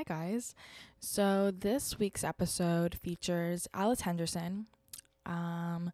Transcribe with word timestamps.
Hi, 0.00 0.04
guys. 0.04 0.54
So, 0.98 1.50
this 1.50 1.98
week's 1.98 2.24
episode 2.24 2.94
features 2.94 3.68
Alice 3.74 4.00
Henderson. 4.00 4.66
Um, 5.26 5.92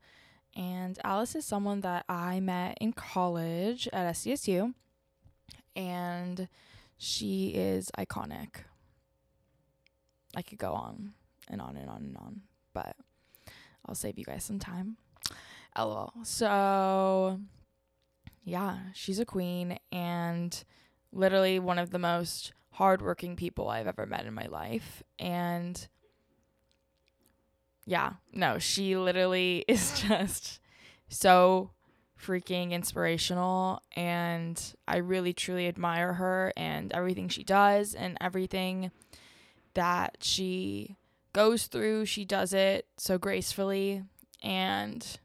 and 0.55 0.97
Alice 1.03 1.35
is 1.35 1.45
someone 1.45 1.81
that 1.81 2.05
I 2.09 2.39
met 2.39 2.79
in 2.81 2.93
college 2.93 3.89
at 3.93 4.15
SDSU, 4.15 4.75
and 5.75 6.49
she 6.97 7.49
is 7.49 7.91
iconic. 7.99 8.59
I 10.37 10.43
could 10.43 10.59
go 10.59 10.73
on 10.75 11.15
and 11.49 11.61
on 11.61 11.77
and 11.77 11.91
on 11.91 11.97
and 11.97 12.17
on, 12.17 12.41
but 12.73 12.95
I'll 13.87 13.97
save 13.97 14.21
you 14.21 14.25
guys 14.25 14.45
some 14.45 14.61
time. 14.61 14.99
LOL. 15.77 16.13
So, 16.23 17.41
yeah, 18.45 18.79
she's 18.95 19.19
a 19.19 19.27
queen 19.27 19.81
and 19.91 20.63
literally 21.13 21.59
one 21.59 21.81
of 21.81 21.91
the 21.91 21.99
most 21.99 22.53
hardworking 22.77 23.37
people 23.37 23.71
I've 23.71 23.87
ever 23.87 24.05
met 24.05 24.27
in 24.27 24.35
my 24.35 24.47
life. 24.47 25.03
And 25.19 25.89
yeah, 27.87 28.15
no, 28.35 28.59
she 28.59 28.97
literally 28.97 29.65
is 29.69 29.99
just 30.03 30.61
so 31.09 31.71
freaking 32.23 32.73
inspirational. 32.73 33.81
And 33.95 34.63
I 34.87 34.99
really, 34.99 35.33
truly 35.33 35.69
admire 35.69 36.15
her 36.15 36.53
and 36.55 36.93
everything 36.93 37.29
she 37.29 37.45
does 37.45 37.95
and 37.95 38.19
everything 38.21 38.91
that 39.73 40.19
she 40.21 40.97
goes 41.33 41.69
through. 41.69 42.05
She 42.05 42.27
does 42.27 42.53
it 42.53 42.87
so 42.99 43.17
gracefully 43.17 44.03
and 44.43 45.19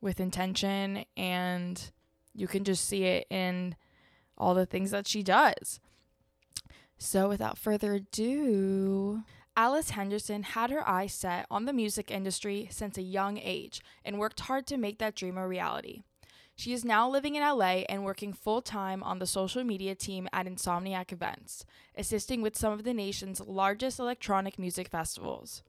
with 0.00 0.18
intention. 0.18 1.04
And 1.14 1.90
you 2.32 2.48
can 2.48 2.64
just 2.64 2.88
see 2.88 3.04
it 3.04 3.26
in 3.28 3.76
all 4.38 4.54
the 4.54 4.64
things 4.64 4.92
that 4.92 5.06
she 5.06 5.22
does. 5.22 5.78
So, 7.04 7.28
without 7.28 7.58
further 7.58 7.92
ado, 7.96 9.24
Alice 9.54 9.90
Henderson 9.90 10.42
had 10.42 10.70
her 10.70 10.88
eyes 10.88 11.12
set 11.12 11.46
on 11.50 11.66
the 11.66 11.72
music 11.74 12.10
industry 12.10 12.66
since 12.70 12.96
a 12.96 13.02
young 13.02 13.36
age 13.36 13.82
and 14.06 14.18
worked 14.18 14.40
hard 14.40 14.66
to 14.68 14.78
make 14.78 14.98
that 15.00 15.14
dream 15.14 15.36
a 15.36 15.46
reality. 15.46 16.02
She 16.56 16.72
is 16.72 16.82
now 16.82 17.06
living 17.06 17.34
in 17.34 17.42
LA 17.42 17.84
and 17.90 18.04
working 18.04 18.32
full 18.32 18.62
time 18.62 19.02
on 19.02 19.18
the 19.18 19.26
social 19.26 19.62
media 19.62 19.94
team 19.94 20.30
at 20.32 20.46
Insomniac 20.46 21.12
Events, 21.12 21.66
assisting 21.94 22.40
with 22.40 22.56
some 22.56 22.72
of 22.72 22.84
the 22.84 22.94
nation's 22.94 23.38
largest 23.38 24.00
electronic 24.00 24.58
music 24.58 24.88
festivals. 24.88 25.62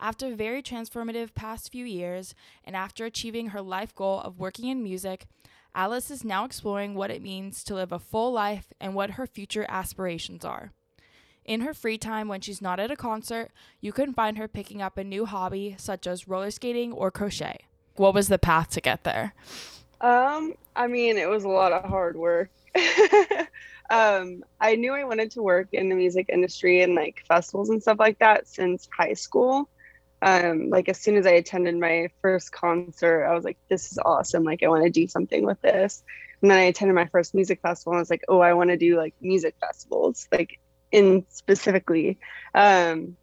After 0.00 0.28
a 0.28 0.34
very 0.34 0.62
transformative 0.62 1.34
past 1.34 1.70
few 1.70 1.84
years, 1.84 2.34
and 2.64 2.74
after 2.74 3.04
achieving 3.04 3.48
her 3.48 3.60
life 3.60 3.94
goal 3.94 4.20
of 4.20 4.38
working 4.38 4.68
in 4.68 4.82
music, 4.82 5.26
Alice 5.74 6.10
is 6.10 6.22
now 6.22 6.44
exploring 6.44 6.94
what 6.94 7.10
it 7.10 7.22
means 7.22 7.64
to 7.64 7.74
live 7.74 7.92
a 7.92 7.98
full 7.98 8.30
life 8.30 8.72
and 8.78 8.94
what 8.94 9.12
her 9.12 9.26
future 9.26 9.64
aspirations 9.68 10.44
are. 10.44 10.72
In 11.44 11.62
her 11.62 11.72
free 11.72 11.96
time 11.96 12.28
when 12.28 12.42
she's 12.42 12.60
not 12.60 12.78
at 12.78 12.90
a 12.90 12.96
concert, 12.96 13.50
you 13.80 13.90
can 13.90 14.12
find 14.12 14.36
her 14.36 14.48
picking 14.48 14.82
up 14.82 14.98
a 14.98 15.04
new 15.04 15.24
hobby 15.24 15.74
such 15.78 16.06
as 16.06 16.28
roller 16.28 16.50
skating 16.50 16.92
or 16.92 17.10
crochet. 17.10 17.66
What 17.96 18.14
was 18.14 18.28
the 18.28 18.38
path 18.38 18.70
to 18.70 18.80
get 18.80 19.04
there? 19.04 19.34
Um, 20.00 20.54
I 20.76 20.86
mean, 20.88 21.16
it 21.16 21.28
was 21.28 21.44
a 21.44 21.48
lot 21.48 21.72
of 21.72 21.84
hard 21.84 22.16
work. 22.16 22.50
um, 23.90 24.44
I 24.60 24.76
knew 24.76 24.92
I 24.92 25.04
wanted 25.04 25.30
to 25.32 25.42
work 25.42 25.68
in 25.72 25.88
the 25.88 25.94
music 25.94 26.26
industry 26.28 26.82
and 26.82 26.94
like 26.94 27.24
festivals 27.26 27.70
and 27.70 27.82
stuff 27.82 27.98
like 27.98 28.18
that 28.18 28.46
since 28.46 28.88
high 28.96 29.14
school 29.14 29.68
um, 30.22 30.70
like 30.70 30.88
as 30.88 31.00
soon 31.00 31.16
as 31.16 31.26
I 31.26 31.32
attended 31.32 31.76
my 31.76 32.08
first 32.22 32.52
concert, 32.52 33.24
I 33.24 33.34
was 33.34 33.44
like, 33.44 33.58
this 33.68 33.90
is 33.90 33.98
awesome. 33.98 34.44
Like 34.44 34.62
I 34.62 34.68
want 34.68 34.84
to 34.84 34.90
do 34.90 35.08
something 35.08 35.44
with 35.44 35.60
this. 35.60 36.04
And 36.40 36.50
then 36.50 36.58
I 36.58 36.62
attended 36.62 36.94
my 36.94 37.06
first 37.06 37.34
music 37.34 37.60
festival 37.60 37.92
and 37.92 37.98
I 37.98 38.02
was 38.02 38.10
like, 38.10 38.24
oh, 38.28 38.38
I 38.38 38.54
want 38.54 38.70
to 38.70 38.76
do 38.76 38.96
like 38.96 39.14
music 39.20 39.56
festivals, 39.60 40.28
like 40.30 40.60
in 40.92 41.26
specifically. 41.28 42.20
Um, 42.54 43.16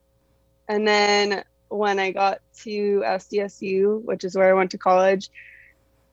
and 0.67 0.85
then 0.85 1.43
when 1.69 1.99
I 1.99 2.11
got 2.11 2.39
to 2.63 3.03
SDSU, 3.05 4.03
which 4.03 4.25
is 4.25 4.35
where 4.35 4.49
I 4.49 4.53
went 4.53 4.71
to 4.71 4.77
college, 4.77 5.29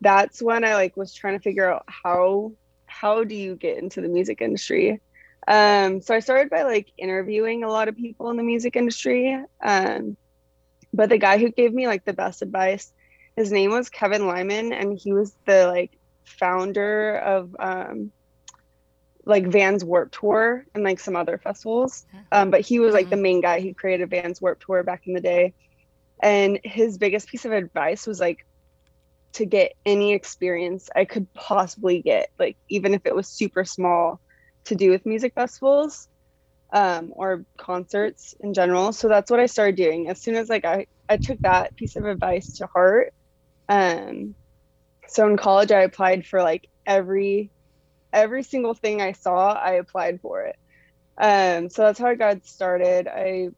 that's 0.00 0.40
when 0.40 0.64
I 0.64 0.74
like 0.74 0.96
was 0.96 1.12
trying 1.12 1.36
to 1.36 1.42
figure 1.42 1.68
out 1.68 1.84
how 1.88 2.52
how 2.86 3.24
do 3.24 3.34
you 3.34 3.56
get 3.56 3.78
into 3.78 4.00
the 4.00 4.08
music 4.08 4.40
industry. 4.40 5.00
Um, 5.48 6.00
so 6.00 6.14
I 6.14 6.20
started 6.20 6.48
by 6.48 6.62
like 6.62 6.92
interviewing 6.96 7.64
a 7.64 7.68
lot 7.68 7.88
of 7.88 7.96
people 7.96 8.30
in 8.30 8.36
the 8.36 8.42
music 8.44 8.76
industry. 8.76 9.36
Um, 9.60 10.16
but 10.92 11.08
the 11.08 11.18
guy 11.18 11.38
who 11.38 11.50
gave 11.50 11.72
me 11.72 11.86
like 11.86 12.04
the 12.04 12.12
best 12.12 12.42
advice, 12.42 12.92
his 13.36 13.52
name 13.52 13.70
was 13.70 13.90
Kevin 13.90 14.26
Lyman, 14.26 14.72
and 14.72 14.98
he 14.98 15.12
was 15.12 15.34
the 15.46 15.66
like 15.66 15.92
founder 16.24 17.16
of 17.16 17.54
um, 17.58 18.12
like 19.24 19.46
Vans 19.46 19.84
Warped 19.84 20.14
Tour 20.14 20.64
and 20.74 20.84
like 20.84 21.00
some 21.00 21.16
other 21.16 21.36
festivals. 21.36 22.06
Um, 22.32 22.50
but 22.50 22.60
he 22.60 22.78
was 22.78 22.94
like 22.94 23.10
the 23.10 23.16
mm-hmm. 23.16 23.22
main 23.22 23.40
guy 23.40 23.60
who 23.60 23.74
created 23.74 24.08
Vans 24.08 24.40
Warped 24.40 24.62
Tour 24.64 24.82
back 24.82 25.06
in 25.06 25.14
the 25.14 25.20
day. 25.20 25.52
And 26.22 26.60
his 26.64 26.96
biggest 26.96 27.28
piece 27.28 27.44
of 27.44 27.52
advice 27.52 28.06
was 28.06 28.20
like 28.20 28.46
to 29.34 29.44
get 29.44 29.74
any 29.84 30.14
experience 30.14 30.88
I 30.94 31.04
could 31.04 31.32
possibly 31.34 32.00
get, 32.00 32.30
like 32.38 32.56
even 32.68 32.94
if 32.94 33.04
it 33.04 33.14
was 33.14 33.28
super 33.28 33.64
small, 33.64 34.20
to 34.64 34.74
do 34.74 34.90
with 34.90 35.06
music 35.06 35.34
festivals 35.34 36.08
um, 36.72 37.12
or 37.14 37.44
concerts 37.58 38.34
in 38.40 38.54
general. 38.54 38.92
So 38.92 39.08
that's 39.08 39.30
what 39.30 39.40
I 39.40 39.46
started 39.46 39.76
doing. 39.76 40.08
As 40.08 40.22
soon 40.22 40.36
as 40.36 40.48
like 40.48 40.64
I, 40.64 40.86
I 41.08 41.16
took 41.16 41.40
that 41.42 41.76
piece 41.76 41.96
of 41.96 42.04
advice 42.04 42.54
to 42.58 42.66
heart. 42.66 43.12
Um, 43.68 44.34
so 45.08 45.28
in 45.28 45.36
college, 45.36 45.72
I 45.72 45.82
applied 45.82 46.26
for 46.26 46.42
like 46.42 46.68
every 46.86 47.50
every 48.12 48.42
single 48.42 48.74
thing 48.74 49.02
I 49.02 49.12
saw. 49.12 49.52
I 49.52 49.72
applied 49.72 50.20
for 50.20 50.44
it. 50.44 50.56
Um, 51.20 51.70
so 51.70 51.82
that's 51.82 51.98
how 51.98 52.06
I 52.08 52.14
got 52.14 52.44
started. 52.44 53.08
I 53.08 53.48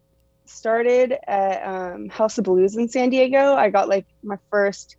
started 0.46 1.14
at 1.26 1.62
um, 1.66 2.08
House 2.08 2.38
of 2.38 2.44
Blues 2.44 2.76
in 2.76 2.88
San 2.88 3.10
Diego. 3.10 3.54
I 3.54 3.70
got 3.70 3.88
like 3.88 4.06
my 4.22 4.36
first 4.50 4.96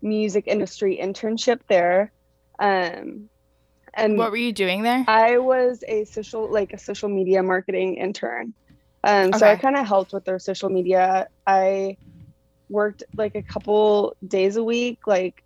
music 0.00 0.44
industry 0.46 0.98
internship 1.02 1.60
there. 1.68 2.12
Um, 2.58 3.28
and 3.94 4.18
what 4.18 4.30
were 4.30 4.36
you 4.36 4.52
doing 4.52 4.82
there? 4.82 5.04
I 5.06 5.38
was 5.38 5.84
a 5.86 6.04
social 6.04 6.50
like 6.50 6.72
a 6.72 6.78
social 6.78 7.08
media 7.08 7.42
marketing 7.42 7.96
intern. 7.96 8.54
Um, 9.04 9.28
okay. 9.28 9.38
so 9.38 9.46
I 9.46 9.56
kind 9.56 9.76
of 9.76 9.86
helped 9.86 10.12
with 10.12 10.24
their 10.24 10.38
social 10.38 10.68
media. 10.68 11.28
I 11.46 11.96
worked 12.68 13.02
like 13.16 13.34
a 13.34 13.42
couple 13.42 14.16
days 14.26 14.56
a 14.56 14.64
week, 14.64 15.06
like 15.06 15.42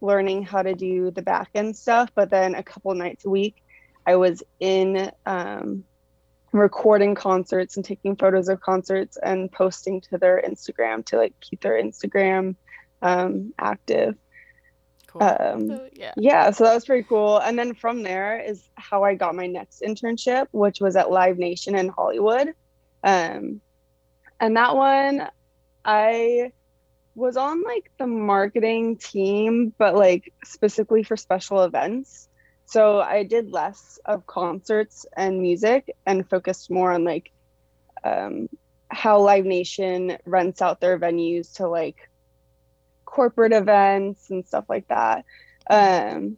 learning 0.00 0.44
how 0.44 0.62
to 0.62 0.74
do 0.74 1.10
the 1.10 1.22
back 1.22 1.50
end 1.54 1.76
stuff, 1.76 2.10
but 2.14 2.30
then 2.30 2.54
a 2.54 2.62
couple 2.62 2.94
nights 2.94 3.24
a 3.24 3.30
week, 3.30 3.62
I 4.06 4.16
was 4.16 4.42
in 4.60 5.10
um, 5.26 5.84
recording 6.52 7.14
concerts 7.14 7.76
and 7.76 7.84
taking 7.84 8.16
photos 8.16 8.48
of 8.48 8.60
concerts 8.60 9.18
and 9.22 9.50
posting 9.50 10.00
to 10.02 10.18
their 10.18 10.42
Instagram 10.46 11.04
to 11.06 11.16
like 11.18 11.34
keep 11.40 11.60
their 11.60 11.82
Instagram 11.82 12.56
um, 13.02 13.52
active. 13.58 14.16
Cool. 15.08 15.22
Um, 15.22 15.68
so, 15.68 15.88
yeah. 15.92 16.12
yeah, 16.16 16.50
so 16.50 16.64
that 16.64 16.74
was 16.74 16.84
pretty 16.84 17.04
cool. 17.08 17.38
And 17.38 17.58
then 17.58 17.74
from 17.74 18.02
there 18.02 18.40
is 18.40 18.62
how 18.76 19.04
I 19.04 19.14
got 19.14 19.34
my 19.34 19.46
next 19.46 19.82
internship, 19.82 20.46
which 20.52 20.80
was 20.80 20.96
at 20.96 21.10
Live 21.10 21.38
Nation 21.38 21.74
in 21.74 21.88
Hollywood. 21.88 22.52
Um, 23.02 23.60
and 24.38 24.56
that 24.56 24.76
one, 24.76 25.28
I 25.84 26.52
was 27.14 27.36
on 27.36 27.62
like 27.64 27.90
the 27.98 28.06
marketing 28.06 28.96
team, 28.98 29.74
but 29.76 29.94
like 29.94 30.32
specifically 30.44 31.02
for 31.02 31.16
special 31.16 31.64
events. 31.64 32.28
So 32.66 33.00
I 33.00 33.22
did 33.22 33.50
less 33.50 33.98
of 34.04 34.26
concerts 34.26 35.06
and 35.16 35.40
music 35.40 35.96
and 36.04 36.28
focused 36.28 36.70
more 36.70 36.92
on 36.92 37.04
like 37.04 37.32
um, 38.04 38.48
how 38.88 39.20
Live 39.20 39.46
Nation 39.46 40.18
rents 40.26 40.60
out 40.60 40.80
their 40.80 40.98
venues 40.98 41.54
to 41.54 41.66
like 41.66 42.07
corporate 43.08 43.52
events 43.52 44.30
and 44.30 44.46
stuff 44.46 44.66
like 44.68 44.86
that. 44.88 45.24
Um, 45.68 46.36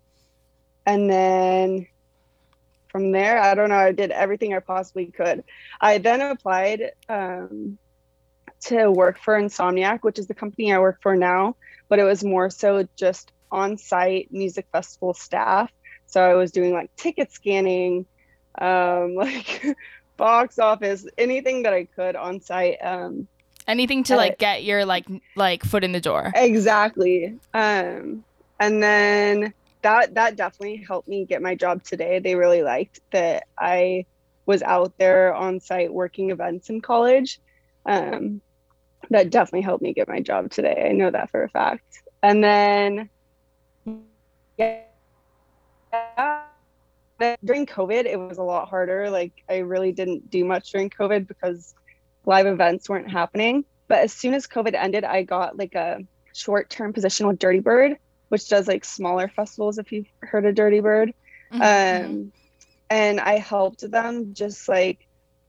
and 0.86 1.10
then 1.10 1.86
from 2.88 3.10
there, 3.10 3.38
I 3.38 3.54
don't 3.54 3.70
know, 3.70 3.76
I 3.76 3.92
did 3.92 4.12
everything 4.12 4.54
I 4.54 4.60
possibly 4.60 5.06
could. 5.06 5.44
I 5.80 5.98
then 5.98 6.20
applied 6.20 6.92
um, 7.09 7.77
to 8.66 8.91
work 8.91 9.18
for 9.18 9.34
Insomniac, 9.34 10.00
which 10.03 10.18
is 10.18 10.28
the 10.28 10.34
company 10.34 10.72
I 10.72 10.78
work 10.78 10.98
for 11.03 11.16
now, 11.16 11.56
but 11.89 11.98
it 11.98 12.04
was 12.04 12.22
more 12.22 12.50
so 12.50 12.86
just 12.97 13.33
on 13.50 13.77
site 13.77 14.28
music 14.30 14.66
festival 14.71 15.12
staff. 15.12 15.71
So 16.06 16.22
I 16.22 16.34
was 16.34 16.53
doing 16.53 16.72
like 16.72 16.94
ticket 16.97 17.33
scanning, 17.33 18.06
um, 18.56 19.15
like 19.16 19.65
box 20.16 20.59
office, 20.60 21.04
anything 21.18 21.65
that 21.65 21.72
I 21.72 21.84
could 21.84 22.15
on 22.15 22.41
site. 22.41 22.78
Um, 22.80 23.27
anything 23.66 24.04
to 24.04 24.16
like 24.16 24.39
get 24.39 24.65
your 24.65 24.84
like 24.84 25.07
like 25.36 25.65
foot 25.65 25.84
in 25.84 25.92
the 25.92 26.01
door. 26.01 26.33
Exactly. 26.34 27.39
Um 27.54 28.24
and 28.59 28.83
then 28.83 29.54
that 29.83 30.15
that 30.15 30.36
definitely 30.36 30.77
helped 30.77 31.09
me 31.09 31.24
get 31.24 31.42
my 31.42 31.54
job 31.54 31.83
today. 31.83 32.18
They 32.18 32.34
really 32.34 32.62
liked 32.62 33.01
that 33.10 33.45
i 33.59 34.04
was 34.47 34.62
out 34.62 34.97
there 34.98 35.33
on 35.34 35.60
site 35.60 35.92
working 35.92 36.30
events 36.30 36.71
in 36.71 36.80
college. 36.80 37.41
Um 37.86 38.41
that 39.10 39.30
definitely 39.30 39.63
helped 39.63 39.83
me 39.83 39.92
get 39.92 40.09
my 40.09 40.21
job 40.21 40.51
today. 40.51 40.89
I 40.91 40.92
know 40.92 41.10
that 41.10 41.30
for 41.30 41.42
a 41.42 41.48
fact. 41.48 42.03
And 42.22 42.45
then 42.45 43.09
yeah 44.59 44.83
during 47.45 47.66
COVID, 47.66 48.06
it 48.06 48.18
was 48.18 48.39
a 48.39 48.42
lot 48.42 48.68
harder. 48.68 49.10
Like 49.10 49.33
I 49.48 49.59
really 49.59 49.92
didn't 49.92 50.30
do 50.30 50.45
much 50.45 50.72
during 50.72 50.91
COVID 50.91 51.27
because 51.27 51.74
live 52.30 52.47
events 52.47 52.88
weren't 52.88 53.10
happening. 53.10 53.65
But 53.88 53.98
as 54.06 54.12
soon 54.12 54.34
as 54.34 54.47
COVID 54.47 54.74
ended, 54.74 55.03
I 55.04 55.24
got 55.24 55.59
like 55.59 55.74
a 55.74 55.98
short 56.32 56.71
term 56.71 56.92
position 56.92 57.27
with 57.27 57.38
Dirty 57.41 57.59
Bird, 57.59 57.97
which 58.28 58.48
does 58.48 58.68
like 58.68 58.84
smaller 58.84 59.28
festivals. 59.28 59.78
If 59.78 59.91
you've 59.92 60.06
heard 60.22 60.47
of 60.47 60.54
Dirty 60.54 60.80
Bird, 60.80 61.12
Mhm. 61.53 62.04
um, 62.06 62.32
and 62.88 63.21
I 63.21 63.38
helped 63.38 63.82
them 63.91 64.32
just 64.32 64.68
like 64.68 64.98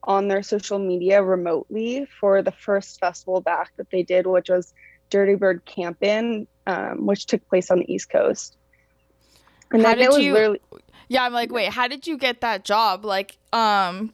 on 0.03 0.27
their 0.27 0.41
social 0.41 0.79
media 0.79 1.21
remotely 1.21 2.07
for 2.19 2.41
the 2.41 2.51
first 2.51 2.99
festival 2.99 3.39
back 3.41 3.69
that 3.77 3.87
they 3.91 4.01
did, 4.01 4.25
which 4.25 4.49
was 4.49 4.73
Dirty 5.11 5.35
Bird 5.35 5.63
Campin, 5.65 6.47
um, 6.65 7.05
which 7.05 7.27
took 7.27 7.47
place 7.47 7.69
on 7.69 7.79
the 7.79 7.93
East 7.93 8.09
Coast. 8.09 8.57
And 9.71 9.83
How 9.83 9.89
then 9.93 9.99
it 10.05 10.09
was 10.09 10.17
you- 10.17 10.33
literally 10.33 10.59
Yeah, 11.09 11.25
I'm 11.25 11.33
like, 11.33 11.51
wait, 11.51 11.69
how 11.69 11.87
did 11.87 12.07
you 12.07 12.17
get 12.17 12.41
that 12.41 12.63
job? 12.63 13.05
Like, 13.05 13.37
um, 13.53 14.13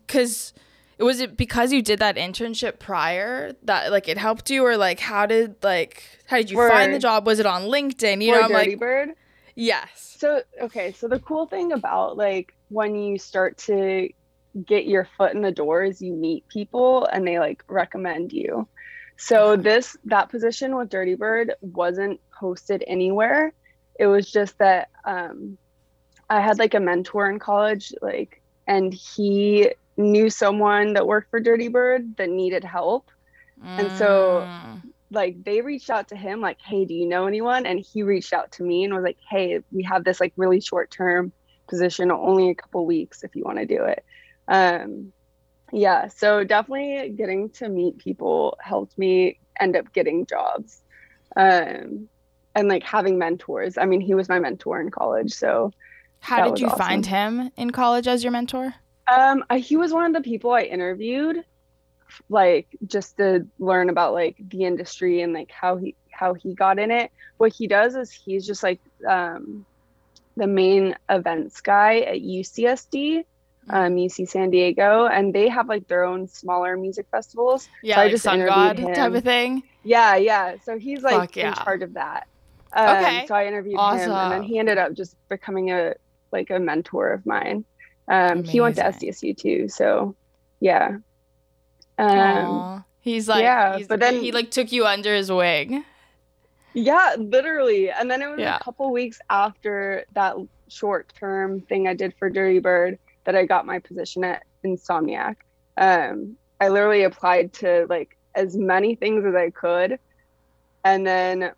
was 1.00 1.20
it 1.20 1.38
because 1.38 1.72
you 1.72 1.82
did 1.82 2.00
that 2.00 2.16
internship 2.16 2.80
prior 2.80 3.54
that 3.64 3.92
like 3.92 4.08
it 4.08 4.18
helped 4.18 4.50
you, 4.50 4.66
or 4.66 4.78
like 4.78 5.00
how 5.00 5.26
did 5.26 5.56
like 5.64 6.04
how 6.26 6.38
did 6.38 6.50
you 6.50 6.58
find 6.58 6.94
the 6.94 7.00
job? 7.00 7.26
Was 7.26 7.40
it 7.40 7.46
on 7.46 7.64
LinkedIn? 7.64 8.24
You 8.24 8.32
know, 8.34 8.42
I'm 8.42 8.52
Dirty 8.52 8.72
like, 8.72 8.80
Bird. 8.80 9.10
yes. 9.56 10.16
So 10.20 10.42
okay, 10.62 10.92
so 10.94 11.08
the 11.08 11.20
cool 11.20 11.46
thing 11.46 11.72
about 11.72 12.18
like 12.18 12.54
when 12.70 12.96
you 12.96 13.18
start 13.20 13.58
to 13.60 14.10
get 14.66 14.86
your 14.88 15.08
foot 15.18 15.34
in 15.34 15.42
the 15.42 15.52
door 15.52 15.84
is 15.84 16.02
you 16.02 16.14
meet 16.14 16.48
people 16.48 17.06
and 17.06 17.28
they 17.28 17.38
like 17.38 17.64
recommend 17.68 18.34
you. 18.34 18.68
So 19.18 19.56
this 19.56 19.96
that 20.06 20.30
position 20.30 20.76
with 20.76 20.90
Dirty 20.90 21.16
Bird 21.16 21.54
wasn't 21.62 22.20
posted 22.32 22.84
anywhere. 22.88 23.54
It 24.00 24.08
was 24.08 24.32
just 24.32 24.58
that 24.58 24.90
um 25.06 25.58
I 26.30 26.42
had 26.42 26.58
like 26.60 26.74
a 26.74 26.80
mentor 26.80 27.30
in 27.30 27.40
college 27.40 27.94
like 28.02 28.42
and 28.66 28.94
he 28.94 29.72
knew 29.98 30.30
someone 30.30 30.94
that 30.94 31.08
worked 31.08 31.30
for 31.30 31.40
Dirty 31.40 31.68
Bird 31.68 32.16
that 32.18 32.30
needed 32.30 32.64
help. 32.64 33.10
And 33.62 33.92
so- 33.98 34.46
Mm. 34.48 34.82
like 35.10 35.42
they 35.44 35.62
reached 35.62 35.90
out 35.90 36.10
to 36.10 36.18
him 36.18 36.42
like 36.42 36.58
hey 36.62 36.84
do 36.84 36.94
you 36.94 37.08
know 37.08 37.28
anyone 37.28 37.66
and 37.66 37.80
he 37.80 38.04
reached 38.04 38.34
out 38.34 38.52
to 38.52 38.62
me 38.62 38.84
and 38.84 38.94
was 38.94 39.04
like 39.06 39.18
hey 39.30 39.62
we 39.72 39.82
have 39.82 40.04
this 40.04 40.20
like 40.20 40.34
really 40.36 40.60
short 40.60 40.92
term 40.92 41.32
position 41.70 42.12
only 42.12 42.50
a 42.50 42.56
couple 42.56 42.86
weeks 42.86 43.24
if 43.24 43.34
you 43.34 43.42
want 43.46 43.58
to 43.58 43.66
do 43.66 43.86
it 43.86 44.04
um 44.50 45.14
yeah 45.72 46.10
so 46.10 46.44
definitely 46.44 47.10
getting 47.16 47.50
to 47.50 47.70
meet 47.70 47.98
people 48.00 48.58
helped 48.60 48.98
me 48.98 49.40
end 49.62 49.78
up 49.78 49.94
getting 49.94 50.26
jobs 50.26 50.82
um 51.38 52.10
and 52.54 52.68
like 52.68 52.84
having 52.84 53.18
mentors 53.18 53.78
i 53.78 53.86
mean 53.86 54.02
he 54.02 54.14
was 54.14 54.28
my 54.28 54.40
mentor 54.40 54.82
in 54.82 54.92
college 54.92 55.32
so 55.32 55.72
how 56.20 56.50
did 56.50 56.60
you 56.60 56.70
find 56.72 57.06
him 57.06 57.50
in 57.56 57.70
college 57.72 58.08
as 58.10 58.24
your 58.26 58.32
mentor? 58.34 58.74
Um, 59.08 59.44
I, 59.50 59.60
he 59.60 59.78
was 59.78 59.94
one 59.94 60.06
of 60.06 60.14
the 60.14 60.28
people 60.28 60.52
I 60.52 60.64
interviewed, 60.64 61.44
like 62.30 62.68
just 62.86 63.18
to 63.18 63.48
learn 63.60 63.90
about 63.90 64.14
like 64.14 64.36
the 64.40 64.64
industry 64.64 65.22
and 65.22 65.34
like 65.34 65.52
how 65.52 65.78
he 65.78 65.96
how 66.12 66.34
he 66.34 66.54
got 66.54 66.80
in 66.80 66.92
it. 66.92 67.12
What 67.38 67.54
he 67.54 67.68
does 67.68 67.96
is 67.96 68.12
he's 68.12 68.46
just 68.46 68.64
like 68.64 68.80
um, 69.08 69.66
the 70.36 70.48
main 70.48 70.96
events 71.10 71.62
guy 71.62 72.00
at 72.00 72.18
UCSD, 72.22 73.24
um, 73.70 73.96
UC 73.96 74.28
San 74.28 74.50
Diego, 74.50 75.06
and 75.06 75.34
they 75.34 75.48
have 75.50 75.68
like 75.70 75.88
their 75.88 76.04
own 76.04 76.28
smaller 76.28 76.76
music 76.78 77.06
festivals. 77.12 77.68
Yeah, 77.84 78.00
I 78.00 78.04
like 78.04 78.12
just 78.12 78.24
Sun 78.24 78.46
God 78.46 78.80
him. 78.80 78.94
type 78.94 79.14
of 79.14 79.24
thing. 79.24 79.64
Yeah, 79.84 80.16
yeah. 80.16 80.56
So 80.64 80.78
he's 80.78 81.04
like 81.04 81.16
Fuck 81.16 81.36
yeah. 81.36 81.50
in 81.50 81.54
charge 81.54 81.82
of 81.82 81.94
that. 81.94 82.28
Um, 82.74 82.98
Okay. 82.98 83.26
So 83.28 83.36
I 83.36 83.46
interviewed 83.46 83.80
him, 83.80 84.12
and 84.12 84.32
then 84.32 84.44
he 84.44 84.60
ended 84.60 84.78
up 84.78 84.94
just 84.94 85.16
becoming 85.30 85.72
a 85.72 85.94
like 86.32 86.50
a 86.50 86.60
mentor 86.60 87.12
of 87.12 87.26
mine. 87.26 87.64
Um, 88.08 88.44
he 88.44 88.62
went 88.62 88.76
to 88.78 88.84
SDSU 88.84 89.36
too, 89.38 89.68
so 89.68 90.16
yeah. 90.60 90.98
Um, 91.98 92.84
he's 93.02 93.28
like, 93.28 93.42
yeah, 93.42 93.76
he's- 93.78 93.88
but 93.88 94.00
then- 94.00 94.22
he 94.22 94.32
like 94.32 94.52
took 94.52 94.72
you 94.72 94.86
under 94.86 95.14
his 95.14 95.32
wing. 95.32 95.84
yeah, 96.74 97.16
literally. 97.18 97.90
And 97.90 98.10
then 98.10 98.22
it 98.22 98.28
was 98.28 98.40
Yeah. 98.40 98.58
a 98.58 98.60
couple 98.64 98.92
weeks 98.92 99.20
after 99.30 100.06
that 100.14 100.36
short 100.68 101.12
term 101.20 101.62
thing 101.62 101.88
I 101.88 101.94
did 101.94 102.14
for 102.20 102.30
Dirty 102.30 102.60
Bird 102.60 103.00
that 103.24 103.36
I 103.36 103.46
got 103.46 103.66
my 103.66 103.80
position 103.80 104.24
at 104.24 104.44
Insomniac. 104.64 105.38
Um, 105.78 106.38
I 106.62 106.70
literally 106.70 107.04
applied 107.04 107.54
to 107.54 107.88
like 107.90 108.16
as 108.36 108.56
many 108.56 108.96
things 108.96 109.26
as 109.26 109.34
I 109.36 109.50
could, 109.50 110.00
and 110.84 111.06
then 111.06 111.52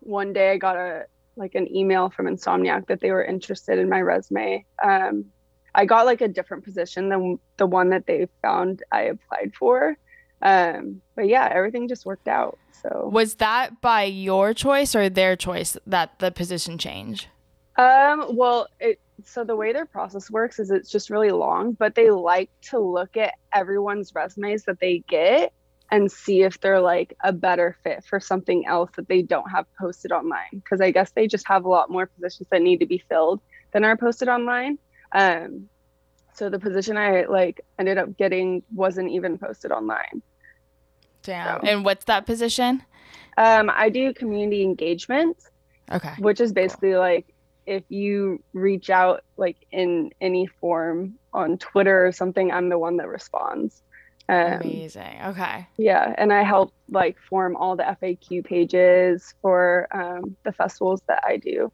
one 0.00 0.32
day 0.32 0.52
I 0.52 0.56
got 0.56 0.76
a 0.76 1.06
like 1.36 1.54
an 1.54 1.74
email 1.74 2.10
from 2.10 2.26
Insomniac 2.26 2.86
that 2.86 3.00
they 3.00 3.12
were 3.12 3.24
interested 3.24 3.78
in 3.78 3.88
my 3.88 4.00
resume. 4.02 4.64
Um, 4.82 5.26
I 5.74 5.84
got 5.84 6.06
like 6.06 6.20
a 6.20 6.28
different 6.28 6.64
position 6.64 7.08
than 7.08 7.38
the 7.56 7.66
one 7.66 7.90
that 7.90 8.06
they 8.06 8.28
found 8.42 8.82
I 8.90 9.02
applied 9.02 9.54
for. 9.54 9.96
Um, 10.42 11.02
but 11.16 11.28
yeah, 11.28 11.48
everything 11.52 11.88
just 11.88 12.06
worked 12.06 12.28
out. 12.28 12.58
So 12.82 13.10
Was 13.12 13.34
that 13.36 13.80
by 13.80 14.04
your 14.04 14.54
choice 14.54 14.94
or 14.94 15.08
their 15.08 15.36
choice 15.36 15.76
that 15.86 16.18
the 16.18 16.30
position 16.30 16.78
changed? 16.78 17.28
Um, 17.76 18.36
well, 18.36 18.66
it 18.78 19.00
so 19.24 19.44
the 19.44 19.56
way 19.56 19.72
their 19.72 19.86
process 19.86 20.30
works 20.30 20.58
is 20.58 20.70
it's 20.70 20.90
just 20.90 21.10
really 21.10 21.30
long, 21.30 21.72
but 21.72 21.94
they 21.94 22.10
like 22.10 22.50
to 22.62 22.78
look 22.78 23.16
at 23.16 23.34
everyone's 23.52 24.14
resumes 24.14 24.64
that 24.64 24.80
they 24.80 25.04
get 25.08 25.52
and 25.90 26.10
see 26.10 26.42
if 26.42 26.60
they're 26.60 26.80
like 26.80 27.16
a 27.22 27.32
better 27.32 27.76
fit 27.82 28.04
for 28.04 28.20
something 28.20 28.66
else 28.66 28.90
that 28.96 29.08
they 29.08 29.22
don't 29.22 29.50
have 29.50 29.66
posted 29.78 30.12
online. 30.12 30.48
Because 30.52 30.80
I 30.80 30.90
guess 30.90 31.10
they 31.10 31.26
just 31.26 31.46
have 31.48 31.64
a 31.64 31.68
lot 31.68 31.90
more 31.90 32.06
positions 32.06 32.48
that 32.50 32.62
need 32.62 32.78
to 32.78 32.86
be 32.86 33.02
filled 33.08 33.40
than 33.72 33.84
are 33.84 33.96
posted 33.96 34.28
online. 34.28 34.78
Um, 35.12 35.68
so 36.34 36.48
the 36.48 36.58
position 36.58 36.96
I 36.96 37.24
like 37.24 37.60
ended 37.78 37.98
up 37.98 38.16
getting 38.16 38.62
wasn't 38.74 39.10
even 39.10 39.38
posted 39.38 39.72
online. 39.72 40.22
Damn. 41.22 41.60
So- 41.60 41.66
And 41.66 41.84
what's 41.84 42.04
that 42.06 42.26
position? 42.26 42.82
Um, 43.36 43.70
I 43.72 43.88
do 43.90 44.12
community 44.14 44.62
engagement. 44.62 45.36
Okay. 45.92 46.14
which 46.20 46.40
is 46.40 46.52
basically 46.52 46.94
like 46.94 47.34
if 47.66 47.82
you 47.88 48.40
reach 48.52 48.90
out 48.90 49.24
like 49.36 49.56
in 49.72 50.10
any 50.20 50.46
form 50.46 51.14
on 51.32 51.58
Twitter 51.58 52.06
or 52.06 52.12
something, 52.12 52.52
I'm 52.52 52.68
the 52.68 52.78
one 52.78 52.96
that 52.98 53.08
responds. 53.08 53.82
Um, 54.28 54.60
Amazing. 54.60 55.18
Okay. 55.26 55.66
yeah, 55.76 56.14
and 56.16 56.32
I 56.32 56.44
help 56.44 56.72
like 56.88 57.16
form 57.28 57.56
all 57.56 57.74
the 57.74 57.82
FAQ 58.00 58.44
pages 58.44 59.34
for 59.42 59.88
um, 59.90 60.36
the 60.44 60.52
festivals 60.52 61.02
that 61.08 61.24
I 61.26 61.36
do. 61.38 61.72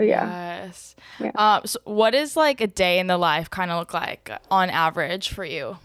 So 0.00 0.04
yeah, 0.04 0.32
Yes. 0.64 0.94
Yeah. 1.18 1.32
Um, 1.36 1.62
so 1.66 1.78
what 1.84 2.10
does 2.12 2.36
like 2.36 2.60
a 2.60 2.66
day 2.66 2.98
in 2.98 3.06
the 3.06 3.18
life 3.18 3.50
kind 3.50 3.70
of 3.70 3.78
look 3.78 3.94
like 3.94 4.30
on 4.50 4.70
average 4.70 5.28
for 5.30 5.44
you? 5.44 5.78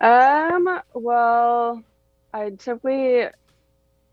um, 0.00 0.80
well, 0.94 1.84
I 2.32 2.50
typically 2.50 3.26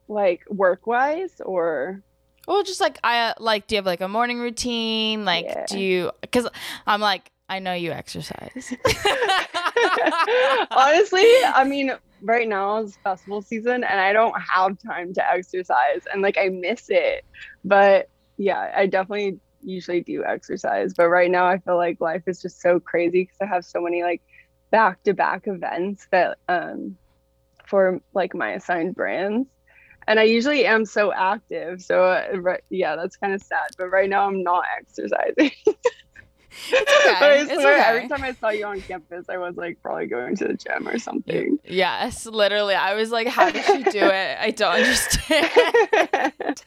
like 0.08 0.42
work 0.50 0.88
wise 0.88 1.42
or 1.46 2.04
Well, 2.48 2.64
just 2.64 2.82
like 2.82 3.00
I 3.04 3.30
uh, 3.30 3.34
like, 3.40 3.68
do 3.68 3.76
you 3.76 3.78
have 3.78 3.86
like 3.86 4.02
a 4.02 4.08
morning 4.08 4.40
routine? 4.40 5.26
Like, 5.26 5.46
Yeah. 5.46 5.66
do 5.66 5.80
you? 5.80 6.12
Because 6.22 6.48
I'm 6.88 7.02
like, 7.02 7.32
I 7.50 7.60
know 7.60 7.74
you 7.74 7.92
exercise. 7.92 8.74
honestly, 10.76 11.26
I 11.54 11.64
mean, 11.66 11.92
right 12.22 12.48
now 12.48 12.78
is 12.84 12.98
festival 13.04 13.42
season 13.42 13.84
and 13.84 14.00
I 14.00 14.14
don't 14.14 14.36
have 14.54 14.78
time 14.86 15.14
to 15.16 15.32
exercise 15.32 16.02
and 16.12 16.22
like 16.22 16.38
I 16.38 16.50
miss 16.50 16.86
it. 16.90 17.24
But 17.64 18.08
yeah, 18.42 18.72
I 18.76 18.88
definitely 18.88 19.40
usually 19.64 20.02
do 20.02 20.24
exercise. 20.26 20.94
But 20.94 21.10
right 21.10 21.30
now 21.30 21.46
I 21.46 21.60
feel 21.60 21.78
like 21.78 22.02
life 22.02 22.24
is 22.26 22.42
just 22.42 22.60
so 22.60 22.80
crazy 22.80 23.24
because 23.24 23.38
I 23.42 23.46
have 23.46 23.64
so 23.64 23.82
many 23.82 24.02
like 24.04 24.22
back 24.72 25.04
to 25.04 25.14
back 25.14 25.48
events 25.48 26.08
that 26.12 26.38
um 26.48 26.98
for 27.66 28.02
like 28.14 28.34
my 28.34 28.52
assigned 28.54 28.96
brands. 28.96 29.48
And 30.08 30.20
I 30.20 30.24
usually 30.24 30.66
am 30.66 30.86
so 30.86 31.14
active. 31.14 31.82
So 31.82 32.04
uh, 32.04 32.38
right, 32.40 32.64
yeah, 32.70 32.96
that's 32.96 33.16
kind 33.16 33.34
of 33.34 33.42
sad. 33.44 33.70
But 33.78 33.90
right 33.92 34.10
now 34.10 34.28
I'm 34.28 34.44
not 34.44 34.66
exercising. 34.80 35.52
But 36.70 37.32
I 37.32 37.36
It's 37.36 37.52
okay. 37.52 37.82
every 37.86 38.10
time 38.10 38.24
I 38.24 38.34
saw 38.34 38.50
you 38.50 38.66
on 38.66 38.82
campus, 38.82 39.28
I 39.30 39.38
was 39.38 39.56
like 39.56 39.82
probably 39.82 40.08
going 40.08 40.36
to 40.38 40.50
the 40.50 40.54
gym 40.56 40.86
or 40.86 41.00
something. 41.00 41.58
yes, 41.64 42.26
literally. 42.26 42.76
I 42.76 42.94
was 42.94 43.10
like, 43.10 43.28
how 43.28 43.50
did 43.50 43.64
she 43.64 43.84
do 43.84 44.06
it? 44.06 44.38
I 44.38 44.52
don't 44.52 44.74
understand. 44.82 46.64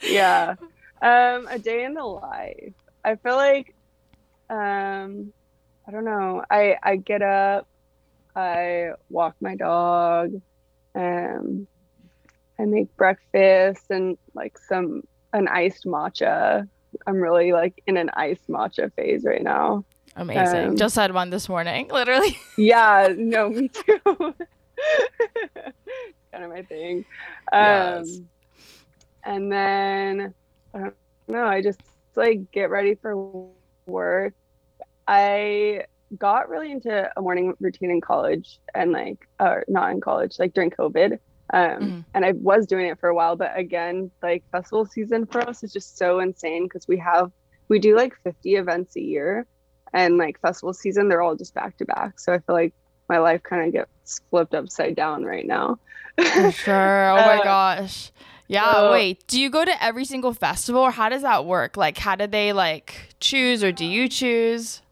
yeah. 0.08 0.54
Um, 1.02 1.48
a 1.50 1.58
day 1.58 1.84
in 1.84 1.94
the 1.94 2.04
life. 2.04 2.74
I 3.04 3.16
feel 3.16 3.36
like 3.36 3.74
um 4.48 5.32
I 5.86 5.90
don't 5.90 6.04
know. 6.04 6.44
I 6.50 6.76
I 6.82 6.96
get 6.96 7.22
up, 7.22 7.66
I 8.36 8.90
walk 9.10 9.34
my 9.40 9.56
dog, 9.56 10.30
um 10.94 11.66
I 12.60 12.64
make 12.66 12.94
breakfast 12.96 13.82
and 13.90 14.16
like 14.34 14.56
some 14.68 15.02
an 15.32 15.48
iced 15.48 15.84
matcha. 15.86 16.68
I'm 17.06 17.16
really 17.16 17.52
like 17.52 17.82
in 17.86 17.96
an 17.96 18.10
iced 18.14 18.46
matcha 18.48 18.92
phase 18.94 19.24
right 19.24 19.42
now. 19.42 19.84
Amazing. 20.14 20.68
Um, 20.68 20.76
Just 20.76 20.94
had 20.94 21.12
one 21.14 21.30
this 21.30 21.48
morning, 21.48 21.88
literally. 21.92 22.38
Yeah, 22.56 23.12
no, 23.16 23.48
me 23.58 23.68
too. 23.68 23.98
kind 26.30 26.44
of 26.44 26.50
my 26.50 26.62
thing. 26.62 27.04
Um, 27.52 27.62
Yes. 27.62 28.20
And 29.24 29.50
then 29.52 30.34
I 30.74 30.78
don't 30.78 30.94
know. 31.28 31.44
I 31.44 31.62
just 31.62 31.80
like 32.16 32.50
get 32.52 32.70
ready 32.70 32.94
for 32.94 33.48
work, 33.86 34.34
I 35.06 35.84
got 36.18 36.48
really 36.48 36.72
into 36.72 37.10
a 37.16 37.20
morning 37.20 37.54
routine 37.60 37.90
in 37.90 38.00
college 38.00 38.60
and 38.74 38.92
like, 38.92 39.26
or 39.40 39.64
not 39.68 39.90
in 39.92 40.00
college, 40.00 40.38
like 40.38 40.52
during 40.52 40.70
COVID. 40.70 41.18
Um, 41.52 41.60
mm-hmm. 41.60 42.00
And 42.14 42.24
I 42.24 42.32
was 42.32 42.66
doing 42.66 42.86
it 42.86 42.98
for 42.98 43.08
a 43.08 43.14
while, 43.14 43.36
but 43.36 43.56
again, 43.56 44.10
like 44.22 44.42
festival 44.52 44.86
season 44.86 45.26
for 45.26 45.40
us 45.48 45.62
is 45.62 45.72
just 45.72 45.98
so 45.98 46.20
insane 46.20 46.64
because 46.64 46.86
we 46.86 46.98
have, 46.98 47.30
we 47.68 47.78
do 47.78 47.96
like 47.96 48.14
50 48.24 48.56
events 48.56 48.96
a 48.96 49.00
year 49.00 49.46
and 49.92 50.16
like 50.18 50.40
festival 50.40 50.72
season, 50.72 51.08
they're 51.08 51.22
all 51.22 51.36
just 51.36 51.54
back 51.54 51.76
to 51.78 51.84
back. 51.84 52.20
So 52.20 52.32
I 52.32 52.38
feel 52.38 52.54
like 52.54 52.74
my 53.08 53.18
life 53.18 53.42
kind 53.42 53.66
of 53.66 53.72
gets 53.72 54.20
flipped 54.30 54.54
upside 54.54 54.96
down 54.96 55.24
right 55.24 55.46
now. 55.46 55.78
sure. 56.18 57.10
Oh 57.10 57.16
my 57.16 57.38
uh, 57.40 57.44
gosh. 57.44 58.12
Yeah, 58.48 58.90
wait. 58.90 59.26
Do 59.26 59.40
you 59.40 59.50
go 59.50 59.64
to 59.64 59.82
every 59.82 60.04
single 60.04 60.34
festival 60.34 60.82
or 60.82 60.90
how 60.90 61.08
does 61.08 61.22
that 61.22 61.44
work? 61.46 61.76
Like 61.76 61.98
how 61.98 62.16
do 62.16 62.26
they 62.26 62.52
like 62.52 63.14
choose 63.20 63.64
or 63.64 63.72
do 63.72 63.84
you 63.84 64.08
choose? 64.08 64.82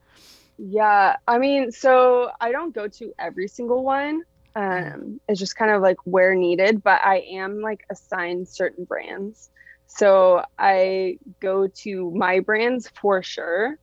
Yeah, 0.59 1.17
I 1.27 1.39
mean, 1.39 1.73
so 1.73 2.31
I 2.41 2.53
don't 2.53 2.75
go 2.75 2.89
to 2.89 3.13
every 3.19 3.49
single 3.49 3.83
one. 3.83 4.23
Um 4.55 5.21
it's 5.29 5.39
just 5.39 5.57
kind 5.57 5.71
of 5.71 5.83
like 5.83 5.99
where 6.05 6.35
needed, 6.35 6.83
but 6.83 7.01
I 7.05 7.19
am 7.33 7.61
like 7.61 7.81
assigned 7.91 8.49
certain 8.49 8.85
brands. 8.85 9.51
So 9.87 10.43
I 10.59 11.19
go 11.41 11.69
to 11.83 12.11
my 12.15 12.41
brands 12.41 12.89
for 13.01 13.23
sure. 13.23 13.77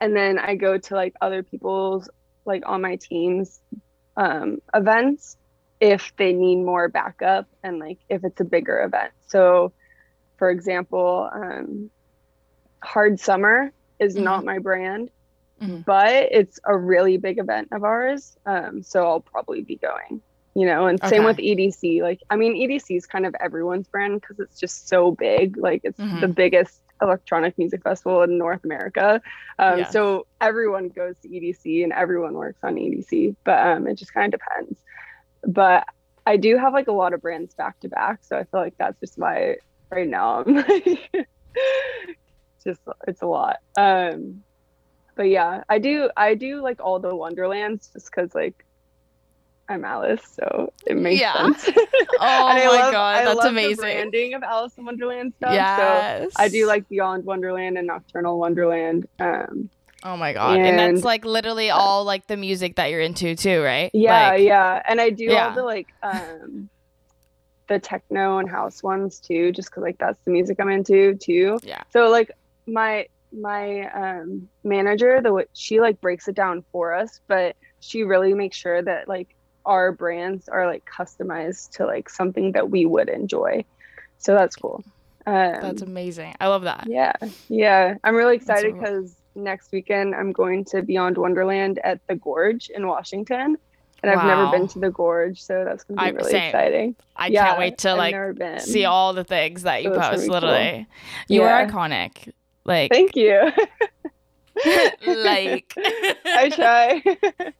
And 0.00 0.16
then 0.16 0.38
I 0.38 0.54
go 0.54 0.78
to 0.78 0.94
like 0.94 1.14
other 1.20 1.42
people's 1.42 2.08
like 2.44 2.62
on 2.66 2.80
my 2.80 2.96
team's 2.96 3.60
um 4.16 4.58
events 4.74 5.36
if 5.80 6.12
they 6.16 6.32
need 6.32 6.56
more 6.56 6.88
backup 6.88 7.46
and 7.62 7.78
like 7.78 7.98
if 8.08 8.24
it's 8.24 8.40
a 8.40 8.44
bigger 8.44 8.82
event. 8.82 9.12
So, 9.26 9.72
for 10.36 10.50
example, 10.50 11.28
um, 11.32 11.90
Hard 12.82 13.20
Summer 13.20 13.72
is 13.98 14.14
mm-hmm. 14.14 14.24
not 14.24 14.44
my 14.44 14.58
brand, 14.58 15.10
mm-hmm. 15.60 15.80
but 15.80 16.28
it's 16.30 16.58
a 16.64 16.76
really 16.76 17.16
big 17.16 17.38
event 17.38 17.68
of 17.72 17.84
ours. 17.84 18.36
Um, 18.46 18.82
so 18.82 19.06
I'll 19.06 19.20
probably 19.20 19.62
be 19.62 19.76
going, 19.76 20.20
you 20.54 20.66
know, 20.66 20.86
and 20.86 21.00
okay. 21.00 21.16
same 21.16 21.24
with 21.24 21.38
EDC. 21.38 22.02
Like, 22.02 22.20
I 22.30 22.36
mean, 22.36 22.54
EDC 22.54 22.96
is 22.96 23.06
kind 23.06 23.26
of 23.26 23.34
everyone's 23.40 23.88
brand 23.88 24.20
because 24.20 24.40
it's 24.40 24.58
just 24.58 24.88
so 24.88 25.12
big. 25.12 25.56
Like, 25.56 25.82
it's 25.84 25.98
mm-hmm. 25.98 26.20
the 26.20 26.28
biggest 26.28 26.80
electronic 27.00 27.56
music 27.58 27.82
festival 27.84 28.22
in 28.22 28.38
North 28.38 28.64
America. 28.64 29.20
Um, 29.58 29.80
yeah. 29.80 29.90
So 29.90 30.26
everyone 30.40 30.88
goes 30.88 31.16
to 31.22 31.28
EDC 31.28 31.84
and 31.84 31.92
everyone 31.92 32.34
works 32.34 32.58
on 32.62 32.74
EDC, 32.74 33.36
but 33.44 33.64
um, 33.64 33.86
it 33.86 33.94
just 33.94 34.12
kind 34.12 34.32
of 34.32 34.40
depends 34.40 34.78
but 35.46 35.86
I 36.26 36.36
do 36.36 36.56
have 36.58 36.72
like 36.72 36.88
a 36.88 36.92
lot 36.92 37.14
of 37.14 37.22
brands 37.22 37.54
back 37.54 37.80
to 37.80 37.88
back, 37.88 38.20
so 38.22 38.36
I 38.36 38.44
feel 38.44 38.60
like 38.60 38.74
that's 38.78 38.98
just 39.00 39.18
why 39.18 39.56
right 39.90 40.06
now 40.06 40.42
I'm 40.42 40.54
like 40.68 41.28
just 42.64 42.80
it's 43.06 43.22
a 43.22 43.26
lot. 43.26 43.56
Um 43.76 44.42
but 45.14 45.28
yeah, 45.28 45.64
I 45.68 45.78
do 45.78 46.10
I 46.16 46.34
do 46.34 46.60
like 46.60 46.80
all 46.80 47.00
the 47.00 47.14
Wonderlands 47.14 47.90
just 47.92 48.12
cuz 48.12 48.34
like 48.34 48.64
I'm 49.70 49.84
Alice, 49.84 50.22
so 50.24 50.72
it 50.86 50.96
makes 50.96 51.20
yeah. 51.20 51.34
sense. 51.34 51.68
oh 51.76 52.48
my 52.48 52.66
love, 52.66 52.92
god, 52.92 53.26
that's 53.26 53.44
amazing. 53.44 53.76
The 53.76 53.82
branding 53.82 54.34
of 54.34 54.42
Alice 54.42 54.72
in 54.78 54.86
Wonderland 54.86 55.34
stuff. 55.36 55.52
Yes. 55.52 56.32
So 56.34 56.42
I 56.42 56.48
do 56.48 56.66
like 56.66 56.88
Beyond 56.88 57.24
Wonderland 57.24 57.76
and 57.76 57.86
Nocturnal 57.86 58.38
Wonderland. 58.38 59.06
Um, 59.18 59.68
Oh 60.04 60.16
my 60.16 60.32
god. 60.32 60.58
And, 60.58 60.66
and, 60.66 60.96
that's 60.96 61.04
like 61.04 61.24
literally 61.24 61.70
all 61.70 62.04
like 62.04 62.26
the 62.26 62.36
music 62.36 62.76
that 62.76 62.90
you're 62.90 63.00
into 63.00 63.34
too, 63.34 63.62
right? 63.62 63.90
Yeah, 63.92 64.30
like, 64.30 64.42
yeah. 64.42 64.82
And 64.86 65.00
I 65.00 65.10
do 65.10 65.24
yeah. 65.24 65.48
all 65.48 65.54
the 65.54 65.62
like 65.62 65.88
um 66.02 66.68
the 67.68 67.78
techno 67.78 68.38
and 68.38 68.48
house 68.48 68.82
ones 68.82 69.18
too, 69.18 69.52
just 69.52 69.72
cause 69.72 69.82
like 69.82 69.98
that's 69.98 70.18
the 70.24 70.30
music 70.30 70.58
I'm 70.60 70.70
into 70.70 71.14
too. 71.16 71.58
Yeah. 71.62 71.82
So 71.90 72.10
like 72.10 72.30
my 72.66 73.06
my 73.32 73.90
um 73.90 74.48
manager, 74.62 75.20
the 75.20 75.46
she 75.52 75.80
like 75.80 76.00
breaks 76.00 76.28
it 76.28 76.34
down 76.34 76.64
for 76.70 76.94
us, 76.94 77.20
but 77.26 77.56
she 77.80 78.04
really 78.04 78.34
makes 78.34 78.56
sure 78.56 78.80
that 78.80 79.08
like 79.08 79.34
our 79.66 79.92
brands 79.92 80.48
are 80.48 80.66
like 80.66 80.84
customized 80.84 81.70
to 81.72 81.86
like 81.86 82.08
something 82.08 82.52
that 82.52 82.70
we 82.70 82.86
would 82.86 83.08
enjoy. 83.08 83.64
So 84.18 84.34
that's 84.34 84.56
cool. 84.56 84.82
Um, 85.26 85.60
that's 85.60 85.82
amazing. 85.82 86.34
I 86.40 86.46
love 86.46 86.62
that. 86.62 86.86
Yeah. 86.88 87.12
Yeah. 87.48 87.96
I'm 88.02 88.14
really 88.14 88.36
excited 88.36 88.74
because 88.78 89.14
next 89.38 89.72
weekend 89.72 90.14
I'm 90.14 90.32
going 90.32 90.64
to 90.66 90.82
Beyond 90.82 91.16
Wonderland 91.18 91.80
at 91.84 92.06
the 92.06 92.16
Gorge 92.16 92.70
in 92.70 92.86
Washington. 92.86 93.56
And 94.02 94.12
wow. 94.12 94.20
I've 94.20 94.26
never 94.26 94.50
been 94.56 94.68
to 94.68 94.78
the 94.78 94.90
Gorge, 94.90 95.42
so 95.42 95.64
that's 95.64 95.82
gonna 95.82 96.00
be 96.00 96.06
I, 96.06 96.10
really 96.10 96.30
same. 96.30 96.42
exciting. 96.44 96.96
I 97.16 97.28
yeah, 97.28 97.46
can't 97.46 97.58
wait 97.58 97.78
to 97.78 97.90
I've 97.90 98.38
like 98.38 98.60
see 98.60 98.84
all 98.84 99.12
the 99.12 99.24
things 99.24 99.62
that 99.62 99.82
you 99.82 99.92
so 99.92 100.00
post. 100.00 100.28
Literally, 100.28 100.86
cool. 100.86 101.36
you 101.36 101.42
yeah. 101.42 101.62
are 101.62 101.66
iconic. 101.66 102.32
Like, 102.64 102.92
thank 102.92 103.16
you. 103.16 103.50
like, 105.06 105.72
I 105.76 106.50
try. 106.54 107.02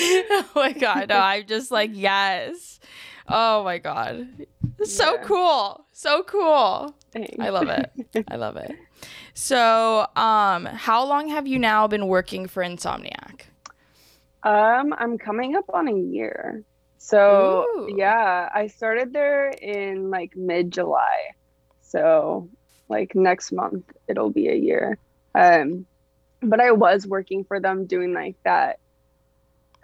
oh 0.00 0.50
my 0.54 0.72
god, 0.72 1.10
no, 1.10 1.18
I'm 1.18 1.46
just 1.46 1.70
like 1.70 1.90
yes. 1.92 2.80
Oh 3.28 3.62
my 3.62 3.76
god, 3.76 4.26
so 4.84 5.16
yeah. 5.16 5.22
cool, 5.24 5.86
so 5.92 6.22
cool. 6.22 6.94
Thanks. 7.12 7.36
I 7.38 7.50
love 7.50 7.68
it. 7.68 7.90
I 8.28 8.36
love 8.36 8.56
it. 8.56 8.74
So, 9.34 10.06
um, 10.16 10.66
how 10.66 11.04
long 11.04 11.28
have 11.28 11.46
you 11.46 11.58
now 11.58 11.86
been 11.88 12.06
working 12.06 12.46
for 12.46 12.62
Insomniac? 12.62 13.42
Um, 14.42 14.92
I'm 14.96 15.18
coming 15.18 15.54
up 15.56 15.64
on 15.72 15.88
a 15.88 15.94
year. 15.94 16.64
So, 16.98 17.68
Ooh. 17.70 17.86
yeah, 17.86 18.48
I 18.52 18.68
started 18.68 19.12
there 19.12 19.48
in 19.50 20.10
like 20.10 20.32
mid 20.36 20.72
July. 20.72 21.30
So, 21.82 22.50
like 22.88 23.14
next 23.14 23.52
month 23.52 23.84
it'll 24.08 24.30
be 24.30 24.48
a 24.48 24.54
year. 24.54 24.98
Um, 25.34 25.86
but 26.42 26.60
I 26.60 26.72
was 26.72 27.06
working 27.06 27.44
for 27.44 27.60
them 27.60 27.86
doing 27.86 28.14
like 28.14 28.36
that 28.44 28.78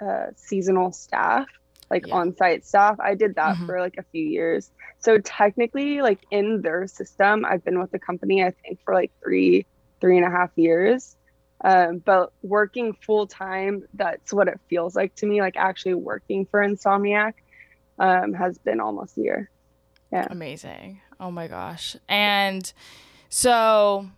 uh, 0.01 0.29
seasonal 0.37 0.93
staff 0.93 1.47
like 1.91 2.07
yeah. 2.07 2.15
on-site 2.15 2.67
staff. 2.67 2.97
I 3.01 3.15
did 3.15 3.35
that 3.37 3.57
mm-hmm. 3.57 3.67
for 3.67 3.81
like 3.81 3.97
a 3.99 4.03
few 4.03 4.25
years. 4.25 4.71
So 4.99 5.19
technically, 5.19 6.03
like 6.03 6.21
in 6.31 6.63
their 6.63 6.87
system, 6.87 7.45
I've 7.45 7.65
been 7.65 7.79
with 7.79 7.91
the 7.91 7.99
company 7.99 8.45
I 8.45 8.51
think 8.51 8.81
for 8.85 8.95
like 8.95 9.13
three, 9.23 9.67
three 10.01 10.17
and 10.17 10.27
a 10.27 10.31
half 10.31 10.51
years. 10.57 11.17
Um, 11.65 11.99
but 11.99 12.33
working 12.43 12.95
full 13.05 13.27
time, 13.27 13.85
that's 13.95 14.33
what 14.33 14.49
it 14.49 14.61
feels 14.69 14.95
like 14.95 15.15
to 15.17 15.27
me. 15.27 15.41
Like 15.41 15.57
actually 15.57 15.95
working 15.95 16.47
for 16.47 16.61
Insomniac 16.61 17.35
um, 17.99 18.33
has 18.33 18.59
been 18.59 18.81
almost 18.81 19.19
a 19.19 19.23
year. 19.23 19.51
Yeah. 20.13 20.27
Amazing. 20.31 21.01
Oh 21.21 21.31
my 21.31 21.49
gosh. 21.49 21.97
And 22.09 22.73
so, 23.29 24.09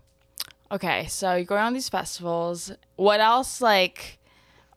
okay, 0.70 1.06
so 1.06 1.34
you're 1.34 1.44
going 1.44 1.62
on 1.62 1.72
these 1.72 1.88
festivals. 1.88 2.72
What 2.96 3.20
else 3.20 3.60
like? 3.60 4.18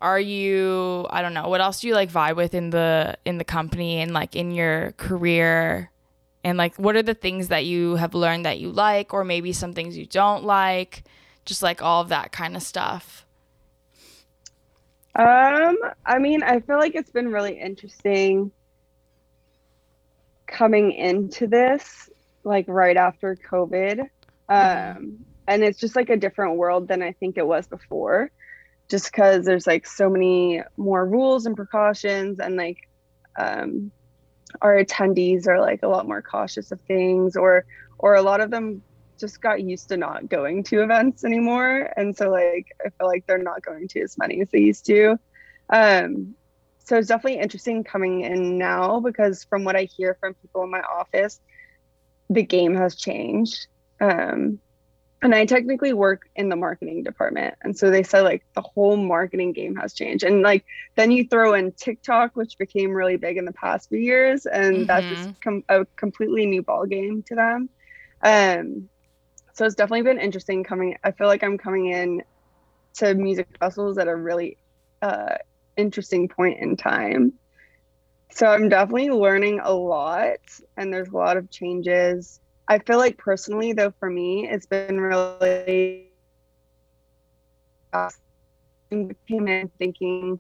Are 0.04 0.20
you 0.20 1.08
i 1.10 1.22
don't 1.22 1.34
know 1.34 1.48
what 1.48 1.62
else 1.62 1.80
do 1.80 1.88
you 1.88 1.96
like 1.96 2.12
vibe 2.12 2.36
with 2.36 2.54
in 2.54 2.72
the 2.72 3.18
in 3.24 3.38
the 3.38 3.46
company 3.46 4.02
and 4.02 4.12
like 4.12 4.36
in 4.36 4.52
your 4.52 4.92
career? 4.98 5.90
And 6.44 6.58
like 6.58 6.76
what 6.76 6.98
are 6.98 7.02
the 7.02 7.14
things 7.14 7.48
that 7.48 7.64
you 7.66 7.96
have 7.96 8.14
learned 8.14 8.46
that 8.46 8.60
you 8.60 8.70
like 8.70 9.14
or 9.14 9.24
maybe 9.24 9.54
some 9.54 9.72
things 9.72 9.98
you 9.98 10.06
don't 10.06 10.44
like? 10.44 11.06
Just 11.46 11.64
like 11.64 11.82
all 11.82 12.02
of 12.02 12.10
that 12.10 12.34
kind 12.34 12.58
of 12.58 12.62
stuff. 12.62 13.26
Um 15.16 15.78
i 16.06 16.20
mean 16.20 16.44
i 16.44 16.60
feel 16.60 16.78
like 16.78 16.96
it's 16.96 17.12
been 17.12 17.32
really 17.32 17.58
interesting 17.58 18.52
coming 20.48 20.92
into 20.92 21.48
this 21.48 22.10
like 22.44 22.66
right 22.68 22.98
after 22.98 23.36
covid. 23.36 24.10
Mm-hmm. 24.50 24.98
um 24.98 25.20
and 25.48 25.64
it's 25.64 25.80
just 25.80 25.96
like 25.96 26.10
a 26.10 26.18
different 26.18 26.58
world 26.58 26.90
than 26.90 27.02
i 27.02 27.14
think 27.14 27.38
it 27.38 27.48
was 27.48 27.68
before 27.68 28.30
just 28.90 29.12
because 29.12 29.46
there's 29.46 29.68
like 29.68 29.86
so 29.88 30.10
many 30.10 30.62
more 30.78 31.06
rules 31.06 31.46
and 31.46 31.56
precautions 31.56 32.40
and 32.40 32.56
like 32.56 32.90
um, 33.38 33.92
our 34.62 34.84
attendees 34.84 35.48
are 35.48 35.60
like 35.60 35.82
a 35.84 35.88
lot 35.88 36.08
more 36.08 36.22
cautious 36.22 36.72
of 36.72 36.80
things 36.82 37.36
or 37.36 37.66
or 37.98 38.16
a 38.16 38.22
lot 38.22 38.42
of 38.42 38.52
them 38.52 38.82
just 39.20 39.42
got 39.42 39.64
used 39.64 39.90
to 39.90 39.98
not 39.98 40.28
going 40.28 40.64
to 40.64 40.84
events 40.84 41.24
anymore. 41.24 41.92
And 41.96 42.16
so 42.16 42.30
like 42.30 42.68
i 42.86 42.90
feel 42.90 43.08
like 43.08 43.26
they're 43.26 43.38
not 43.38 43.62
going 43.62 43.88
to 43.90 44.02
as 44.02 44.18
many 44.18 44.42
as 44.42 44.50
they 44.50 44.60
used 44.60 44.86
to. 44.88 45.18
Um, 45.70 46.36
so 46.80 46.98
it's 46.98 47.08
definitely 47.08 47.40
interesting 47.40 47.84
coming 47.84 48.22
in 48.22 48.58
now 48.58 49.00
because 49.00 49.46
from 49.46 49.64
what 49.64 49.78
i 49.78 49.84
hear 49.84 50.18
from 50.20 50.34
people 50.34 50.64
in 50.64 50.70
my 50.70 50.82
office 50.82 51.40
the 52.30 52.44
game 52.44 52.76
has 52.76 52.96
changed. 52.96 53.68
Um, 54.02 54.60
and 55.24 55.34
I 55.34 55.46
technically 55.46 55.94
work 55.94 56.30
in 56.36 56.50
the 56.50 56.58
marketing 56.58 57.02
department. 57.04 57.56
And 57.62 57.78
so 57.78 57.90
they 57.90 58.04
said 58.04 58.22
like 58.22 58.44
the 58.56 58.62
whole 58.62 58.98
marketing 58.98 59.54
game 59.54 59.74
has 59.78 59.94
changed. 59.94 60.26
And 60.26 60.42
like 60.42 60.66
then 60.96 61.12
you 61.12 61.26
throw 61.26 61.54
in 61.54 61.72
TikTok, 61.72 62.36
which 62.36 62.58
became 62.58 62.92
really 62.92 63.16
big 63.16 63.38
in 63.38 63.46
the 63.46 63.54
past 63.54 63.88
few 63.88 64.00
years, 64.00 64.46
and 64.46 64.76
mm-hmm. 64.76 64.86
that's 64.86 65.06
just 65.08 65.42
com- 65.42 65.64
a 65.70 65.86
completely 65.96 66.46
new 66.46 66.62
ball 66.62 66.86
game 66.86 67.24
to 67.24 67.36
them. 67.36 67.70
Um, 68.22 68.90
so 69.54 69.66
it's 69.66 69.76
definitely 69.76 70.02
been 70.02 70.20
interesting 70.20 70.66
coming. 70.66 70.98
I 71.06 71.12
feel 71.12 71.28
like 71.28 71.44
I'm 71.44 71.58
coming 71.58 71.88
in 71.88 72.24
to 72.96 73.14
music 73.14 73.48
festivals 73.60 73.98
at 73.98 74.10
a 74.10 74.16
really 74.16 74.58
uh, 75.02 75.36
interesting 75.78 76.28
point 76.28 76.60
in 76.60 76.76
time. 76.76 77.34
So 78.30 78.48
I'm 78.48 78.68
definitely 78.68 79.10
learning 79.10 79.62
a 79.64 79.72
lot, 79.72 80.40
and 80.76 80.92
there's 80.92 81.10
a 81.10 81.16
lot 81.16 81.38
of 81.38 81.50
changes 81.50 82.42
I 82.68 82.80
feel 82.80 82.98
like 82.98 83.18
personally, 83.18 83.74
though, 83.74 83.94
for 84.00 84.10
me, 84.10 84.48
it's 84.50 84.66
been 84.66 85.00
really 85.00 86.10
came 89.28 89.48
in 89.48 89.72
thinking 89.80 90.40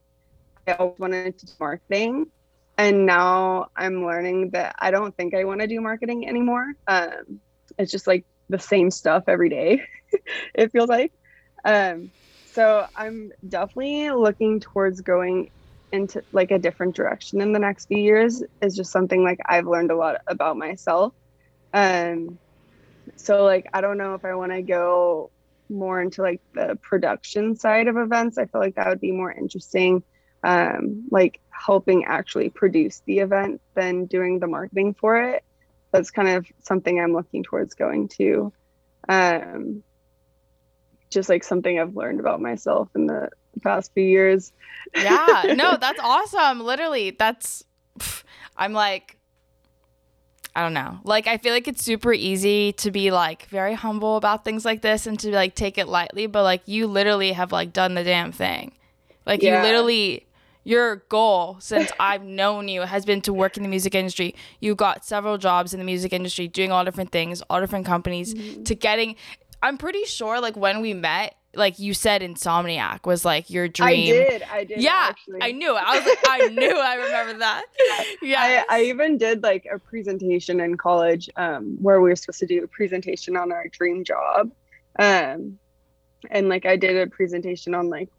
I 0.68 0.74
always 0.74 1.00
wanted 1.00 1.38
to 1.39 1.46
do 1.46 1.53
marketing. 1.60 2.25
And 2.77 3.06
now 3.06 3.68
I'm 3.75 4.06
learning 4.06 4.51
that 4.51 4.75
I 4.80 4.92
don't 4.92 5.15
think 5.15 5.36
I 5.36 5.44
want 5.44 5.62
to 5.62 5.68
do 5.68 5.80
marketing 5.80 6.27
anymore. 6.27 6.65
Um, 6.88 7.42
it's 7.77 7.92
just 7.92 8.08
like 8.08 8.25
the 8.50 8.60
same 8.60 8.89
stuff 8.89 9.24
every 9.27 9.50
day, 9.50 9.82
it 10.56 10.72
feels 10.72 10.89
like. 10.89 11.12
Um, 11.65 12.12
so 12.46 12.86
I'm 12.96 13.32
definitely 13.48 14.12
looking 14.12 14.60
towards 14.60 15.01
going 15.01 15.50
into 15.92 16.24
like 16.32 16.51
a 16.51 16.60
different 16.60 16.96
direction 16.96 17.42
in 17.42 17.53
the 17.53 17.60
next 17.60 17.86
few 17.86 18.00
years 18.00 18.44
is 18.62 18.75
just 18.75 18.92
something 18.92 19.24
like 19.24 19.39
I've 19.46 19.68
learned 19.68 19.92
a 19.92 19.96
lot 19.96 20.15
about 20.27 20.58
myself. 20.58 21.13
Um 21.74 22.38
so 23.15 23.44
like 23.44 23.68
I 23.74 23.82
don't 23.82 23.98
know 23.98 24.15
if 24.15 24.25
I 24.25 24.36
want 24.36 24.51
to 24.51 24.62
go 24.62 25.32
more 25.70 26.01
into 26.01 26.22
like 26.22 26.42
the 26.53 26.77
production 26.82 27.56
side 27.56 27.88
of 27.88 27.98
events. 27.98 28.38
I 28.38 28.46
feel 28.46 28.62
like 28.62 28.75
that 28.75 28.88
would 28.88 29.01
be 29.01 29.12
more 29.12 29.32
interesting 29.32 30.03
um 30.44 31.08
like 31.10 31.39
helping 31.50 32.06
actually 32.06 32.50
produce 32.50 33.01
the 33.06 33.20
event 33.20 33.62
than 33.75 34.06
doing 34.06 34.39
the 34.39 34.48
marketing 34.48 34.94
for 34.94 35.22
it. 35.22 35.44
That's 35.92 36.12
kind 36.12 36.30
of 36.30 36.46
something 36.62 37.00
I'm 37.00 37.13
looking 37.13 37.44
towards 37.44 37.75
going 37.75 38.08
to. 38.20 38.53
Um 39.10 39.84
just 41.10 41.30
like 41.30 41.44
something 41.44 41.80
I've 41.80 41.96
learned 41.96 42.20
about 42.20 42.42
myself 42.42 42.89
in 42.96 43.06
the 43.06 43.30
past 43.62 43.94
few 43.94 44.03
years. 44.03 44.51
yeah, 44.96 45.53
no, 45.56 45.77
that's 45.82 46.00
awesome. 46.01 46.62
Literally, 46.62 47.12
that's 47.12 47.63
I'm 48.58 48.74
like 48.74 49.18
I 50.55 50.62
don't 50.62 50.74
know. 50.74 51.00
Like 51.03 51.27
I 51.27 51.38
feel 51.38 51.53
like 51.53 51.67
it's 51.67 51.83
super 51.83 52.13
easy 52.13 52.74
to 52.74 52.91
be 52.91 53.10
like 53.12 53.48
very 53.48 53.74
humble 53.74 54.17
about 54.17 54.45
things 54.45 54.65
like 54.65 54.81
this 54.81 55.07
and 55.07 55.19
to 55.19 55.31
like 55.31 55.55
take 55.55 55.77
it 55.77 55.88
lightly, 55.88 56.27
but 56.27 56.43
like 56.43 56.62
you 56.65 56.86
literally 56.88 57.31
have 57.31 57.51
like 57.51 57.74
done 57.74 57.95
the 57.95 58.03
damn 58.03 58.31
thing. 58.31 58.74
Like 59.25 59.41
yeah. 59.41 59.57
you 59.57 59.63
literally 59.63 60.27
your 60.63 60.98
goal 61.10 61.57
since 61.60 61.91
I've 62.00 62.24
known 62.24 62.67
you 62.67 62.81
has 62.81 63.03
been 63.03 63.22
to 63.22 63.33
work 63.33 63.57
in 63.57 63.63
the 63.63 63.69
music 63.69 63.95
industry. 63.95 64.36
You 64.60 64.75
got 64.75 65.05
several 65.05 65.38
jobs 65.39 65.74
in 65.74 65.79
the 65.79 65.86
music 65.86 66.13
industry 66.13 66.48
doing 66.48 66.72
all 66.72 66.86
different 66.86 67.12
things, 67.12 67.41
all 67.50 67.60
different 67.60 67.88
companies 67.88 68.36
mm-hmm. 68.36 68.63
to 68.63 68.75
getting 68.75 69.15
I'm 69.63 69.77
pretty 69.77 70.03
sure 70.03 70.39
like 70.41 70.57
when 70.57 70.81
we 70.81 70.93
met, 70.93 71.36
like 71.55 71.79
you 71.79 71.93
said 71.93 72.22
Insomniac 72.22 73.05
was 73.05 73.24
like 73.24 73.50
your 73.50 73.67
dream. 73.67 74.13
I 74.13 74.17
did. 74.17 74.43
I 74.43 74.63
did. 74.63 74.81
Yeah. 74.81 75.07
Actually. 75.10 75.39
I 75.41 75.51
knew. 75.51 75.74
I 75.74 75.98
was 75.98 76.05
like, 76.05 76.19
I 76.27 76.48
knew 76.51 76.77
I 76.77 76.95
remember 76.95 77.39
that. 77.39 77.65
Yeah. 78.22 78.63
I, 78.69 78.77
I, 78.77 78.83
even 78.83 79.17
did 79.17 79.43
like 79.43 79.67
a 79.72 79.79
presentation 79.79 80.60
in 80.60 80.77
college 80.77 81.29
um, 81.36 81.77
where 81.79 82.01
we 82.01 82.10
were 82.10 82.15
supposed 82.15 82.39
to 82.39 82.48
do 82.48 82.63
a 82.63 82.67
presentation 82.67 83.38
on 83.38 83.51
our 83.51 83.67
dream 83.67 84.03
job. 84.03 84.51
Um, 84.98 85.60
and 86.29 86.50
like 86.50 86.65
I 86.65 86.75
did 86.75 86.98
a 86.98 87.10
presentation 87.10 87.75
on 87.75 87.89
like 87.89 88.10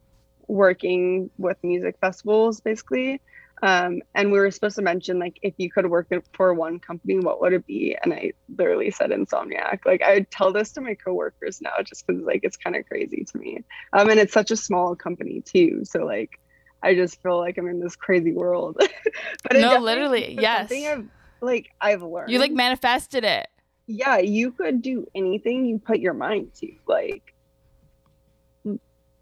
working 0.47 1.31
with 1.39 1.57
music 1.63 1.97
festivals 2.01 2.61
basically 2.61 3.21
um, 3.63 4.03
and 4.15 4.33
we 4.33 4.39
were 4.39 4.51
supposed 4.51 4.77
to 4.77 4.83
mention 4.83 5.19
like 5.19 5.39
if 5.43 5.55
you 5.57 5.71
could 5.71 5.89
work 5.89 6.13
for 6.33 6.53
one 6.53 6.81
company, 6.81 7.19
what 7.19 7.41
would 7.41 7.53
it 7.53 7.67
be? 7.67 7.97
And 8.03 8.13
I 8.13 8.33
literally 8.57 8.91
said 8.91 9.11
Insomniac. 9.11 9.87
Like 9.87 10.03
I 10.03 10.15
would 10.15 10.31
tell 10.31 10.53
this 10.53 10.73
to 10.73 10.81
my 10.81 10.95
coworkers 10.95 11.61
now, 11.61 11.73
just 11.85 12.07
because 12.07 12.23
like 12.23 12.41
it's 12.43 12.57
kind 12.57 12.77
of 12.77 12.87
crazy 12.87 13.25
to 13.25 13.39
me. 13.39 13.65
Um, 13.93 14.11
and 14.11 14.19
it's 14.19 14.33
such 14.33 14.51
a 14.51 14.57
small 14.57 14.97
company 14.97 15.41
too, 15.41 15.83
so 15.85 16.05
like 16.05 16.39
I 16.83 16.95
just 16.95 17.23
feel 17.23 17.39
like 17.39 17.57
I'm 17.57 17.69
in 17.69 17.81
this 17.81 17.97
crazy 17.97 18.33
world. 18.33 18.77
but 19.43 19.57
no, 19.57 19.79
literally, 19.79 20.39
yes. 20.39 20.69
Something 20.69 20.87
I've 20.87 21.09
like 21.41 21.71
I've 21.81 22.03
learned. 22.03 22.31
You 22.31 22.39
like 22.39 22.53
manifested 22.53 23.25
it. 23.25 23.47
Yeah, 23.87 24.19
you 24.19 24.51
could 24.53 24.83
do 24.83 25.07
anything 25.15 25.67
you 25.67 25.79
put 25.79 26.01
your 26.01 26.15
mind 26.15 26.55
to. 26.57 26.73
Like, 26.87 27.35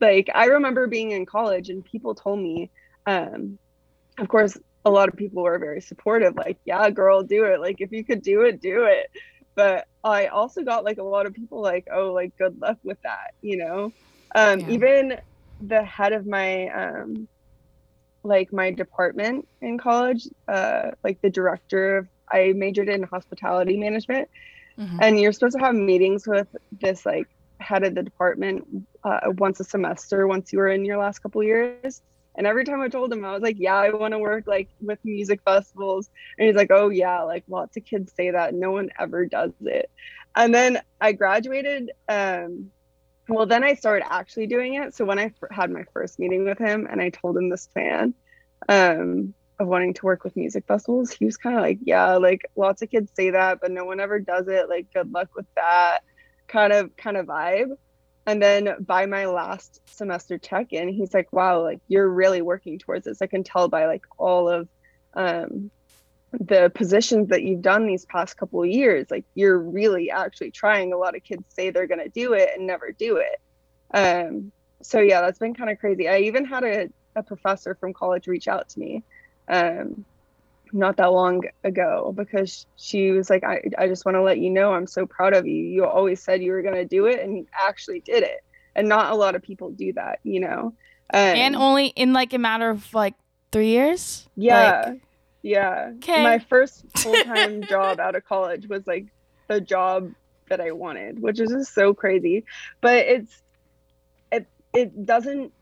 like 0.01 0.31
I 0.35 0.47
remember 0.47 0.87
being 0.87 1.11
in 1.11 1.27
college 1.27 1.69
and 1.69 1.85
people 1.85 2.15
told 2.15 2.39
me 2.39 2.71
um 3.07 3.59
of 4.19 4.29
course, 4.29 4.59
a 4.85 4.91
lot 4.91 5.09
of 5.09 5.17
people 5.17 5.43
were 5.43 5.59
very 5.59 5.81
supportive, 5.81 6.37
like, 6.37 6.59
yeah, 6.65 6.89
girl, 6.91 7.23
do 7.23 7.45
it. 7.45 7.61
Like, 7.61 7.81
if 7.81 7.93
you 7.93 8.05
could 8.05 8.23
do 8.23 8.43
it, 8.43 8.61
do 8.61 8.85
it. 8.85 9.11
But 9.55 9.87
I 10.03 10.27
also 10.27 10.63
got 10.63 10.85
like 10.85 10.99
a 10.99 11.03
lot 11.03 11.27
of 11.27 11.35
people 11.35 11.61
like, 11.61 11.87
oh, 11.93 12.13
like, 12.13 12.37
good 12.37 12.61
luck 12.61 12.79
with 12.83 13.01
that, 13.03 13.35
you 13.43 13.59
know? 13.59 13.93
Um, 14.35 14.61
yeah. 14.61 14.71
Even 14.71 15.21
the 15.61 15.83
head 15.85 16.13
of 16.13 16.27
my, 16.27 16.69
um, 16.69 17.29
like, 18.25 18.53
my 18.53 18.71
department 18.71 19.47
in 19.61 19.79
college, 19.79 20.27
uh, 20.49 20.93
like, 21.05 21.21
the 21.21 21.31
director 21.31 21.99
of, 21.99 22.09
I 22.31 22.53
majored 22.55 22.89
in 22.89 23.03
hospitality 23.03 23.77
management. 23.77 24.29
Mm-hmm. 24.79 24.99
And 25.01 25.21
you're 25.21 25.33
supposed 25.33 25.57
to 25.59 25.65
have 25.65 25.75
meetings 25.75 26.27
with 26.27 26.49
this, 26.81 27.05
like, 27.05 27.29
head 27.59 27.85
of 27.85 27.95
the 27.95 28.03
department 28.03 28.67
uh, 29.05 29.21
once 29.39 29.61
a 29.61 29.65
semester 29.65 30.27
once 30.27 30.53
you 30.53 30.59
were 30.59 30.69
in 30.69 30.85
your 30.85 30.97
last 30.97 31.21
couple 31.21 31.43
years 31.43 32.03
and 32.35 32.47
every 32.47 32.65
time 32.65 32.81
I 32.81 32.89
told 32.89 33.13
him, 33.13 33.25
I 33.25 33.33
was 33.33 33.43
like, 33.43 33.57
yeah, 33.59 33.77
I 33.77 33.91
want 33.91 34.13
to 34.13 34.19
work 34.19 34.47
like 34.47 34.69
with 34.81 34.99
music 35.05 35.41
festivals. 35.45 36.09
And 36.39 36.47
he's 36.47 36.57
like, 36.57 36.71
oh, 36.71 36.89
yeah, 36.89 37.23
like 37.23 37.45
lots 37.49 37.77
of 37.77 37.85
kids 37.85 38.13
say 38.17 38.31
that. 38.31 38.55
No 38.55 38.71
one 38.71 38.91
ever 38.99 39.27
does 39.27 39.53
it. 39.61 39.91
And 40.35 40.55
then 40.55 40.81
I 41.01 41.13
graduated. 41.13 41.91
Um, 42.09 42.71
well, 43.29 43.47
then 43.47 43.65
I 43.65 43.75
started 43.75 44.07
actually 44.11 44.47
doing 44.47 44.75
it. 44.75 44.95
So 44.95 45.05
when 45.05 45.19
I 45.19 45.25
f- 45.27 45.51
had 45.51 45.71
my 45.71 45.85
first 45.93 46.19
meeting 46.19 46.45
with 46.45 46.59
him 46.59 46.89
and 46.91 47.01
I 47.01 47.11
told 47.11 47.37
him 47.37 47.51
this 47.51 47.67
plan 47.67 48.15
um, 48.69 49.35
of 49.59 49.69
wanting 49.69 49.95
to 49.95 50.07
work 50.07 50.25
with 50.25 50.37
music 50.37 50.65
festivals, 50.67 51.11
he 51.13 51.25
was 51.25 51.37
kind 51.37 51.57
of 51.57 51.63
like, 51.63 51.79
yeah, 51.83 52.15
like 52.17 52.43
lots 52.57 52.83
of 52.83 52.91
kids 52.91 53.13
say 53.15 53.31
that, 53.31 53.59
but 53.61 53.71
no 53.71 53.85
one 53.85 54.01
ever 54.01 54.19
does 54.19 54.49
it. 54.49 54.69
Like, 54.69 54.89
good 54.93 55.13
luck 55.13 55.29
with 55.37 55.47
that 55.55 56.01
kind 56.49 56.73
of 56.73 56.97
kind 56.97 57.17
of 57.17 57.27
vibe. 57.27 57.77
And 58.27 58.41
then 58.41 58.77
by 58.81 59.07
my 59.07 59.27
last 59.27 59.81
semester 59.87 60.39
check 60.39 60.73
in, 60.73 60.89
he's 60.89 61.13
like, 61.13 61.33
wow, 61.33 61.63
like 61.63 61.81
you're 61.89 62.09
really 62.09 62.41
working 62.43 62.79
towards 62.79 63.05
this. 63.05 63.21
I 63.21 63.27
can 63.27 63.43
tell 63.43 63.69
by 63.69 63.87
like 63.87 64.05
all 64.17 64.49
of 64.49 64.69
um, 65.15 65.71
the 66.33 66.71
positions 66.75 67.29
that 67.29 67.43
you've 67.43 67.63
done 67.63 67.87
these 67.87 68.05
past 68.05 68.37
couple 68.37 68.63
of 68.63 68.69
years. 68.69 69.11
Like 69.11 69.25
you're 69.35 69.59
really 69.59 70.11
actually 70.11 70.53
trying. 70.53 70.93
A 70.93 70.97
lot 70.97 71.17
of 71.17 71.25
kids 71.25 71.43
say 71.49 71.71
they're 71.71 71.89
going 71.89 72.03
to 72.03 72.09
do 72.09 72.33
it 72.35 72.51
and 72.57 72.67
never 72.67 72.93
do 72.93 73.17
it. 73.17 73.41
Um, 73.93 74.53
so 74.83 75.01
yeah, 75.01 75.21
that's 75.21 75.39
been 75.39 75.55
kind 75.55 75.71
of 75.71 75.79
crazy. 75.79 76.09
I 76.09 76.19
even 76.19 76.45
had 76.45 76.65
a, 76.65 76.89
a 77.17 77.23
professor 77.23 77.75
from 77.75 77.93
college 77.93 78.29
reach 78.29 78.47
out 78.47 78.69
to 78.71 78.79
me. 78.79 79.03
Um, 79.49 80.05
not 80.73 80.97
that 80.97 81.13
long 81.13 81.43
ago 81.65 82.13
because 82.17 82.67
she 82.77 83.11
was 83.11 83.29
like, 83.29 83.45
I, 83.45 83.61
I 83.79 83.87
just 83.89 84.05
want 84.05 84.17
to 84.17 84.23
let 84.23 84.39
you 84.39 84.51
know 84.51 84.73
I'm 84.73 84.87
so 84.87 85.07
proud 85.07 85.35
of 85.35 85.47
you. 85.47 85.55
You 85.55 85.85
always 85.85 86.23
said 86.23 86.43
you 86.43 86.53
were 86.53 86.63
going 86.63 86.77
to 86.77 86.85
do 86.85 87.07
it 87.07 87.21
and 87.21 87.37
you 87.37 87.47
actually 87.53 88.01
did 88.01 88.23
it. 88.23 88.43
And 88.75 88.89
not 88.89 89.13
a 89.13 89.15
lot 89.15 89.35
of 89.35 89.43
people 89.43 89.71
do 89.71 89.93
that, 89.95 90.21
you 90.23 90.41
know? 90.41 90.75
Um, 91.13 91.21
and 91.21 91.57
only 91.57 91.89
in 91.89 92.15
like 92.15 92.33
a 92.33 92.39
matter 92.39 92.71
of 92.71 92.93
like 92.95 93.15
three 93.51 93.69
years? 93.69 94.27
Yeah. 94.35 94.85
Like, 94.87 95.03
yeah. 95.43 95.91
Okay. 95.97 96.23
My 96.23 96.39
first 96.39 96.85
full 96.97 97.23
time 97.25 97.63
job 97.69 98.01
out 98.01 98.17
of 98.17 98.25
college 98.25 98.67
was 98.67 98.87
like 98.87 99.07
the 99.49 99.61
job 99.61 100.11
that 100.49 100.61
I 100.61 100.73
wanted, 100.73 101.21
which 101.21 101.39
is 101.39 101.51
just 101.51 101.75
so 101.75 101.93
crazy. 101.93 102.45
But 102.81 103.07
it's, 103.07 103.43
it, 104.31 104.47
it 104.73 105.05
doesn't, 105.05 105.53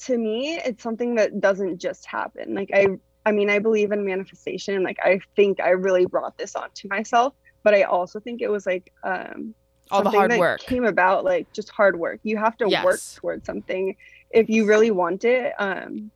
to 0.00 0.18
me, 0.18 0.56
it's 0.56 0.82
something 0.82 1.14
that 1.14 1.40
doesn't 1.40 1.78
just 1.78 2.04
happen. 2.04 2.54
Like 2.54 2.70
I 2.74 2.88
I 3.26 3.32
mean, 3.32 3.50
I 3.50 3.58
believe 3.58 3.90
in 3.90 4.06
manifestation. 4.06 4.84
Like, 4.84 5.00
I 5.02 5.18
think 5.34 5.58
I 5.60 5.70
really 5.70 6.06
brought 6.06 6.38
this 6.38 6.54
onto 6.54 6.86
myself, 6.88 7.34
but 7.64 7.74
I 7.74 7.82
also 7.82 8.20
think 8.20 8.40
it 8.40 8.48
was 8.48 8.64
like 8.64 8.92
um, 9.02 9.52
all 9.90 10.04
the 10.04 10.10
hard 10.10 10.32
work 10.38 10.60
came 10.60 10.84
about, 10.84 11.24
like 11.24 11.52
just 11.52 11.68
hard 11.70 11.98
work. 11.98 12.20
You 12.22 12.36
have 12.36 12.56
to 12.58 12.68
yes. 12.68 12.84
work 12.84 13.00
towards 13.16 13.44
something 13.44 13.96
if 14.30 14.48
you 14.48 14.64
really 14.64 14.92
want 14.92 15.24
it. 15.24 15.52
Um, 15.58 16.12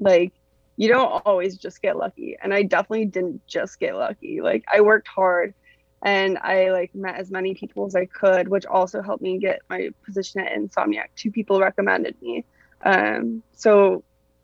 like, 0.00 0.32
you 0.76 0.88
don't 0.88 1.22
always 1.24 1.56
just 1.56 1.80
get 1.80 1.96
lucky, 1.96 2.36
and 2.42 2.52
I 2.52 2.64
definitely 2.64 3.04
didn't 3.04 3.46
just 3.46 3.78
get 3.78 3.94
lucky. 3.94 4.40
Like, 4.40 4.64
I 4.72 4.80
worked 4.80 5.06
hard, 5.06 5.54
and 6.02 6.38
I 6.38 6.72
like 6.72 6.92
met 6.92 7.14
as 7.14 7.30
many 7.30 7.54
people 7.54 7.86
as 7.86 7.94
I 7.94 8.06
could, 8.06 8.48
which 8.48 8.66
also 8.66 9.00
helped 9.00 9.22
me 9.22 9.38
get 9.38 9.60
my 9.70 9.90
position 10.04 10.40
at 10.40 10.52
Insomniac. 10.58 11.10
Two 11.14 11.30
people 11.30 11.60
recommended 11.60 12.20
me. 12.20 12.44
Um, 12.84 13.44
so, 13.54 14.02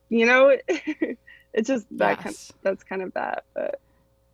you 0.09 0.27
know. 0.27 0.57
it's 1.53 1.69
just 1.69 1.87
that 1.99 2.19
yes. 2.19 2.23
kind 2.23 2.35
of, 2.35 2.55
that's 2.63 2.85
kind 2.85 3.03
of 3.03 3.13
that 3.15 3.45
but 3.55 3.81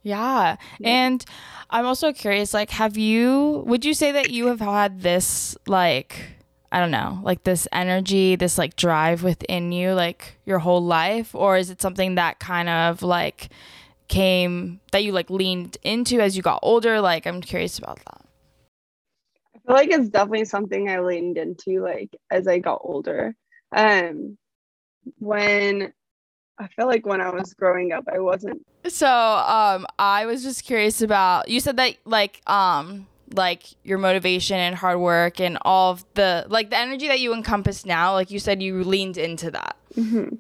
yeah. 0.04 0.56
yeah. 0.78 0.88
And 0.88 1.24
I'm 1.70 1.86
also 1.86 2.12
curious 2.12 2.54
like 2.54 2.70
have 2.70 2.96
you 2.96 3.64
would 3.66 3.84
you 3.84 3.94
say 3.94 4.12
that 4.12 4.30
you 4.30 4.46
have 4.46 4.60
had 4.60 5.00
this 5.00 5.56
like 5.66 6.34
I 6.70 6.80
don't 6.80 6.90
know, 6.90 7.20
like 7.22 7.44
this 7.44 7.68
energy, 7.70 8.34
this 8.34 8.58
like 8.58 8.74
drive 8.74 9.22
within 9.22 9.70
you 9.70 9.92
like 9.92 10.38
your 10.44 10.58
whole 10.58 10.84
life 10.84 11.32
or 11.34 11.56
is 11.56 11.70
it 11.70 11.80
something 11.80 12.16
that 12.16 12.40
kind 12.40 12.68
of 12.68 13.00
like 13.00 13.48
came 14.08 14.80
that 14.90 15.04
you 15.04 15.12
like 15.12 15.30
leaned 15.30 15.78
into 15.84 16.20
as 16.20 16.36
you 16.36 16.42
got 16.42 16.58
older? 16.62 17.00
Like 17.00 17.26
I'm 17.26 17.40
curious 17.40 17.78
about 17.78 17.98
that. 18.04 18.26
I 19.54 19.58
feel 19.66 19.76
like 19.76 19.90
it's 19.90 20.10
definitely 20.10 20.46
something 20.46 20.90
I 20.90 20.98
leaned 20.98 21.38
into 21.38 21.80
like 21.80 22.14
as 22.30 22.46
I 22.48 22.58
got 22.58 22.80
older. 22.82 23.34
Um 23.70 24.36
when 25.18 25.92
I 26.58 26.68
feel 26.68 26.86
like 26.86 27.04
when 27.04 27.20
I 27.20 27.30
was 27.30 27.52
growing 27.54 27.92
up, 27.92 28.04
I 28.12 28.20
wasn't. 28.20 28.64
So, 28.86 29.08
um, 29.08 29.86
I 29.98 30.26
was 30.26 30.42
just 30.42 30.64
curious 30.64 31.02
about. 31.02 31.48
You 31.48 31.60
said 31.60 31.76
that 31.78 31.96
like 32.04 32.42
um 32.48 33.06
like 33.32 33.64
your 33.82 33.98
motivation 33.98 34.56
and 34.58 34.76
hard 34.76 34.98
work 35.00 35.40
and 35.40 35.58
all 35.62 35.92
of 35.92 36.04
the 36.14 36.44
like 36.48 36.70
the 36.70 36.76
energy 36.76 37.08
that 37.08 37.20
you 37.20 37.32
encompass 37.32 37.84
now 37.84 38.12
like 38.12 38.30
you 38.30 38.38
said 38.38 38.62
you 38.62 38.84
leaned 38.84 39.16
into 39.16 39.50
that 39.50 39.76
Mm-hmm. 39.96 40.36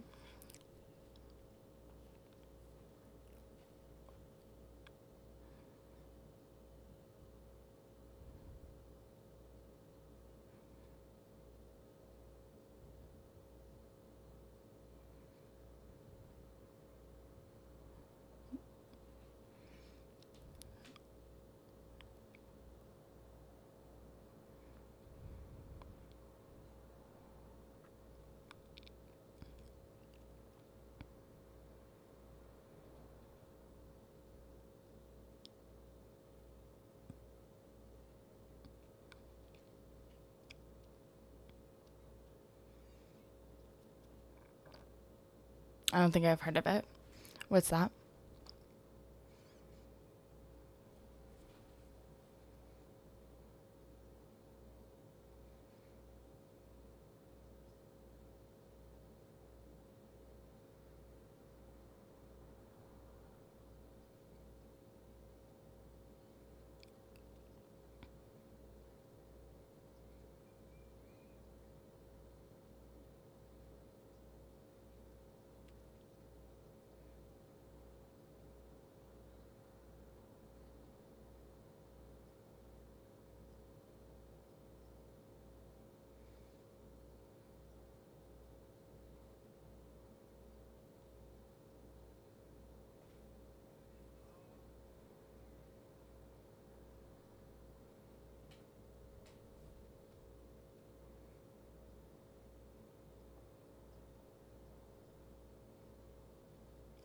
I 45.94 45.98
don't 46.00 46.10
think 46.12 46.26
i've 46.26 46.40
heard 46.42 46.56
of 46.56 46.66
it. 46.66 46.84
What's 47.48 47.70
that 47.70 47.90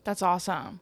that's 0.10 0.24
awesome 0.24 0.80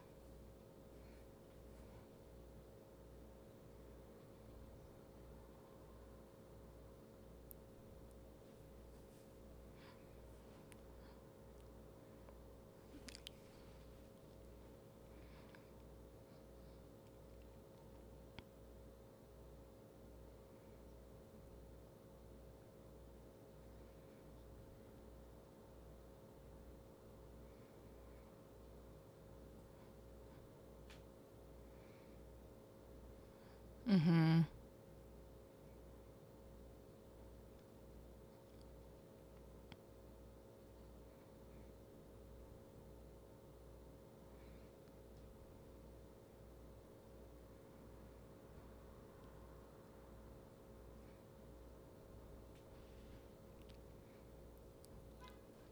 mm-hmm. 33.98 34.40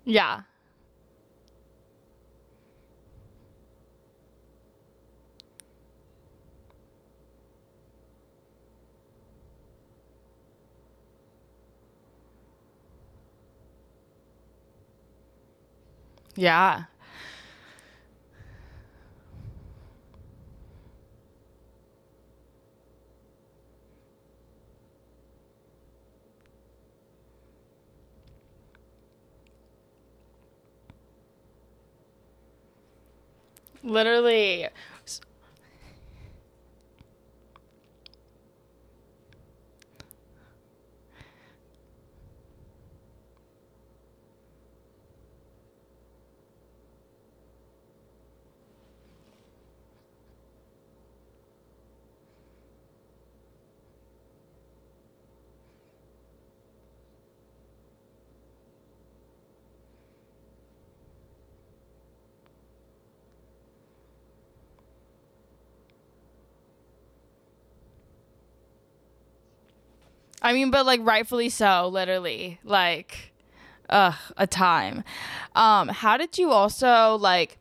Yeah 0.05 0.43
yeah. 16.37 16.85
Literally 33.83 34.69
I 70.43 70.53
mean, 70.53 70.71
but 70.71 70.87
like 70.87 71.01
rightfully 71.03 71.49
so, 71.49 71.89
literally. 71.89 72.61
Like 72.65 73.33
ugh, 73.89 74.15
a 74.37 74.47
time. 74.47 75.05
Um, 75.55 75.89
how 75.89 76.17
did 76.17 76.39
you 76.39 76.51
also 76.51 77.17
like 77.17 77.59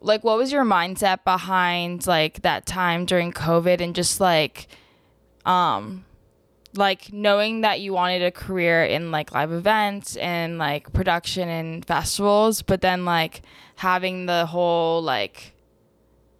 like 0.00 0.22
what 0.22 0.36
was 0.36 0.52
your 0.52 0.64
mindset 0.64 1.24
behind 1.24 2.06
like 2.06 2.42
that 2.42 2.66
time 2.66 3.06
during 3.06 3.32
COVID 3.32 3.80
and 3.80 3.94
just 3.94 4.20
like 4.20 4.68
um 5.46 6.04
like 6.76 7.12
knowing 7.12 7.60
that 7.60 7.80
you 7.80 7.92
wanted 7.92 8.22
a 8.22 8.30
career 8.30 8.84
in 8.84 9.10
like 9.10 9.32
live 9.32 9.52
events 9.52 10.16
and 10.16 10.58
like 10.58 10.92
production 10.92 11.48
and 11.48 11.84
festivals, 11.84 12.62
but 12.62 12.80
then 12.80 13.04
like 13.04 13.42
having 13.76 14.26
the 14.26 14.46
whole 14.46 15.02
like 15.02 15.54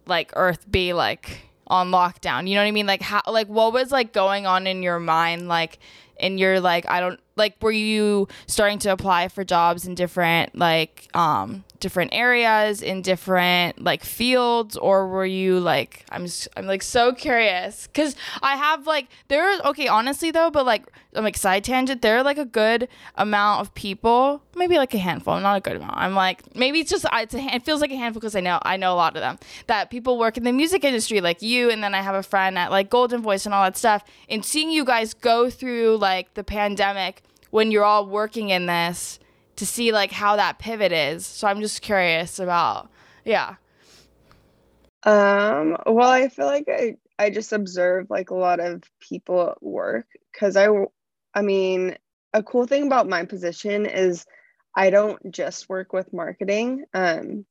like 0.05 0.31
earth 0.35 0.69
be 0.69 0.93
like 0.93 1.49
on 1.67 1.91
lockdown. 1.91 2.47
You 2.47 2.55
know 2.55 2.61
what 2.61 2.67
I 2.67 2.71
mean? 2.71 2.87
Like 2.87 3.01
how 3.01 3.21
like 3.27 3.47
what 3.47 3.73
was 3.73 3.91
like 3.91 4.13
going 4.13 4.45
on 4.45 4.67
in 4.67 4.83
your 4.83 4.99
mind 4.99 5.47
like 5.47 5.79
and 6.19 6.39
you're 6.39 6.59
like 6.59 6.89
I 6.89 6.99
don't 6.99 7.19
like 7.35 7.61
were 7.61 7.71
you 7.71 8.27
starting 8.47 8.79
to 8.79 8.91
apply 8.91 9.27
for 9.27 9.43
jobs 9.43 9.85
in 9.85 9.95
different 9.95 10.57
like 10.57 11.09
um 11.13 11.63
different 11.79 12.13
areas 12.13 12.81
in 12.81 13.01
different 13.01 13.83
like 13.83 14.03
fields? 14.03 14.77
Or 14.77 15.07
were 15.07 15.25
you 15.25 15.59
like 15.59 16.05
I'm 16.09 16.27
I'm 16.55 16.65
like 16.65 16.81
so 16.81 17.13
curious. 17.13 17.87
Cuz 17.93 18.15
I 18.41 18.55
have 18.55 18.87
like 18.87 19.07
there 19.27 19.59
okay 19.65 19.87
honestly 19.87 20.31
though 20.31 20.49
but 20.49 20.65
like 20.65 20.85
I'm 21.13 21.23
like 21.23 21.37
side 21.37 21.63
tangent 21.63 22.01
there 22.01 22.17
are 22.17 22.23
like 22.23 22.37
a 22.37 22.45
good 22.45 22.87
amount 23.15 23.61
of 23.61 23.73
people 23.73 24.41
maybe 24.55 24.77
like 24.77 24.93
a 24.93 24.97
handful 24.97 25.39
not 25.39 25.57
a 25.57 25.61
good 25.61 25.75
amount. 25.75 25.97
I'm 25.97 26.15
like 26.15 26.55
maybe 26.55 26.79
it's 26.79 26.89
just 26.89 27.05
it's 27.13 27.33
a, 27.33 27.39
it 27.55 27.65
feels 27.65 27.81
like 27.81 27.91
a 27.91 27.97
handful 27.97 28.21
cuz 28.21 28.35
I 28.35 28.39
know 28.39 28.59
I 28.61 28.77
know 28.77 28.93
a 28.93 28.95
lot 28.95 29.15
of 29.15 29.21
them 29.21 29.37
that 29.67 29.89
people 29.89 30.17
work 30.17 30.37
in 30.37 30.43
the 30.43 30.53
music 30.53 30.83
industry 30.83 31.19
like 31.21 31.41
you 31.41 31.69
and 31.69 31.83
then 31.83 31.93
I 31.93 32.01
have 32.01 32.15
a 32.15 32.23
friend 32.23 32.57
at 32.57 32.71
like 32.71 32.89
Golden 32.89 33.21
Voice 33.21 33.45
and 33.45 33.53
all 33.53 33.63
that 33.63 33.77
stuff 33.77 34.03
and 34.29 34.43
seeing 34.45 34.71
you 34.71 34.85
guys 34.85 35.13
go 35.13 35.49
through 35.49 35.97
like 36.05 36.35
the 36.35 36.43
pandemic 36.43 37.23
when 37.49 37.71
you're 37.71 37.83
all 37.83 38.05
working 38.05 38.49
in 38.49 38.67
this 38.67 39.17
to 39.55 39.65
see 39.65 39.91
like 39.91 40.11
how 40.11 40.35
that 40.35 40.59
pivot 40.59 40.91
is. 40.91 41.25
So 41.25 41.47
I'm 41.47 41.61
just 41.61 41.81
curious 41.81 42.37
about 42.37 42.91
yeah. 43.23 43.55
Um 45.03 45.77
well 45.87 46.09
I 46.09 46.29
feel 46.29 46.45
like 46.45 46.65
I 46.69 46.97
I 47.17 47.31
just 47.31 47.53
observe 47.53 48.07
like 48.11 48.29
a 48.29 48.35
lot 48.35 48.59
of 48.59 48.83
people 48.99 49.49
at 49.49 49.63
work 49.63 50.05
cuz 50.39 50.55
I 50.55 50.67
I 51.33 51.41
mean 51.41 51.97
a 52.33 52.43
cool 52.43 52.67
thing 52.67 52.85
about 52.85 53.09
my 53.09 53.25
position 53.25 53.87
is 53.87 54.25
I 54.75 54.91
don't 54.91 55.19
just 55.31 55.69
work 55.69 55.91
with 55.91 56.13
marketing. 56.13 56.85
Um 56.93 57.45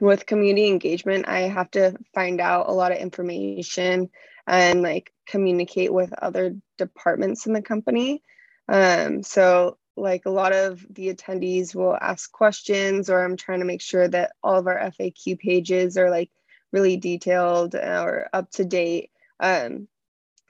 with 0.00 0.26
community 0.26 0.68
engagement, 0.68 1.26
I 1.26 1.40
have 1.40 1.72
to 1.72 1.96
find 2.14 2.40
out 2.40 2.68
a 2.68 2.72
lot 2.72 2.92
of 2.92 2.98
information 2.98 4.10
and 4.46 4.82
like 4.82 5.12
communicate 5.28 5.92
with 5.92 6.12
other 6.12 6.56
departments 6.76 7.46
in 7.46 7.52
the 7.52 7.62
company. 7.62 8.22
Um, 8.68 9.22
so 9.22 9.78
like 9.98 10.26
a 10.26 10.30
lot 10.30 10.52
of 10.52 10.84
the 10.90 11.12
attendees 11.12 11.74
will 11.74 11.96
ask 12.00 12.30
questions 12.30 13.10
or 13.10 13.24
i'm 13.24 13.36
trying 13.36 13.58
to 13.58 13.64
make 13.66 13.80
sure 13.80 14.06
that 14.08 14.32
all 14.42 14.56
of 14.56 14.66
our 14.66 14.78
faq 14.98 15.38
pages 15.38 15.98
are 15.98 16.10
like 16.10 16.30
really 16.72 16.96
detailed 16.96 17.74
or 17.74 18.28
up 18.32 18.50
to 18.50 18.64
date 18.64 19.10
um, 19.40 19.88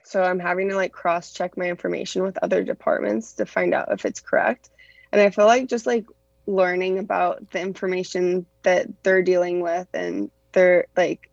so 0.03 0.21
i'm 0.21 0.39
having 0.39 0.69
to 0.69 0.75
like 0.75 0.91
cross 0.91 1.33
check 1.33 1.57
my 1.57 1.65
information 1.65 2.23
with 2.23 2.37
other 2.41 2.63
departments 2.63 3.33
to 3.33 3.45
find 3.45 3.73
out 3.73 3.91
if 3.91 4.05
it's 4.05 4.21
correct 4.21 4.69
and 5.11 5.21
i 5.21 5.29
feel 5.29 5.45
like 5.45 5.67
just 5.67 5.85
like 5.85 6.05
learning 6.45 6.99
about 6.99 7.49
the 7.51 7.59
information 7.59 8.45
that 8.63 8.87
they're 9.03 9.23
dealing 9.23 9.61
with 9.61 9.87
and 9.93 10.31
they're 10.51 10.85
like 10.95 11.28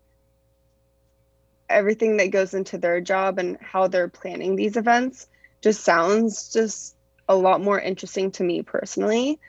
everything 1.69 2.17
that 2.17 2.31
goes 2.31 2.53
into 2.53 2.77
their 2.77 3.01
job 3.01 3.39
and 3.39 3.57
how 3.61 3.87
they're 3.87 4.07
planning 4.07 4.55
these 4.55 4.77
events 4.77 5.27
just 5.61 5.83
sounds 5.83 6.51
just 6.53 6.95
a 7.27 7.35
lot 7.35 7.61
more 7.61 7.79
interesting 7.79 8.31
to 8.31 8.43
me 8.43 8.61
personally 8.61 9.39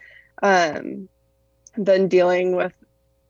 um, 0.42 1.08
than 1.76 2.08
dealing 2.08 2.56
with 2.56 2.72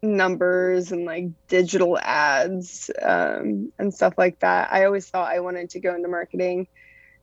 numbers 0.02 0.92
and 0.92 1.04
like 1.04 1.26
digital 1.48 1.98
ads 1.98 2.90
um, 3.02 3.72
and 3.78 3.92
stuff 3.92 4.14
like 4.16 4.38
that. 4.40 4.72
I 4.72 4.84
always 4.84 5.08
thought 5.08 5.32
I 5.32 5.40
wanted 5.40 5.70
to 5.70 5.80
go 5.80 5.94
into 5.94 6.08
marketing 6.08 6.68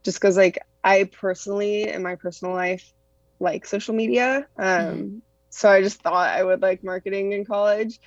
just 0.02 0.20
because, 0.20 0.36
like, 0.36 0.58
I 0.84 1.04
personally, 1.04 1.88
in 1.88 2.02
my 2.02 2.14
personal 2.14 2.54
life, 2.54 2.92
like 3.40 3.66
social 3.66 3.94
media. 3.94 4.46
Um, 4.56 4.66
mm-hmm. 4.66 5.18
So 5.50 5.68
I 5.68 5.82
just 5.82 6.00
thought 6.00 6.28
I 6.28 6.44
would 6.44 6.62
like 6.62 6.84
marketing 6.84 7.32
in 7.32 7.44
college. 7.44 7.98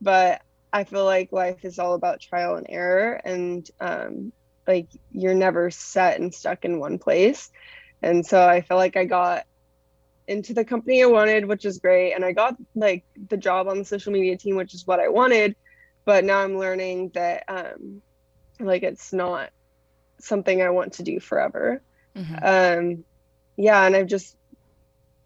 But 0.00 0.42
I 0.72 0.84
feel 0.84 1.04
like 1.04 1.32
life 1.32 1.64
is 1.64 1.78
all 1.78 1.94
about 1.94 2.20
trial 2.20 2.56
and 2.56 2.66
error. 2.68 3.20
And 3.24 3.68
um, 3.80 4.32
like, 4.66 4.88
you're 5.10 5.34
never 5.34 5.70
set 5.70 6.20
and 6.20 6.34
stuck 6.34 6.64
in 6.64 6.78
one 6.78 6.98
place. 6.98 7.50
And 8.02 8.24
so 8.24 8.46
I 8.46 8.60
feel 8.60 8.76
like 8.76 8.96
I 8.96 9.04
got 9.04 9.44
into 10.26 10.52
the 10.52 10.64
company 10.64 11.02
I 11.02 11.06
wanted, 11.06 11.46
which 11.46 11.64
is 11.64 11.78
great. 11.78 12.12
And 12.12 12.24
I 12.24 12.32
got 12.32 12.56
like 12.74 13.04
the 13.28 13.36
job 13.36 13.66
on 13.66 13.78
the 13.78 13.84
social 13.84 14.12
media 14.12 14.36
team, 14.36 14.56
which 14.56 14.74
is 14.74 14.86
what 14.86 15.00
I 15.00 15.08
wanted. 15.08 15.56
But 16.04 16.24
now 16.24 16.38
I'm 16.38 16.58
learning 16.58 17.10
that 17.14 17.44
um, 17.48 18.02
like 18.60 18.82
it's 18.82 19.12
not 19.12 19.50
something 20.20 20.62
I 20.62 20.70
want 20.70 20.94
to 20.94 21.02
do 21.02 21.18
forever. 21.18 21.82
Mm-hmm. 22.14 22.34
Um, 22.42 23.04
yeah, 23.56 23.84
and 23.84 23.96
I've 23.96 24.06
just 24.06 24.36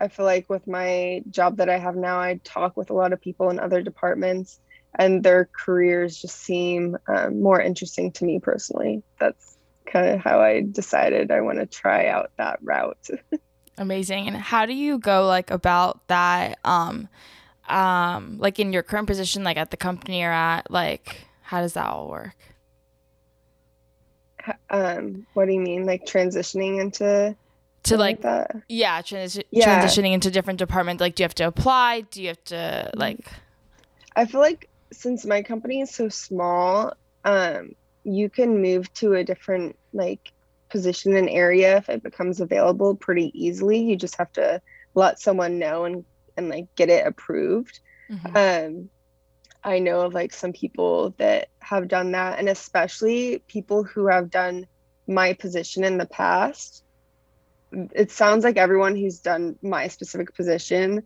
I 0.00 0.08
feel 0.08 0.26
like 0.26 0.50
with 0.50 0.66
my 0.66 1.22
job 1.30 1.58
that 1.58 1.68
I 1.68 1.78
have 1.78 1.94
now, 1.94 2.18
I 2.18 2.40
talk 2.42 2.76
with 2.76 2.90
a 2.90 2.94
lot 2.94 3.12
of 3.12 3.20
people 3.20 3.50
in 3.50 3.60
other 3.60 3.82
departments, 3.82 4.58
and 4.98 5.22
their 5.22 5.48
careers 5.52 6.20
just 6.20 6.40
seem 6.40 6.96
um, 7.08 7.40
more 7.40 7.60
interesting 7.60 8.12
to 8.12 8.24
me 8.24 8.38
personally. 8.40 9.02
That's 9.18 9.56
kind 9.86 10.08
of 10.08 10.20
how 10.20 10.40
I 10.40 10.62
decided 10.62 11.30
I 11.30 11.40
want 11.40 11.58
to 11.58 11.66
try 11.66 12.08
out 12.08 12.30
that 12.38 12.58
route. 12.62 13.08
Amazing. 13.78 14.28
And 14.28 14.36
how 14.36 14.66
do 14.66 14.74
you 14.74 14.98
go 14.98 15.26
like 15.26 15.50
about 15.50 16.06
that 16.08 16.58
um 16.64 17.08
um 17.68 18.38
like 18.38 18.58
in 18.58 18.72
your 18.72 18.82
current 18.82 19.06
position 19.06 19.44
like 19.44 19.56
at 19.56 19.70
the 19.70 19.76
company 19.76 20.20
you're 20.20 20.32
at 20.32 20.70
like 20.70 21.26
how 21.42 21.60
does 21.60 21.72
that 21.72 21.86
all 21.86 22.08
work? 22.08 22.36
Um 24.68 25.26
what 25.34 25.46
do 25.46 25.52
you 25.52 25.60
mean 25.60 25.86
like 25.86 26.04
transitioning 26.04 26.80
into 26.80 27.36
to 27.84 27.96
like, 27.96 28.20
that? 28.20 28.54
yeah, 28.68 29.02
transi- 29.02 29.42
yeah, 29.50 29.82
transitioning 29.82 30.12
into 30.12 30.30
different 30.30 30.58
departments 30.58 31.00
like 31.00 31.14
do 31.14 31.22
you 31.22 31.24
have 31.24 31.34
to 31.36 31.46
apply? 31.46 32.02
Do 32.02 32.22
you 32.22 32.28
have 32.28 32.44
to 32.44 32.90
like 32.94 33.26
I 34.14 34.26
feel 34.26 34.40
like 34.40 34.68
since 34.92 35.24
my 35.24 35.42
company 35.42 35.80
is 35.80 35.90
so 35.90 36.08
small, 36.08 36.94
um 37.24 37.74
you 38.04 38.28
can 38.28 38.60
move 38.60 38.92
to 38.94 39.14
a 39.14 39.24
different 39.24 39.76
like 39.92 40.32
position 40.70 41.14
and 41.16 41.28
area 41.28 41.76
if 41.76 41.88
it 41.88 42.02
becomes 42.02 42.40
available 42.40 42.96
pretty 42.96 43.30
easily. 43.34 43.80
You 43.82 43.96
just 43.96 44.16
have 44.16 44.32
to 44.32 44.60
let 44.94 45.20
someone 45.20 45.58
know 45.58 45.84
and 45.84 46.04
and 46.36 46.48
like 46.48 46.66
get 46.74 46.88
it 46.88 47.06
approved. 47.06 47.80
Mm-hmm. 48.10 48.36
Um 48.36 48.90
I 49.64 49.78
know 49.78 50.00
of 50.00 50.14
like 50.14 50.32
some 50.32 50.52
people 50.52 51.14
that 51.18 51.48
have 51.60 51.86
done 51.86 52.12
that 52.12 52.38
and 52.38 52.48
especially 52.48 53.38
people 53.46 53.84
who 53.84 54.08
have 54.08 54.30
done 54.30 54.66
my 55.06 55.34
position 55.34 55.84
in 55.84 55.98
the 55.98 56.06
past. 56.06 56.82
It 57.70 58.10
sounds 58.10 58.44
like 58.44 58.56
everyone 58.56 58.96
who's 58.96 59.20
done 59.20 59.56
my 59.62 59.88
specific 59.88 60.34
position 60.34 61.04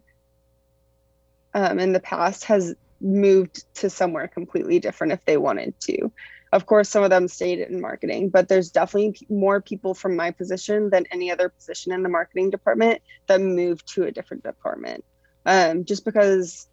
um, 1.55 1.79
in 1.79 1.93
the 1.93 2.01
past 2.01 2.45
has 2.45 2.75
moved 3.01 3.65
to 3.77 3.91
somewhere 3.91 4.29
completely 4.29 4.79
different 4.79 5.13
if 5.13 5.25
they 5.25 5.37
wanted 5.37 5.75
to. 5.81 6.11
Of 6.53 6.67
course 6.67 6.89
some 6.89 7.03
of 7.03 7.11
them 7.11 7.29
stayed 7.29 7.59
in 7.59 7.81
marketing 7.81 8.31
but 8.31 8.49
there's 8.49 8.71
definitely 8.71 9.19
more 9.29 9.61
people 9.61 9.95
from 9.95 10.17
my 10.17 10.31
position 10.31 10.91
than 10.91 11.05
any 11.11 11.31
other 11.31 11.49
position 11.49 11.93
in 11.93 12.03
the 12.03 12.09
marketing 12.09 12.51
department 12.51 13.03
that 13.27 13.41
moved 13.41 13.87
to 13.95 14.05
a 14.05 14.11
different 14.11 14.43
department. 14.43 15.05
Um, 15.45 15.85
just 15.85 16.05
because 16.05 16.67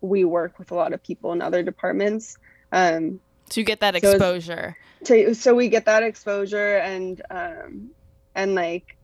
we 0.00 0.24
work 0.24 0.58
with 0.58 0.70
a 0.70 0.74
lot 0.74 0.92
of 0.92 1.02
people 1.02 1.32
in 1.32 1.42
other 1.42 1.62
departments 1.62 2.36
um, 2.72 3.20
to 3.50 3.62
get 3.62 3.80
that 3.80 3.96
exposure. 3.96 4.76
So, 5.04 5.32
so 5.32 5.54
we 5.54 5.68
get 5.68 5.86
that 5.86 6.02
exposure 6.02 6.76
and 6.76 7.20
um, 7.30 7.90
and 8.34 8.54
like 8.54 8.96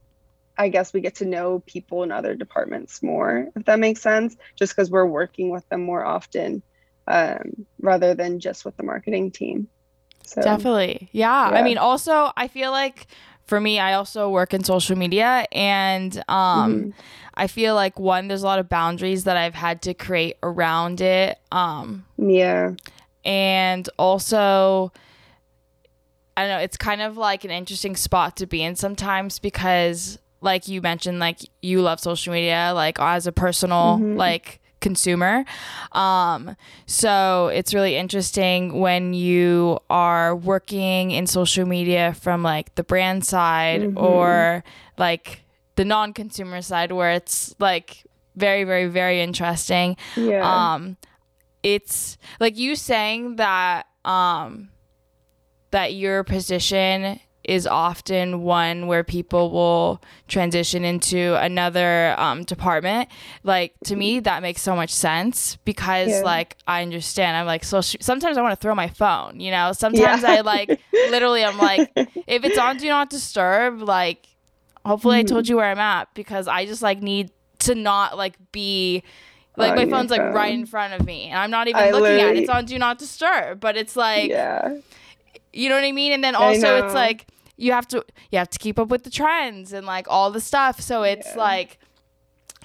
i 0.58 0.68
guess 0.68 0.92
we 0.92 1.00
get 1.00 1.16
to 1.16 1.24
know 1.24 1.62
people 1.66 2.02
in 2.02 2.12
other 2.12 2.34
departments 2.34 3.02
more 3.02 3.48
if 3.56 3.64
that 3.64 3.78
makes 3.78 4.00
sense 4.00 4.36
just 4.56 4.74
because 4.74 4.90
we're 4.90 5.06
working 5.06 5.50
with 5.50 5.68
them 5.68 5.82
more 5.82 6.04
often 6.04 6.62
um, 7.08 7.66
rather 7.80 8.14
than 8.14 8.40
just 8.40 8.64
with 8.64 8.76
the 8.76 8.82
marketing 8.82 9.30
team 9.30 9.68
so, 10.26 10.42
Definitely. 10.42 11.08
Yeah. 11.12 11.50
yeah. 11.50 11.56
I 11.56 11.62
mean, 11.62 11.78
also, 11.78 12.32
I 12.36 12.48
feel 12.48 12.72
like 12.72 13.06
for 13.44 13.60
me, 13.60 13.78
I 13.78 13.94
also 13.94 14.28
work 14.28 14.52
in 14.52 14.64
social 14.64 14.96
media 14.96 15.46
and 15.52 16.16
um, 16.28 16.74
mm-hmm. 16.74 16.90
I 17.34 17.46
feel 17.46 17.74
like 17.74 17.98
one, 17.98 18.28
there's 18.28 18.42
a 18.42 18.46
lot 18.46 18.58
of 18.58 18.68
boundaries 18.68 19.24
that 19.24 19.36
I've 19.36 19.54
had 19.54 19.82
to 19.82 19.94
create 19.94 20.36
around 20.42 21.00
it. 21.00 21.38
Um, 21.52 22.04
yeah. 22.18 22.72
And 23.24 23.88
also, 23.98 24.92
I 26.36 26.42
don't 26.42 26.50
know, 26.50 26.58
it's 26.58 26.76
kind 26.76 27.02
of 27.02 27.16
like 27.16 27.44
an 27.44 27.50
interesting 27.52 27.94
spot 27.94 28.36
to 28.38 28.46
be 28.46 28.62
in 28.62 28.74
sometimes 28.74 29.38
because, 29.38 30.18
like 30.40 30.68
you 30.68 30.80
mentioned, 30.80 31.18
like 31.18 31.38
you 31.62 31.80
love 31.82 32.00
social 32.00 32.32
media, 32.32 32.72
like 32.74 32.98
as 33.00 33.26
a 33.26 33.32
personal, 33.32 33.98
mm-hmm. 33.98 34.16
like, 34.16 34.60
consumer. 34.80 35.44
Um, 35.92 36.56
so 36.86 37.48
it's 37.48 37.74
really 37.74 37.96
interesting 37.96 38.78
when 38.78 39.14
you 39.14 39.80
are 39.90 40.36
working 40.36 41.10
in 41.10 41.26
social 41.26 41.66
media 41.66 42.14
from 42.14 42.42
like 42.42 42.74
the 42.76 42.84
brand 42.84 43.24
side 43.24 43.80
mm-hmm. 43.80 43.98
or 43.98 44.62
like 44.96 45.44
the 45.76 45.84
non 45.84 46.12
consumer 46.12 46.62
side 46.62 46.92
where 46.92 47.12
it's 47.12 47.54
like 47.58 48.04
very, 48.36 48.64
very, 48.64 48.86
very 48.86 49.22
interesting. 49.22 49.96
Yeah. 50.14 50.74
Um, 50.74 50.96
it's 51.62 52.16
like 52.38 52.56
you 52.56 52.76
saying 52.76 53.36
that 53.36 53.86
um, 54.04 54.68
that 55.72 55.94
your 55.94 56.22
position 56.22 57.18
is 57.46 57.66
often 57.66 58.42
one 58.42 58.86
where 58.88 59.04
people 59.04 59.50
will 59.50 60.02
transition 60.28 60.84
into 60.84 61.34
another 61.40 62.14
um, 62.18 62.42
department. 62.44 63.08
Like 63.44 63.74
to 63.84 63.94
me, 63.96 64.20
that 64.20 64.42
makes 64.42 64.60
so 64.62 64.74
much 64.74 64.90
sense 64.92 65.56
because 65.64 66.08
yeah. 66.08 66.20
like 66.20 66.56
I 66.66 66.82
understand. 66.82 67.36
I'm 67.36 67.46
like 67.46 67.64
so 67.64 67.80
sh- 67.80 67.96
sometimes 68.00 68.36
I 68.36 68.42
want 68.42 68.52
to 68.52 68.60
throw 68.60 68.74
my 68.74 68.88
phone. 68.88 69.38
You 69.40 69.52
know, 69.52 69.72
sometimes 69.72 70.22
yeah. 70.22 70.32
I 70.32 70.40
like 70.40 70.80
literally 70.92 71.44
I'm 71.44 71.56
like 71.58 71.90
if 72.26 72.44
it's 72.44 72.58
on 72.58 72.76
do 72.78 72.88
not 72.88 73.10
disturb 73.10 73.80
like 73.82 74.26
hopefully 74.84 75.18
I 75.18 75.22
Mhm. 75.24 75.28
told 75.28 75.48
you 75.48 75.56
where 75.56 75.70
I'm 75.70 75.78
at 75.78 76.12
because 76.14 76.48
I 76.48 76.66
just 76.66 76.82
like 76.82 77.00
need 77.00 77.30
to 77.60 77.74
not 77.74 78.16
like 78.16 78.34
be 78.52 79.02
like 79.56 79.74
my 79.74 79.88
phone's 79.88 80.10
like 80.10 80.20
right 80.20 80.52
in 80.52 80.66
front 80.66 80.92
of 80.94 81.06
me 81.06 81.28
and 81.28 81.38
I'm 81.38 81.50
not 81.50 81.68
even 81.68 81.80
I 81.82 81.90
looking 81.90 82.20
at 82.20 82.36
it. 82.36 82.40
It's 82.40 82.50
on 82.50 82.64
do 82.66 82.78
not 82.78 82.98
disturb, 82.98 83.60
but 83.60 83.76
it's 83.76 83.96
like 83.96 84.30
yeah. 84.30 84.76
you 85.52 85.68
know 85.68 85.76
what 85.76 85.84
I 85.84 85.92
mean? 85.92 86.12
And 86.12 86.22
then 86.22 86.34
also 86.34 86.84
it's 86.84 86.94
like 86.94 87.26
you 87.56 87.72
have 87.72 87.88
to 87.88 88.04
you 88.30 88.38
have 88.38 88.50
to 88.50 88.58
keep 88.58 88.78
up 88.78 88.88
with 88.88 89.04
the 89.04 89.10
trends 89.10 89.72
and 89.72 89.86
like 89.86 90.06
all 90.08 90.30
the 90.30 90.40
stuff. 90.40 90.80
So 90.80 91.02
it's 91.02 91.26
Yeah. 91.28 91.38
like 91.38 91.78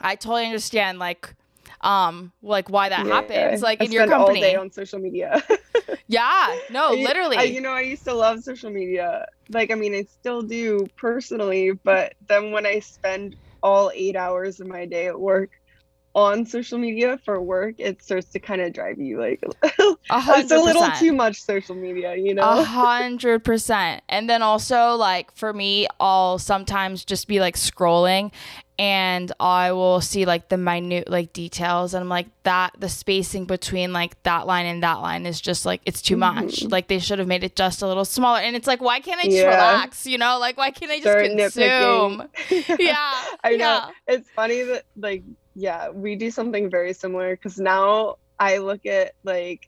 I 0.01 0.15
totally 0.15 0.45
understand 0.45 0.99
like 0.99 1.36
um 1.82 2.34
like 2.41 2.69
why 2.69 2.89
that 2.89 3.06
Yeah. 3.06 3.13
happens 3.13 3.62
like 3.62 3.82
I 3.82 3.86
in 3.86 3.91
your 3.91 4.01
spend 4.04 4.13
all 4.13 4.25
company. 4.27 4.41
day 4.41 4.56
on 4.56 4.71
social 4.71 4.99
media. 4.99 5.41
yeah. 6.08 6.58
No, 6.69 6.93
literally. 6.93 7.38
I, 7.38 7.43
you 7.43 7.62
know, 7.62 7.71
I 7.71 7.82
used 7.82 8.04
to 8.06 8.13
love 8.13 8.41
social 8.41 8.69
media. 8.69 9.25
Like, 9.49 9.71
I 9.71 9.75
mean, 9.75 9.95
I 9.95 10.04
still 10.04 10.41
do 10.41 10.86
personally, 10.97 11.71
but 11.84 12.13
then 12.27 12.51
when 12.51 12.65
I 12.65 12.80
spend 12.80 13.36
all 13.63 13.91
eight 13.93 14.15
hours 14.15 14.60
of 14.60 14.67
my 14.67 14.86
day 14.86 15.08
at 15.08 15.19
work 15.19 15.51
on 16.13 16.45
social 16.45 16.78
media 16.78 17.17
for 17.24 17.41
work, 17.41 17.76
it 17.78 18.04
starts 18.04 18.28
to 18.32 18.39
kind 18.39 18.62
of 18.62 18.74
drive 18.74 19.00
you 19.00 19.19
like 19.19 19.41
it's 19.63 20.52
a 20.52 20.60
little 20.60 20.89
too 21.00 21.13
much 21.13 21.41
social 21.41 21.76
media, 21.76 22.15
you 22.15 22.34
know? 22.34 22.43
A 22.43 22.63
hundred 22.63 23.43
percent. 23.43 24.04
And 24.10 24.30
then 24.30 24.41
also 24.41 24.95
like 24.95 25.34
for 25.36 25.54
me, 25.54 25.88
I'll 26.00 26.38
sometimes 26.38 27.06
just 27.06 27.28
be 27.28 27.39
like 27.39 27.56
scrolling 27.56 28.32
and 28.78 29.32
I 29.39 29.74
will 29.74 30.02
see 30.02 30.26
like 30.26 30.50
the 30.50 30.58
minute 30.58 31.08
like 31.10 31.34
details 31.34 31.93
and 31.93 32.02
I'm 32.02 32.10
like 32.10 32.28
that 32.43 32.71
the 32.80 32.89
spacing 32.89 33.45
between 33.45 33.93
like 33.93 34.21
that 34.24 34.47
line 34.47 34.65
and 34.65 34.82
that 34.82 35.02
line 35.02 35.26
is 35.28 35.39
just 35.39 35.65
like 35.65 35.82
it's 35.86 36.02
too 36.02 36.17
much. 36.17 36.62
Mhm. 36.62 36.71
Like 36.71 36.88
they 36.88 37.00
should 37.00 37.19
have 37.19 37.28
made 37.28 37.43
it 37.43 37.56
just 37.56 37.82
a 37.84 37.88
little 37.88 38.06
smaller. 38.06 38.39
And 38.39 38.56
it's 38.56 38.67
like 38.67 38.82
why 38.82 39.00
can't 39.00 39.19
I 39.19 39.26
just 39.26 39.38
Yeah. 39.38 39.50
relax? 39.50 40.06
You 40.08 40.17
know, 40.17 40.39
like 40.39 40.58
why 40.58 40.71
can't 40.71 40.91
I 40.91 41.00
just 41.00 41.08
Start 41.08 41.26
consume? 41.26 42.24
Yeah. 42.80 43.13
I 43.43 43.52
know. 43.52 43.58
yeah. 43.58 43.89
It's 44.08 44.30
funny 44.36 44.63
that 44.63 44.84
like 44.97 45.24
yeah, 45.55 45.89
we 45.89 46.15
do 46.15 46.31
something 46.31 46.69
very 46.69 46.93
similar 46.93 47.35
because 47.35 47.57
now 47.57 48.15
I 48.39 48.57
look 48.57 48.85
at 48.85 49.13
like 49.23 49.61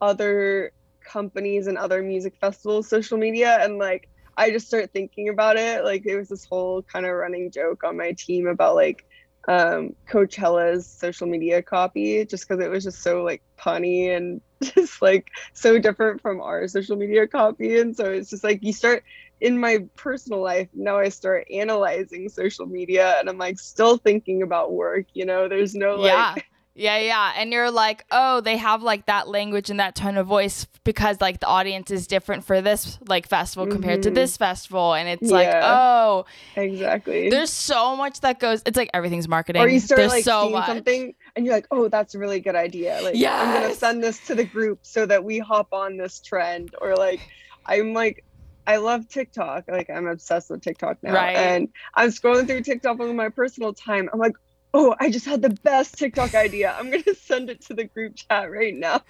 other 0.00 0.72
companies 1.00 1.66
and 1.66 1.78
other 1.78 2.02
music 2.02 2.34
festivals 2.40 2.88
social 2.88 3.18
media 3.18 3.58
and 3.60 3.78
like 3.78 4.08
I 4.36 4.50
just 4.50 4.66
start 4.66 4.90
thinking 4.92 5.28
about 5.28 5.56
it. 5.56 5.84
Like 5.84 6.02
there 6.04 6.18
was 6.18 6.28
this 6.28 6.46
whole 6.48 6.82
kind 6.82 7.04
of 7.04 7.12
running 7.12 7.50
joke 7.50 7.84
on 7.84 7.96
my 7.96 8.14
team 8.18 8.46
about 8.46 8.74
like 8.74 9.04
um 9.48 9.90
Coachella's 10.10 10.86
social 10.86 11.26
media 11.26 11.62
copy 11.62 12.24
just 12.26 12.46
because 12.46 12.62
it 12.62 12.70
was 12.70 12.84
just 12.84 13.02
so 13.02 13.22
like 13.22 13.42
punny 13.58 14.14
and 14.14 14.40
just 14.62 15.00
like 15.00 15.28
so 15.54 15.78
different 15.78 16.20
from 16.20 16.40
our 16.40 16.68
social 16.68 16.96
media 16.96 17.26
copy 17.26 17.78
and 17.80 17.96
so 17.96 18.04
it's 18.10 18.30
just 18.30 18.44
like 18.44 18.60
you 18.62 18.72
start 18.72 19.02
in 19.40 19.58
my 19.58 19.78
personal 19.96 20.42
life 20.42 20.68
now 20.74 20.98
i 20.98 21.08
start 21.08 21.46
analyzing 21.50 22.28
social 22.28 22.66
media 22.66 23.16
and 23.18 23.28
i'm 23.28 23.38
like 23.38 23.58
still 23.58 23.96
thinking 23.96 24.42
about 24.42 24.72
work 24.72 25.06
you 25.14 25.24
know 25.24 25.48
there's 25.48 25.74
no 25.74 25.96
like 25.96 26.10
yeah. 26.12 26.34
Yeah, 26.72 26.98
yeah. 26.98 27.32
And 27.36 27.52
you're 27.52 27.70
like, 27.70 28.06
oh, 28.12 28.40
they 28.40 28.56
have 28.56 28.82
like 28.82 29.06
that 29.06 29.28
language 29.28 29.68
and 29.70 29.80
that 29.80 29.94
tone 29.96 30.16
of 30.16 30.28
voice 30.28 30.66
because 30.84 31.20
like 31.20 31.40
the 31.40 31.46
audience 31.48 31.90
is 31.90 32.06
different 32.06 32.44
for 32.44 32.62
this 32.62 32.96
like 33.06 33.26
festival 33.28 33.66
compared 33.66 34.04
to 34.04 34.10
Mhm. 34.10 34.14
this 34.14 34.36
festival. 34.38 34.94
And 34.94 35.06
it's 35.08 35.30
like, 35.30 35.50
oh, 35.52 36.24
exactly 36.56 37.28
there's 37.28 37.50
so 37.50 37.96
much 37.96 38.20
that 38.20 38.38
goes 38.38 38.62
it's 38.64 38.76
like 38.76 38.88
everything's 38.94 39.28
marketing. 39.28 39.60
or 39.60 39.68
you 39.68 39.80
start 39.80 39.98
there's 39.98 40.10
like 40.12 40.24
so 40.24 40.42
seeing 40.42 40.52
much. 40.52 40.66
something 40.66 41.14
and 41.36 41.44
you're 41.44 41.54
like 41.54 41.66
oh 41.70 41.88
that's 41.88 42.14
a 42.14 42.18
really 42.18 42.40
good 42.40 42.56
idea 42.56 42.98
like 43.02 43.14
i'm 43.16 43.62
gonna 43.62 43.74
send 43.74 44.02
this 44.02 44.18
to 44.26 44.34
the 44.34 44.44
group 44.44 44.78
so 44.82 45.04
that 45.04 45.22
we 45.22 45.38
hop 45.38 45.68
on 45.72 45.96
this 45.96 46.20
trend 46.20 46.74
or 46.80 46.94
like 46.94 47.20
i'm 47.66 47.92
like 47.92 48.24
I 48.70 48.76
love 48.76 49.08
TikTok. 49.08 49.64
Like 49.66 49.90
I'm 49.90 50.06
obsessed 50.06 50.48
with 50.48 50.62
TikTok 50.62 50.98
now. 51.02 51.12
Right. 51.12 51.36
And 51.36 51.68
I'm 51.92 52.10
scrolling 52.10 52.46
through 52.46 52.62
TikTok 52.62 53.00
on 53.00 53.16
my 53.16 53.28
personal 53.28 53.74
time. 53.74 54.08
I'm 54.12 54.20
like, 54.20 54.36
oh, 54.72 54.94
I 55.00 55.10
just 55.10 55.26
had 55.26 55.42
the 55.42 55.50
best 55.50 55.98
TikTok 55.98 56.36
idea. 56.36 56.76
I'm 56.78 56.88
gonna 56.88 57.14
send 57.20 57.50
it 57.50 57.62
to 57.62 57.74
the 57.74 57.84
group 57.84 58.14
chat 58.14 58.48
right 58.48 58.72
now. 58.72 59.02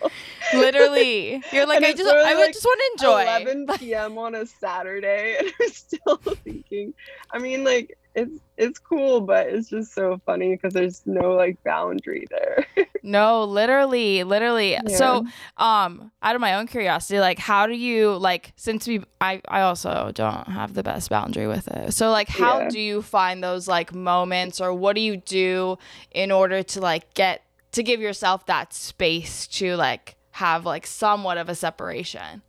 Literally. 0.54 1.42
You're 1.52 1.66
like, 1.66 1.84
I 1.84 1.92
just 1.92 2.10
I 2.10 2.34
like, 2.36 2.54
just 2.54 2.64
want 2.64 2.80
to 2.80 3.04
enjoy. 3.04 3.22
11 3.22 3.66
p.m. 3.78 4.16
on 4.16 4.34
a 4.34 4.46
Saturday, 4.46 5.36
and 5.40 5.52
I'm 5.60 5.68
still 5.68 6.16
thinking. 6.42 6.94
I 7.30 7.38
mean, 7.38 7.62
like 7.62 7.98
it's 8.14 8.38
it's 8.56 8.78
cool, 8.78 9.20
but 9.22 9.48
it's 9.48 9.68
just 9.68 9.94
so 9.94 10.20
funny 10.26 10.52
because 10.54 10.74
there's 10.74 11.02
no 11.06 11.32
like 11.32 11.58
boundary 11.64 12.26
there. 12.30 12.66
No, 13.02 13.44
literally, 13.44 14.24
literally. 14.24 14.78
So, 14.88 15.24
um, 15.56 16.12
out 16.22 16.34
of 16.34 16.40
my 16.42 16.54
own 16.54 16.66
curiosity, 16.66 17.18
like, 17.18 17.38
how 17.38 17.66
do 17.66 17.72
you 17.74 18.14
like? 18.16 18.52
Since 18.56 18.86
we, 18.86 19.02
I, 19.22 19.40
I 19.48 19.62
also 19.62 20.10
don't 20.14 20.46
have 20.48 20.74
the 20.74 20.82
best 20.82 21.08
boundary 21.08 21.46
with 21.46 21.66
it. 21.68 21.94
So, 21.94 22.10
like, 22.10 22.28
how 22.28 22.60
Yeah. 22.60 22.68
do 22.68 22.78
you 22.78 23.00
find 23.00 23.42
those 23.42 23.66
like 23.66 23.94
moments, 23.94 24.60
or 24.60 24.74
what 24.74 24.96
do 24.96 25.00
you 25.00 25.16
do 25.16 25.78
in 26.10 26.30
order 26.30 26.62
to 26.62 26.80
like 26.80 27.14
get 27.14 27.42
to 27.72 27.82
give 27.82 28.00
yourself 28.02 28.44
that 28.46 28.74
space 28.74 29.46
to 29.46 29.76
like 29.76 30.16
have 30.32 30.66
like 30.66 30.86
somewhat 30.86 31.38
of 31.38 31.48
a 31.48 31.54
separation? 31.54 32.42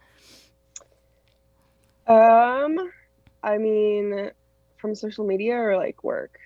Um, 2.08 2.78
I 3.44 3.58
mean, 3.58 4.32
from 4.82 4.96
social 4.96 5.26
media 5.26 5.56
or 5.56 5.78
like 5.78 6.04
work. 6.04 6.40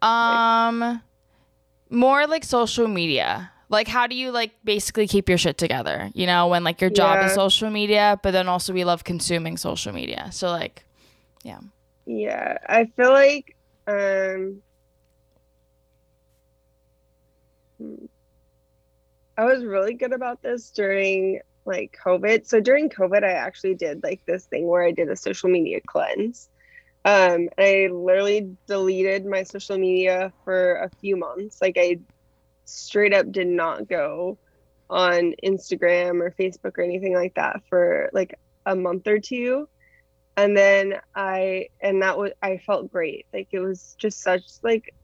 Um, 0.00 1.02
more 1.90 2.26
like 2.26 2.44
social 2.44 2.88
media. 2.88 3.50
Like, 3.70 3.88
how 3.88 4.06
do 4.06 4.16
you 4.16 4.30
like 4.30 4.52
basically 4.64 5.06
keep 5.06 5.28
your 5.28 5.36
shit 5.36 5.58
together? 5.58 6.10
You 6.14 6.26
know, 6.26 6.46
when 6.48 6.64
like 6.64 6.80
your 6.80 6.90
job 6.90 7.22
is 7.22 7.34
social 7.34 7.68
media, 7.68 8.18
but 8.22 8.30
then 8.30 8.48
also 8.48 8.72
we 8.72 8.84
love 8.84 9.04
consuming 9.04 9.56
social 9.58 9.92
media. 9.92 10.30
So 10.32 10.48
like, 10.50 10.84
Yeah, 11.42 11.60
Yeah. 12.06 12.56
I 12.66 12.86
feel 12.96 13.12
like 13.12 13.56
um 13.86 14.62
hmm. 17.78 18.06
I 19.36 19.44
was 19.44 19.64
really 19.64 19.94
good 19.94 20.12
about 20.12 20.42
this 20.42 20.70
during 20.70 21.40
like 21.64 21.96
COVID. 22.04 22.46
So 22.46 22.58
during 22.60 22.88
COVID, 22.88 23.22
I 23.22 23.32
actually 23.32 23.74
did 23.74 24.02
like 24.02 24.24
this 24.26 24.46
thing 24.46 24.66
where 24.66 24.82
I 24.82 24.90
did 24.90 25.10
a 25.10 25.16
social 25.16 25.48
media 25.50 25.80
cleanse. 25.86 26.48
Um, 27.04 27.48
I 27.58 27.88
literally 27.92 28.56
deleted 28.66 29.24
my 29.24 29.44
social 29.44 29.78
media 29.78 30.32
for 30.44 30.76
a 30.76 30.90
few 31.00 31.16
months. 31.16 31.58
Like 31.60 31.76
I 31.78 31.98
straight 32.64 33.14
up 33.14 33.30
did 33.32 33.46
not 33.48 33.88
go 33.88 34.38
on 34.90 35.34
Instagram 35.44 36.20
or 36.20 36.34
Facebook 36.38 36.78
or 36.78 36.82
anything 36.82 37.14
like 37.14 37.34
that 37.34 37.62
for 37.68 38.10
like 38.12 38.38
a 38.66 38.74
month 38.76 39.06
or 39.06 39.18
two 39.18 39.68
and 40.38 40.56
then 40.56 40.94
i 41.16 41.66
and 41.80 42.02
that 42.02 42.16
was 42.16 42.30
i 42.42 42.58
felt 42.58 42.92
great 42.92 43.26
like 43.34 43.48
it 43.50 43.58
was 43.58 43.96
just 43.98 44.22
such 44.22 44.44
like 44.62 44.94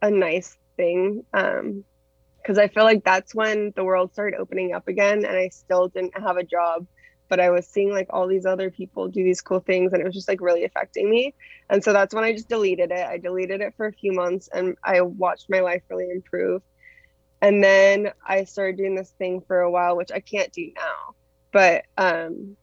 a 0.00 0.10
nice 0.10 0.56
thing 0.76 1.22
um 1.34 1.84
because 2.38 2.58
i 2.58 2.66
feel 2.68 2.84
like 2.84 3.04
that's 3.04 3.34
when 3.34 3.72
the 3.76 3.84
world 3.84 4.12
started 4.12 4.38
opening 4.40 4.72
up 4.72 4.88
again 4.88 5.24
and 5.26 5.36
i 5.36 5.48
still 5.48 5.88
didn't 5.88 6.18
have 6.18 6.38
a 6.38 6.42
job 6.42 6.86
but 7.32 7.40
i 7.40 7.48
was 7.48 7.66
seeing 7.66 7.90
like 7.90 8.08
all 8.10 8.26
these 8.28 8.44
other 8.44 8.70
people 8.70 9.08
do 9.08 9.24
these 9.24 9.40
cool 9.40 9.60
things 9.60 9.94
and 9.94 10.02
it 10.02 10.04
was 10.04 10.14
just 10.14 10.28
like 10.28 10.42
really 10.42 10.64
affecting 10.64 11.08
me. 11.08 11.34
And 11.70 11.82
so 11.82 11.94
that's 11.94 12.14
when 12.14 12.24
i 12.24 12.32
just 12.34 12.50
deleted 12.50 12.90
it. 12.90 13.06
I 13.06 13.16
deleted 13.16 13.62
it 13.62 13.72
for 13.74 13.86
a 13.86 13.92
few 13.94 14.12
months 14.12 14.50
and 14.52 14.76
i 14.84 15.00
watched 15.00 15.46
my 15.48 15.60
life 15.60 15.82
really 15.88 16.10
improve. 16.10 16.60
And 17.40 17.64
then 17.64 18.12
i 18.28 18.44
started 18.44 18.76
doing 18.76 18.94
this 18.94 19.14
thing 19.16 19.40
for 19.46 19.60
a 19.60 19.70
while 19.70 19.96
which 19.96 20.12
i 20.12 20.20
can't 20.20 20.52
do 20.52 20.72
now. 20.76 21.14
But 21.52 21.84
um 21.96 22.58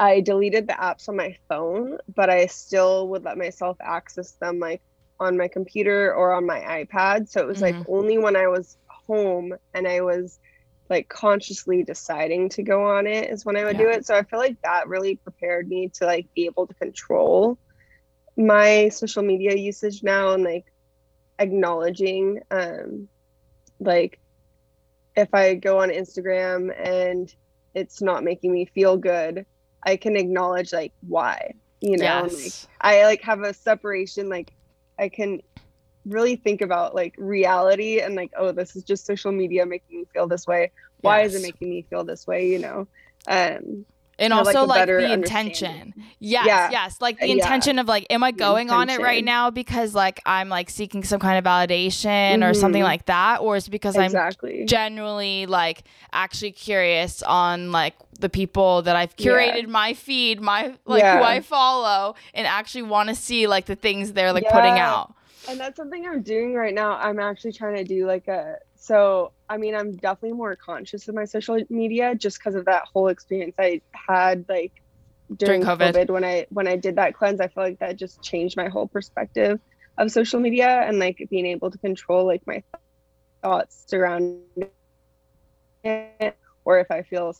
I 0.00 0.20
deleted 0.20 0.66
the 0.66 0.74
apps 0.74 1.08
on 1.08 1.16
my 1.16 1.36
phone, 1.48 1.98
but 2.12 2.28
I 2.28 2.46
still 2.46 3.08
would 3.10 3.22
let 3.22 3.38
myself 3.38 3.76
access 3.80 4.32
them 4.40 4.58
like 4.58 4.82
on 5.20 5.36
my 5.36 5.46
computer 5.46 6.12
or 6.12 6.32
on 6.32 6.44
my 6.44 6.58
iPad. 6.58 7.28
So 7.28 7.40
it 7.40 7.46
was 7.46 7.60
like 7.60 7.76
only 7.86 8.18
when 8.18 8.34
I 8.34 8.48
was 8.48 8.76
home 9.06 9.54
and 9.74 9.86
I 9.86 10.00
was 10.00 10.40
like 10.92 11.08
consciously 11.08 11.82
deciding 11.82 12.50
to 12.50 12.62
go 12.62 12.84
on 12.84 13.06
it 13.06 13.30
is 13.30 13.46
when 13.46 13.56
I 13.56 13.64
would 13.64 13.78
do 13.78 13.88
it. 13.88 14.04
So 14.04 14.14
I 14.14 14.22
feel 14.24 14.38
like 14.38 14.60
that 14.62 14.88
really 14.88 15.16
prepared 15.16 15.66
me 15.66 15.88
to 15.94 16.04
like 16.04 16.28
be 16.34 16.44
able 16.44 16.66
to 16.66 16.74
control 16.74 17.58
my 18.36 18.90
social 18.90 19.22
media 19.22 19.56
usage 19.56 20.02
now 20.02 20.32
and 20.34 20.44
like 20.44 20.66
acknowledging 21.38 22.40
um 22.50 23.08
like 23.80 24.20
if 25.16 25.32
I 25.32 25.54
go 25.54 25.80
on 25.80 25.88
Instagram 25.88 26.70
and 26.78 27.34
it's 27.74 28.02
not 28.02 28.22
making 28.22 28.52
me 28.52 28.66
feel 28.66 28.96
good, 28.98 29.46
I 29.82 29.96
can 29.96 30.16
acknowledge 30.16 30.74
like 30.74 30.92
why, 31.06 31.54
you 31.80 31.96
know, 31.96 32.24
and, 32.24 32.32
like 32.32 32.52
I 32.80 33.04
like 33.04 33.22
have 33.22 33.40
a 33.40 33.54
separation, 33.54 34.28
like 34.28 34.52
I 34.98 35.08
can 35.08 35.40
really 36.06 36.36
think 36.36 36.60
about 36.60 36.94
like 36.94 37.14
reality 37.18 38.00
and 38.00 38.14
like, 38.14 38.32
oh, 38.36 38.52
this 38.52 38.74
is 38.76 38.82
just 38.84 39.06
social 39.06 39.32
media 39.32 39.64
making 39.66 39.98
me 40.00 40.04
feel 40.12 40.26
this 40.26 40.46
way. 40.46 40.70
Why 41.00 41.22
is 41.22 41.34
it 41.34 41.42
making 41.42 41.68
me 41.68 41.86
feel 41.88 42.04
this 42.04 42.26
way, 42.26 42.48
you 42.48 42.58
know? 42.58 42.88
Um 43.28 43.86
and 44.18 44.32
have, 44.32 44.44
like, 44.44 44.54
also 44.56 44.66
like, 44.68 44.86
the 44.86 45.10
intention 45.12 45.94
yes 46.18 46.46
Yeah. 46.46 46.68
yes 46.70 46.96
like 47.00 47.18
the 47.18 47.28
Yeah. 47.28 47.32
intention 47.34 47.78
of 47.78 47.88
like 47.88 48.06
am 48.10 48.22
i 48.22 48.30
going 48.30 48.70
on 48.70 48.90
it 48.90 49.00
right 49.00 49.24
now 49.24 49.50
because 49.50 49.94
like 49.94 50.20
i'm 50.26 50.50
like 50.50 50.68
seeking 50.68 51.02
some 51.02 51.18
kind 51.18 51.38
of 51.38 51.44
validation 51.44 52.48
or 52.48 52.52
something 52.52 52.82
Mhm. 52.82 52.86
like 52.86 53.06
that 53.06 53.40
or 53.40 53.56
is 53.56 53.68
it 53.68 53.70
because 53.70 53.96
i'm 53.96 54.04
exactly. 54.04 54.64
genuinely 54.66 55.46
like 55.46 55.84
actually 56.12 56.52
curious 56.52 57.22
on 57.22 57.72
like 57.72 57.94
the 58.20 58.28
people 58.28 58.82
that 58.82 58.94
I've 58.94 59.14
Yeah. 59.16 59.32
curated 59.32 59.66
my 59.68 59.94
feed, 59.94 60.40
my 60.40 60.74
like 60.84 61.02
who 61.04 61.22
I 61.22 61.40
follow 61.40 62.14
and 62.34 62.46
actually 62.46 62.82
want 62.82 63.08
to 63.08 63.14
see 63.16 63.46
like 63.48 63.64
the 63.66 63.74
things 63.74 64.12
they're 64.12 64.32
like 64.32 64.48
putting 64.48 64.78
out. 64.78 65.14
And 65.48 65.58
that's 65.58 65.76
something 65.76 66.06
I'm 66.06 66.22
doing 66.22 66.54
right 66.54 66.74
now. 66.74 66.96
I'm 66.96 67.18
actually 67.18 67.52
trying 67.52 67.76
to 67.76 67.84
do 67.84 68.06
like 68.06 68.28
a 68.28 68.56
so 68.76 69.32
I 69.48 69.58
mean 69.58 69.74
I'm 69.74 69.92
definitely 69.96 70.36
more 70.36 70.56
conscious 70.56 71.08
of 71.08 71.14
my 71.14 71.24
social 71.24 71.60
media 71.70 72.14
just 72.14 72.38
because 72.38 72.54
of 72.54 72.64
that 72.66 72.84
whole 72.92 73.08
experience 73.08 73.54
I 73.58 73.80
had 73.94 74.44
like 74.48 74.72
During 75.36 75.62
during, 75.62 75.62
COVID. 75.62 75.94
COVID. 75.94 76.10
when 76.10 76.24
I 76.24 76.46
when 76.50 76.66
I 76.68 76.76
did 76.76 76.96
that 76.96 77.14
cleanse. 77.14 77.40
I 77.40 77.48
feel 77.48 77.64
like 77.64 77.78
that 77.80 77.96
just 77.96 78.22
changed 78.22 78.56
my 78.56 78.68
whole 78.68 78.88
perspective 78.88 79.60
of 79.98 80.10
social 80.10 80.40
media 80.40 80.68
and 80.68 80.98
like 80.98 81.26
being 81.30 81.46
able 81.46 81.70
to 81.70 81.78
control 81.78 82.26
like 82.26 82.42
my 82.46 82.62
thoughts 83.42 83.84
surrounding 83.86 84.42
it 85.84 86.36
or 86.64 86.78
if 86.78 86.90
I 86.90 87.02
feel 87.02 87.34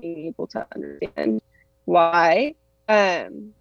being 0.00 0.26
able 0.26 0.46
to 0.48 0.66
understand 0.74 1.40
why. 1.84 2.54
Um 2.88 3.52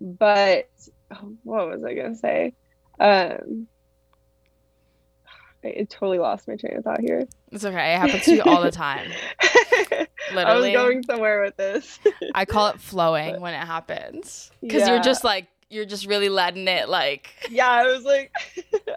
but 0.00 0.68
oh, 1.10 1.34
what 1.42 1.68
was 1.68 1.84
I 1.84 1.94
gonna 1.94 2.14
say? 2.16 2.54
Um, 3.00 3.66
I 5.64 5.86
totally 5.88 6.18
lost 6.18 6.48
my 6.48 6.56
train 6.56 6.76
of 6.76 6.84
thought 6.84 7.00
here. 7.00 7.26
It's 7.52 7.64
okay. 7.64 7.94
It 7.94 7.98
happens 7.98 8.24
to 8.24 8.34
you 8.34 8.42
all 8.42 8.62
the 8.62 8.70
time. 8.72 9.10
I 10.32 10.54
was 10.56 10.72
going 10.72 11.02
somewhere 11.04 11.42
with 11.42 11.56
this. 11.56 11.98
I 12.34 12.44
call 12.44 12.68
it 12.68 12.80
flowing 12.80 13.40
when 13.40 13.54
it 13.54 13.64
happens. 13.64 14.50
Cuz 14.68 14.86
you're 14.88 15.00
just 15.00 15.22
like 15.24 15.46
you're 15.70 15.84
just 15.86 16.06
really 16.06 16.28
letting 16.28 16.66
it 16.68 16.88
like 16.88 17.30
yeah, 17.48 17.70
I 17.70 17.84
was 17.84 18.04
like, 18.04 18.32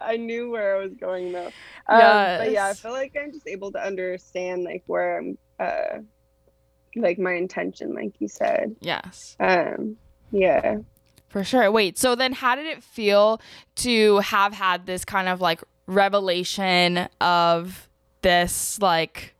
I 0.02 0.16
knew 0.16 0.50
where 0.50 0.76
I 0.76 0.80
was 0.80 0.92
going 0.94 1.32
though. 1.32 1.46
Um, 1.88 2.38
But 2.38 2.50
yeah, 2.50 2.66
I 2.66 2.74
feel 2.74 2.92
like 2.92 3.16
I'm 3.20 3.32
just 3.32 3.46
able 3.46 3.70
to 3.72 3.78
understand 3.82 4.64
like 4.64 4.82
where 4.86 5.18
I'm, 5.18 5.38
uh, 5.60 5.98
like 6.96 7.18
my 7.18 7.32
intention, 7.34 7.94
like 7.94 8.20
you 8.20 8.26
said. 8.28 8.74
yes. 8.80 9.36
Um, 9.38 9.96
yeah. 10.32 10.78
For 11.28 11.44
sure. 11.44 11.70
Wait, 11.70 11.98
so 11.98 12.14
then 12.14 12.32
how 12.32 12.54
did 12.54 12.66
it 12.66 12.82
feel 12.82 13.40
to 13.76 14.18
have 14.20 14.54
had 14.54 14.86
this 14.86 15.04
kind 15.04 15.28
of 15.28 15.40
like 15.40 15.62
revelation 15.86 17.08
of 17.20 17.88
this 18.22 18.80
like 18.80 19.34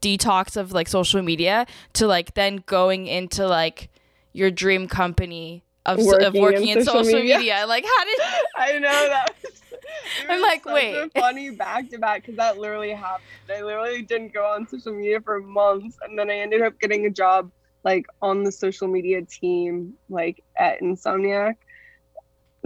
detox 0.00 0.56
of 0.56 0.72
like 0.72 0.88
social 0.88 1.22
media 1.22 1.66
to 1.92 2.06
like 2.06 2.34
then 2.34 2.62
going 2.66 3.06
into 3.06 3.46
like 3.46 3.88
your 4.32 4.50
dream 4.50 4.88
company 4.88 5.62
of 5.86 5.98
of 5.98 6.34
Working 6.34 6.68
in 6.68 6.78
in 6.78 6.84
social, 6.84 7.04
social 7.04 7.20
media. 7.20 7.38
media. 7.38 7.64
Like 7.66 7.84
how 7.84 8.04
did 8.04 8.20
I 8.56 8.78
know 8.78 9.08
that. 9.08 9.34
Was, 9.42 9.62
I'm 10.28 10.40
like, 10.40 10.64
wait. 10.64 11.12
Funny 11.14 11.50
back 11.50 11.90
to 11.90 11.98
back 11.98 12.22
because 12.22 12.36
that 12.36 12.58
literally 12.58 12.92
happened. 12.92 13.26
I 13.50 13.62
literally 13.62 14.02
didn't 14.02 14.32
go 14.32 14.44
on 14.44 14.66
social 14.68 14.92
media 14.94 15.20
for 15.20 15.40
months, 15.40 15.98
and 16.02 16.18
then 16.18 16.30
I 16.30 16.38
ended 16.38 16.62
up 16.62 16.78
getting 16.80 17.06
a 17.06 17.10
job 17.10 17.50
like 17.84 18.06
on 18.20 18.44
the 18.44 18.52
social 18.52 18.88
media 18.88 19.22
team, 19.24 19.94
like 20.08 20.42
at 20.58 20.80
Insomniac. 20.80 21.54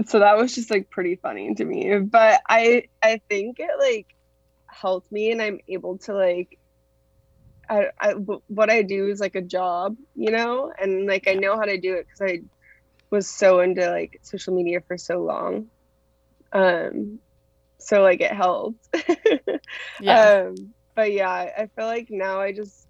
So 0.06 0.18
that 0.18 0.36
was 0.36 0.54
just 0.54 0.70
like 0.70 0.90
pretty 0.90 1.16
funny 1.16 1.54
to 1.54 1.64
me. 1.64 1.98
But 2.00 2.40
I 2.48 2.84
I 3.02 3.20
think 3.28 3.58
it 3.58 3.70
like 3.78 4.06
helped 4.68 5.10
me, 5.10 5.32
and 5.32 5.40
I'm 5.42 5.60
able 5.68 5.98
to 5.98 6.14
like. 6.14 6.58
I, 7.68 7.86
I 8.00 8.12
what 8.12 8.70
I 8.70 8.82
do 8.82 9.08
is 9.08 9.18
like 9.18 9.34
a 9.34 9.42
job, 9.42 9.96
you 10.14 10.30
know, 10.30 10.72
and 10.78 11.06
like 11.06 11.26
I 11.26 11.34
know 11.34 11.56
how 11.56 11.64
to 11.64 11.80
do 11.80 11.94
it 11.94 12.06
because 12.06 12.32
I 12.32 12.40
was 13.10 13.28
so 13.28 13.60
into 13.60 13.90
like 13.90 14.20
social 14.22 14.54
media 14.54 14.80
for 14.86 14.96
so 14.98 15.22
long 15.22 15.68
um 16.52 17.18
so 17.78 18.02
like 18.02 18.20
it 18.20 18.32
helped 18.32 18.78
yeah. 20.00 20.44
um 20.46 20.72
but 20.94 21.12
yeah 21.12 21.28
I- 21.30 21.52
i 21.58 21.66
feel 21.76 21.86
like 21.86 22.08
now 22.10 22.40
i 22.40 22.52
just 22.52 22.85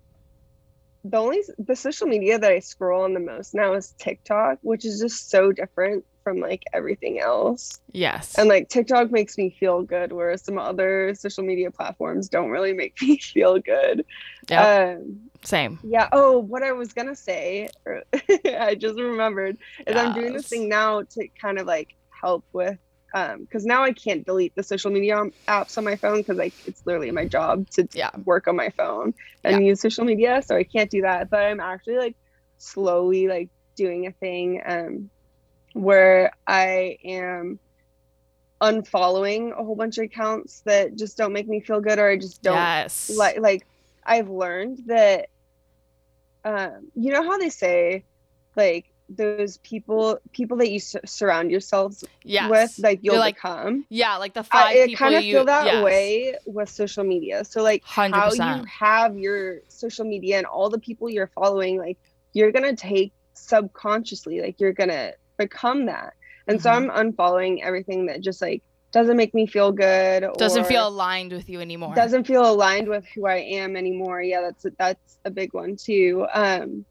the 1.10 1.16
only 1.16 1.42
the 1.58 1.76
social 1.76 2.06
media 2.06 2.38
that 2.38 2.50
i 2.50 2.58
scroll 2.58 3.04
on 3.04 3.14
the 3.14 3.20
most 3.20 3.54
now 3.54 3.72
is 3.74 3.92
tiktok 3.98 4.58
which 4.62 4.84
is 4.84 5.00
just 5.00 5.30
so 5.30 5.52
different 5.52 6.04
from 6.24 6.40
like 6.40 6.64
everything 6.72 7.20
else 7.20 7.78
yes. 7.92 8.36
and 8.36 8.48
like 8.48 8.68
tiktok 8.68 9.12
makes 9.12 9.38
me 9.38 9.54
feel 9.60 9.82
good 9.82 10.10
whereas 10.12 10.42
some 10.42 10.58
other 10.58 11.14
social 11.14 11.44
media 11.44 11.70
platforms 11.70 12.28
don't 12.28 12.50
really 12.50 12.72
make 12.72 12.94
me 13.02 13.16
feel 13.18 13.58
good 13.60 14.04
Yeah. 14.48 14.96
um 14.96 15.20
Same. 15.44 15.78
yeah. 15.84 16.08
Oh, 16.10 16.38
what 16.40 16.64
I 16.64 16.72
was 16.72 16.92
gonna 16.92 17.14
say, 17.14 17.68
I 18.66 18.74
just 18.74 18.98
remembered, 18.98 19.56
is 19.86 19.94
I'm 19.94 20.12
doing 20.12 20.32
this 20.32 20.48
thing 20.48 20.68
now 20.68 21.02
to 21.02 21.28
kind 21.40 21.58
of 21.60 21.66
like 21.68 21.94
help 22.10 22.44
with, 22.52 22.78
um, 23.14 23.40
because 23.42 23.64
now 23.64 23.84
I 23.84 23.92
can't 23.92 24.24
delete 24.26 24.54
the 24.56 24.62
social 24.62 24.90
media 24.90 25.18
um, 25.18 25.32
apps 25.48 25.78
on 25.78 25.84
my 25.84 25.96
phone 25.96 26.18
because 26.18 26.36
like 26.36 26.54
it's 26.66 26.82
literally 26.86 27.10
my 27.10 27.26
job 27.26 27.68
to 27.70 27.88
Yeah. 27.94 28.10
work 28.24 28.48
on 28.48 28.56
my 28.56 28.70
phone 28.70 29.14
and 29.44 29.64
use 29.64 29.80
social 29.80 30.04
media, 30.04 30.42
so 30.44 30.56
I 30.56 30.64
can't 30.64 30.90
do 30.90 31.02
that. 31.02 31.30
But 31.30 31.44
I'm 31.44 31.60
actually 31.60 31.98
like 31.98 32.16
slowly 32.58 33.28
like 33.28 33.50
doing 33.76 34.06
a 34.06 34.12
thing, 34.12 34.62
um, 34.66 35.10
where 35.74 36.32
I 36.46 36.98
am 37.04 37.60
unfollowing 38.62 39.52
a 39.52 39.62
whole 39.62 39.76
bunch 39.76 39.98
of 39.98 40.04
accounts 40.04 40.62
that 40.64 40.96
just 40.96 41.16
don't 41.18 41.32
make 41.32 41.46
me 41.46 41.60
feel 41.60 41.80
good 41.80 41.98
or 41.98 42.08
I 42.08 42.16
just 42.16 42.42
don't 42.42 42.54
yes. 42.54 43.10
like 43.16 43.38
like 43.38 43.66
I've 44.04 44.30
learned 44.30 44.78
that 44.86 45.28
um 46.44 46.88
you 46.94 47.12
know 47.12 47.22
how 47.22 47.36
they 47.38 47.50
say 47.50 48.04
like 48.56 48.86
those 49.08 49.58
people 49.58 50.18
people 50.32 50.56
that 50.56 50.68
you 50.68 50.76
s- 50.76 50.96
surround 51.04 51.50
yourselves 51.50 52.02
yes. 52.24 52.50
with 52.50 52.74
like 52.84 52.98
you'll 53.02 53.14
You're 53.14 53.20
like 53.20 53.36
become 53.36 53.86
yeah, 53.88 54.16
like 54.16 54.34
the 54.34 54.42
five 54.42 54.76
I, 54.76 54.94
kind 54.94 55.14
of 55.14 55.22
feel 55.22 55.44
that 55.44 55.66
yes. 55.66 55.84
way 55.84 56.34
with 56.44 56.68
social 56.68 57.04
media 57.04 57.44
so 57.44 57.62
like 57.62 57.82
how 57.84 58.08
100%. 58.08 58.58
you 58.58 58.64
have 58.64 59.16
your 59.16 59.60
social 59.68 60.04
media 60.04 60.38
and 60.38 60.46
all 60.46 60.68
the 60.70 60.78
people 60.80 61.08
you're 61.08 61.28
following 61.28 61.78
like 61.78 61.98
you're 62.32 62.50
gonna 62.50 62.74
take 62.74 63.12
subconsciously 63.34 64.40
like 64.40 64.60
you're 64.60 64.72
gonna 64.72 65.12
become 65.36 65.86
that 65.86 66.14
and 66.48 66.60
so 66.60 66.70
Mhm. 66.70 66.90
i'm 66.90 67.12
unfollowing 67.12 67.62
everything 67.62 68.06
that 68.06 68.20
just 68.22 68.42
like 68.42 68.62
doesn't 68.92 69.16
make 69.16 69.34
me 69.34 69.46
feel 69.46 69.72
good 69.72 70.26
Doesn't 70.38 70.66
feel 70.66 70.88
aligned 70.88 71.30
with 71.32 71.48
you 71.48 71.60
anymore. 71.60 71.94
doesn't 71.94 72.26
feel 72.26 72.48
aligned 72.50 72.88
with 72.88 73.04
who 73.14 73.26
I 73.26 73.36
am 73.38 73.76
anymore. 73.76 74.22
Yeah, 74.22 74.40
that's 74.40 74.64
that's 74.78 75.18
a 75.26 75.30
big 75.30 75.52
one 75.52 75.76
too. 75.76 76.26
Um, 76.32 76.86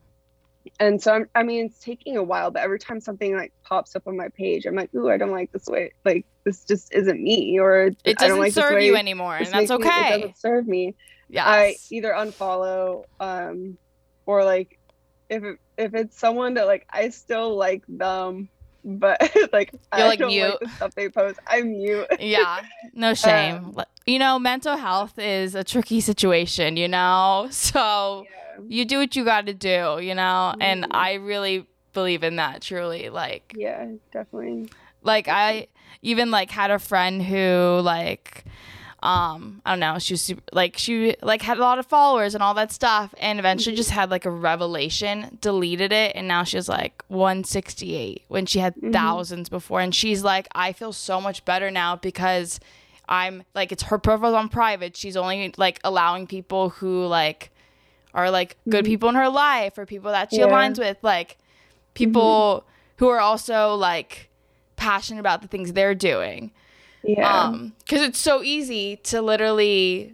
and 0.80 1.02
so 1.02 1.14
I'm, 1.14 1.30
I 1.36 1.44
mean, 1.44 1.66
it's 1.68 1.80
taking 1.80 2.18
a 2.18 2.24
while, 2.24 2.52
but 2.52 2.62
every 2.62 2.80
time 2.80 3.00
something 3.00 3.36
like 3.36 3.54
pops 3.64 3.96
up 3.96 4.08
on 4.08 4.18
my 4.18 4.30
page, 4.30 4.66
I'm 4.66 4.76
like, 4.76 4.94
ooh, 4.96 5.10
I 5.10 5.18
don't 5.18 5.32
like 5.32 5.52
this 5.52 5.66
way. 5.68 5.92
Like 6.04 6.26
this 6.44 6.66
just 6.66 6.94
isn't 6.94 7.22
me, 7.22 7.60
or 7.60 7.88
it 7.88 7.98
I 8.06 8.14
doesn't 8.14 8.30
don't 8.30 8.40
like 8.40 8.54
serve 8.54 8.82
you 8.82 8.96
anymore, 8.96 9.36
and 9.38 9.46
that's 9.48 9.70
makes 9.70 9.70
me- 9.70 9.76
okay. 9.78 10.08
it 10.08 10.18
doesn't 10.22 10.38
serve 10.38 10.68
me. 10.68 10.96
yeah 11.30 11.46
I 11.48 11.76
either 11.92 12.12
unfollow, 12.14 13.06
um, 13.20 13.78
or 14.26 14.44
like 14.44 14.80
if 15.30 15.44
it, 15.44 15.60
if 15.78 15.94
it's 15.94 16.20
someone 16.20 16.54
that 16.56 16.68
like 16.68 16.86
I 16.90 17.10
still 17.10 17.56
like 17.56 17.84
them, 17.88 18.50
but 18.86 19.20
like 19.54 19.74
I 19.92 20.00
You're, 20.00 20.08
like, 20.08 20.20
don't 20.20 20.30
mute. 20.30 20.50
like 20.50 20.60
the 20.60 20.68
stuff 20.70 20.96
they 20.96 21.10
post, 21.10 21.40
I'm 21.48 21.72
mute. 21.72 22.08
yeah, 22.20 22.62
no 22.94 23.14
shame. 23.14 23.74
Um, 23.78 23.84
you 24.06 24.20
know, 24.20 24.38
mental 24.40 24.78
health 24.78 25.18
is 25.18 25.56
a 25.56 25.64
tricky 25.64 26.00
situation, 26.00 26.78
you 26.78 26.88
know? 26.88 27.48
So 27.52 28.26
Yeah. 28.30 28.62
you 28.70 28.86
do 28.86 29.00
what 29.00 29.16
you 29.16 29.26
got 29.26 29.48
to 29.48 29.54
do, 29.54 30.00
you 30.02 30.14
know? 30.16 30.54
And 30.62 30.84
Mhm. 30.84 30.92
I 30.92 31.14
really 31.16 31.66
believe 31.94 32.24
in 32.24 32.36
that 32.38 32.62
truly. 32.62 33.10
Like 33.10 33.54
Yeah, 33.58 33.88
definitely. 34.12 34.70
like 35.02 35.28
I 35.28 35.68
even 36.02 36.30
like 36.32 36.52
had 36.52 36.72
a 36.72 36.80
friend 36.80 37.22
who 37.24 37.80
like 37.84 38.46
um 39.06 39.62
I 39.66 39.72
don't 39.72 39.80
know, 39.80 40.00
she 40.00 40.14
was 40.14 40.22
super, 40.24 40.42
like 40.52 40.78
she 40.78 41.16
like 41.22 41.42
had 41.44 41.58
a 41.58 41.62
lot 41.62 41.78
of 41.80 41.86
followers 41.86 42.34
and 42.34 42.42
all 42.44 42.56
that 42.56 42.72
stuff 42.72 43.14
and 43.20 43.38
eventually 43.40 43.76
just 43.76 43.92
had 43.92 44.10
like 44.10 44.26
a 44.26 44.32
revelation, 44.32 45.38
deleted 45.42 45.92
it 45.92 46.16
and 46.16 46.28
now 46.28 46.44
she's 46.44 46.68
like 46.68 47.04
168 47.08 48.24
when 48.28 48.46
she 48.46 48.60
had 48.60 48.76
Mhm. 48.76 48.92
thousands 48.94 49.48
before 49.50 49.80
and 49.82 49.94
she's 49.94 50.24
like 50.24 50.48
I 50.56 50.74
feel 50.74 50.92
so 50.94 51.22
much 51.22 51.46
better 51.46 51.70
now 51.70 51.96
because 51.96 52.60
I'm 53.08 53.44
like 53.54 53.72
it's 53.72 53.84
her 53.84 54.00
profile's 54.00 54.34
on 54.34 54.50
private. 54.50 54.98
She's 54.98 55.16
only 55.16 55.54
like 55.58 55.80
allowing 55.84 56.26
people 56.26 56.70
who 56.70 57.06
like 57.06 57.52
are 58.16 58.32
like 58.32 58.58
good 58.68 58.84
Mhm. 58.86 58.88
people 58.88 59.10
in 59.10 59.16
her 59.16 59.30
life 59.30 59.78
or 59.78 59.86
people 59.86 60.12
that 60.12 60.32
she 60.32 60.40
Yeah. 60.40 60.48
aligns 60.48 60.80
with 60.80 60.98
like 61.04 61.38
people 61.94 62.64
who 62.98 63.10
are 63.10 63.20
also 63.20 63.76
like 63.76 64.30
passionate 64.78 65.20
about 65.20 65.42
the 65.42 65.48
things 65.48 65.74
they're 65.74 65.94
doing 65.96 66.52
Yeah. 67.06 67.44
um 67.44 67.74
because 67.80 68.02
it's 68.02 68.20
so 68.20 68.42
easy 68.44 68.96
to 69.04 69.22
literally 69.22 70.14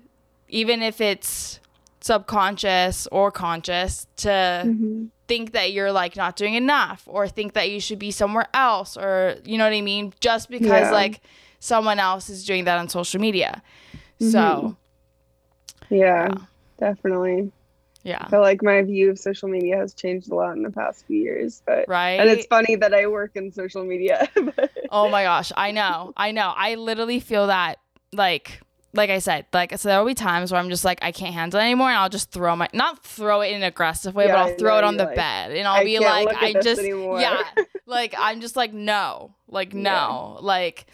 even 0.50 0.82
if 0.82 1.00
it's 1.00 1.60
subconscious 2.02 3.08
or 3.12 3.32
conscious 3.32 4.08
to 4.18 4.30
Mhm. 4.66 5.10
think 5.28 5.54
that 5.54 5.72
you're 5.72 5.92
like 5.92 6.16
not 6.18 6.36
doing 6.36 6.56
enough 6.56 7.04
or 7.06 7.28
think 7.28 7.54
that 7.54 7.70
you 7.70 7.80
should 7.80 8.00
be 8.00 8.12
somewhere 8.12 8.48
else 8.54 8.98
or 8.98 9.36
you 9.46 9.58
know 9.58 9.64
what 9.64 9.74
i 9.74 9.82
mean 9.82 10.12
just 10.20 10.50
because 10.50 10.88
Yeah. 10.88 10.92
like 10.92 11.22
someone 11.60 12.00
else 12.00 12.30
is 12.30 12.44
doing 12.46 12.66
that 12.66 12.78
on 12.80 12.90
social 12.90 13.22
media 13.22 13.62
so 14.20 14.76
Yeah, 15.90 15.98
yeah. 16.30 16.36
definitely. 16.80 17.52
Yeah. 18.04 18.18
I 18.22 18.30
feel 18.30 18.42
like 18.42 18.64
my 18.64 18.82
view 18.82 19.10
of 19.12 19.20
social 19.20 19.48
media 19.50 19.78
has 19.78 19.94
changed 19.94 20.32
a 20.32 20.36
lot 20.36 20.56
in 20.56 20.64
the 20.64 20.72
past 20.72 21.06
few 21.06 21.22
years, 21.22 21.62
but 21.66 21.86
Right. 21.88 22.20
and 22.20 22.30
it's 22.30 22.46
funny 22.48 22.76
that 22.78 22.94
I 22.94 23.08
work 23.08 23.32
in 23.36 23.52
social 23.52 23.84
media. 23.84 24.28
but- 24.36 24.72
Oh 24.92 25.10
my 25.10 25.24
gosh, 25.24 25.52
I 25.56 25.72
know. 25.72 26.12
I 26.18 26.32
know. 26.32 26.52
I 26.56 26.76
literally 26.76 27.20
feel 27.20 27.48
that 27.48 27.80
like 28.14 28.62
like 28.94 29.10
I 29.10 29.20
said, 29.20 29.46
like 29.54 29.78
so 29.80 29.88
there'll 29.88 30.06
be 30.06 30.14
times 30.14 30.52
where 30.52 30.60
I'm 30.60 30.70
just 30.70 30.84
like 30.84 31.00
I 31.02 31.14
can't 31.14 31.34
handle 31.34 31.60
it 31.62 31.64
anymore 31.64 31.88
and 31.90 31.98
I'll 31.98 32.10
just 32.10 32.30
throw 32.32 32.54
my 32.58 32.68
not 32.74 33.06
throw 33.06 33.40
it 33.40 33.48
in 33.52 33.56
an 33.58 33.64
aggressive 33.64 34.14
way, 34.16 34.26
Yeah, 34.26 34.34
but 34.34 34.40
I'll 34.52 34.58
throw 34.58 34.78
it 34.80 34.84
on 34.84 34.98
the 34.98 35.06
like, 35.06 35.16
bed 35.16 35.52
and 35.52 35.66
I'll 35.66 35.80
I 35.80 35.84
be 35.86 35.98
like 36.00 36.28
I 36.36 36.54
just 36.62 36.82
anymore. 36.82 37.22
yeah. 37.22 37.42
Like 37.86 38.14
I'm 38.18 38.42
just 38.42 38.56
like 38.58 38.74
no. 38.74 39.34
Like 39.48 39.74
Yeah. 39.74 39.82
no. 39.82 40.38
Like 40.42 40.88
I 40.90 40.94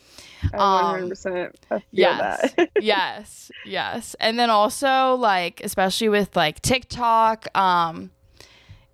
Um, 0.53 1.09
100% 1.09 1.51
feel 1.67 1.81
yes 1.91 2.53
that. 2.55 2.69
yes 2.81 3.51
yes 3.65 4.15
and 4.19 4.37
then 4.39 4.49
also 4.49 5.15
like 5.15 5.61
especially 5.63 6.09
with 6.09 6.35
like 6.35 6.61
tiktok 6.61 7.47
um 7.57 8.11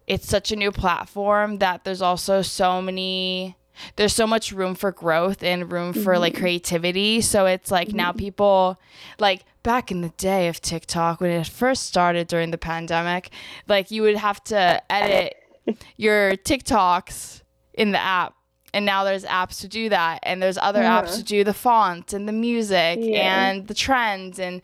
it's 0.08 0.28
such 0.28 0.52
a 0.52 0.56
new 0.56 0.72
platform 0.72 1.60
that 1.60 1.84
there's 1.84 2.02
also 2.02 2.42
so 2.42 2.82
many 2.82 3.56
there's 3.96 4.14
so 4.14 4.28
much 4.28 4.52
room 4.52 4.76
for 4.76 4.92
growth 4.92 5.44
and 5.44 5.72
room 5.72 5.94
for 5.94 6.20
like 6.20 6.36
creativity. 6.36 7.22
So 7.22 7.46
it's 7.46 7.72
like 7.72 7.94
now 7.94 8.12
people 8.12 8.80
like 9.20 9.44
back 9.64 9.92
in 9.92 10.02
the 10.02 10.10
day 10.10 10.48
of 10.50 10.60
tiktok 10.62 11.22
when 11.22 11.32
it 11.32 11.48
first 11.48 11.84
started 11.84 12.28
during 12.28 12.52
the 12.52 12.58
pandemic 12.58 13.30
like 13.68 13.90
you 13.92 14.02
would 14.02 14.18
have 14.18 14.44
to 14.44 14.82
edit 14.92 15.36
your 15.96 16.32
tiktoks 16.32 17.42
in 17.74 17.94
the 17.94 17.98
app 17.98 18.36
and 18.74 18.86
now 18.86 19.04
there's 19.04 19.24
apps 19.26 19.62
to 19.62 19.68
do 19.68 19.90
that 19.90 20.20
and 20.24 20.42
there's 20.42 20.58
other 20.58 20.82
Yeah. 20.82 21.02
apps 21.02 21.16
to 21.16 21.24
do 21.24 21.44
the 21.44 21.54
font 21.54 22.12
and 22.14 22.28
the 22.28 22.34
music 22.34 23.00
Yeah. 23.02 23.50
and 23.50 23.68
the 23.68 23.74
trends 23.74 24.40
and 24.40 24.62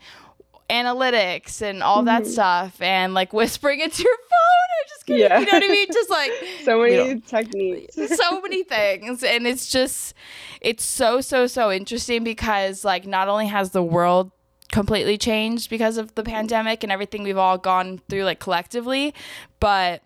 analytics 0.68 1.62
and 1.62 1.82
all 1.82 2.02
that 2.04 2.22
Mhm. 2.22 2.26
stuff 2.26 2.80
and 2.80 3.12
like 3.12 3.32
whispering 3.32 3.80
into 3.80 4.02
your 4.04 4.16
phone 4.16 4.68
or 4.76 4.88
just 4.88 5.06
kidding 5.06 5.22
Yeah. 5.22 5.38
you 5.40 5.46
know 5.46 5.52
what 5.52 5.64
i 5.64 5.68
mean 5.68 5.86
just 5.92 6.10
like 6.10 6.30
so 6.64 6.80
many 6.80 6.96
don't- 6.96 7.26
techniques. 7.26 7.96
so 8.16 8.40
many 8.40 8.62
things 8.62 9.22
and 9.24 9.46
it's 9.46 9.68
just 9.70 10.14
it's 10.60 10.84
so 10.84 11.20
so 11.20 11.46
so 11.48 11.72
interesting 11.72 12.22
because 12.22 12.84
like 12.84 13.06
not 13.06 13.26
only 13.28 13.46
has 13.48 13.70
the 13.70 13.82
world 13.82 14.30
completely 14.70 15.18
changed 15.18 15.68
because 15.68 15.96
of 15.96 16.14
the 16.14 16.22
pandemic 16.22 16.84
and 16.84 16.92
everything 16.92 17.24
we've 17.24 17.36
all 17.36 17.58
gone 17.58 18.00
through 18.08 18.22
like 18.22 18.38
collectively 18.38 19.12
but 19.58 20.02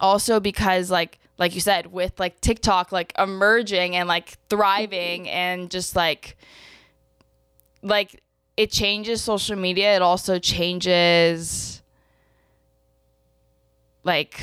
also 0.00 0.38
because 0.38 0.88
like 0.92 1.18
like 1.40 1.54
you 1.56 1.60
said 1.60 1.90
with 1.90 2.20
like 2.20 2.40
TikTok 2.40 2.92
like 2.92 3.12
emerging 3.18 3.96
and 3.96 4.06
like 4.06 4.36
thriving 4.48 5.28
and 5.28 5.68
just 5.70 5.96
like 5.96 6.36
like 7.82 8.22
it 8.56 8.70
changes 8.70 9.22
social 9.22 9.56
media 9.56 9.96
it 9.96 10.02
also 10.02 10.38
changes 10.38 11.82
like 14.04 14.40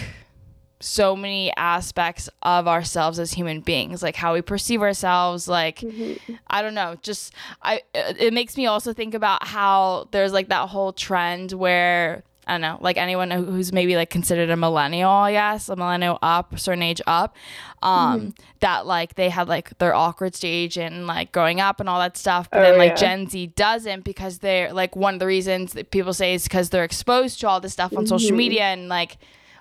so 0.80 1.16
many 1.16 1.52
aspects 1.56 2.30
of 2.44 2.68
ourselves 2.68 3.20
as 3.20 3.32
human 3.34 3.62
beings 3.62 4.02
like 4.04 4.16
how 4.16 4.34
we 4.34 4.42
perceive 4.42 4.82
ourselves 4.82 5.48
like 5.48 5.80
Mhm. 5.80 6.20
I 6.48 6.62
don't 6.62 6.74
know, 6.76 6.96
just 7.02 7.34
I 7.62 7.82
it 7.94 8.34
makes 8.34 8.58
me 8.58 8.66
also 8.66 8.92
think 8.94 9.14
about 9.14 9.46
how 9.48 10.08
there's 10.12 10.34
like 10.34 10.50
that 10.50 10.70
whole 10.70 10.94
trend 10.94 11.52
where 11.52 12.24
I 12.48 12.54
don't 12.54 12.62
know, 12.62 12.78
like 12.80 12.98
anyone 12.98 13.30
who's 13.30 13.74
maybe 13.74 13.96
like 13.96 14.10
considered 14.10 14.50
a 14.50 14.56
millennial, 14.56 15.10
I 15.12 15.34
guess, 15.34 15.68
a 15.70 15.76
millennial 15.76 16.18
up, 16.22 16.58
certain 16.58 16.82
age 16.82 17.02
up, 17.06 17.36
um, 17.84 18.34
that 18.62 18.86
like 18.88 19.16
they 19.16 19.30
had 19.30 19.48
like 19.50 19.78
their 19.80 19.94
awkward 19.94 20.34
stage 20.34 20.78
and 20.78 21.06
like 21.08 21.32
growing 21.32 21.60
up 21.60 21.80
and 21.80 21.90
all 21.90 22.00
that 22.00 22.16
stuff. 22.18 22.50
But 22.50 22.60
Oh, 22.60 22.64
then 22.64 22.78
like 22.78 22.92
yeah. 22.92 22.96
Gen 22.96 23.28
Z 23.30 23.48
doesn't 23.56 24.04
because 24.06 24.40
they're 24.40 24.72
like 24.74 24.96
one 24.96 25.16
of 25.16 25.20
the 25.20 25.28
reasons 25.28 25.74
that 25.74 25.92
people 25.92 26.14
say 26.14 26.34
is 26.36 26.44
because 26.44 26.70
they're 26.70 26.86
exposed 26.86 27.40
to 27.42 27.50
all 27.50 27.60
this 27.60 27.74
stuff 27.74 27.96
on 27.98 28.08
social 28.08 28.32
Mhm. 28.32 28.38
media 28.38 28.64
and 28.64 28.88
like 28.88 29.18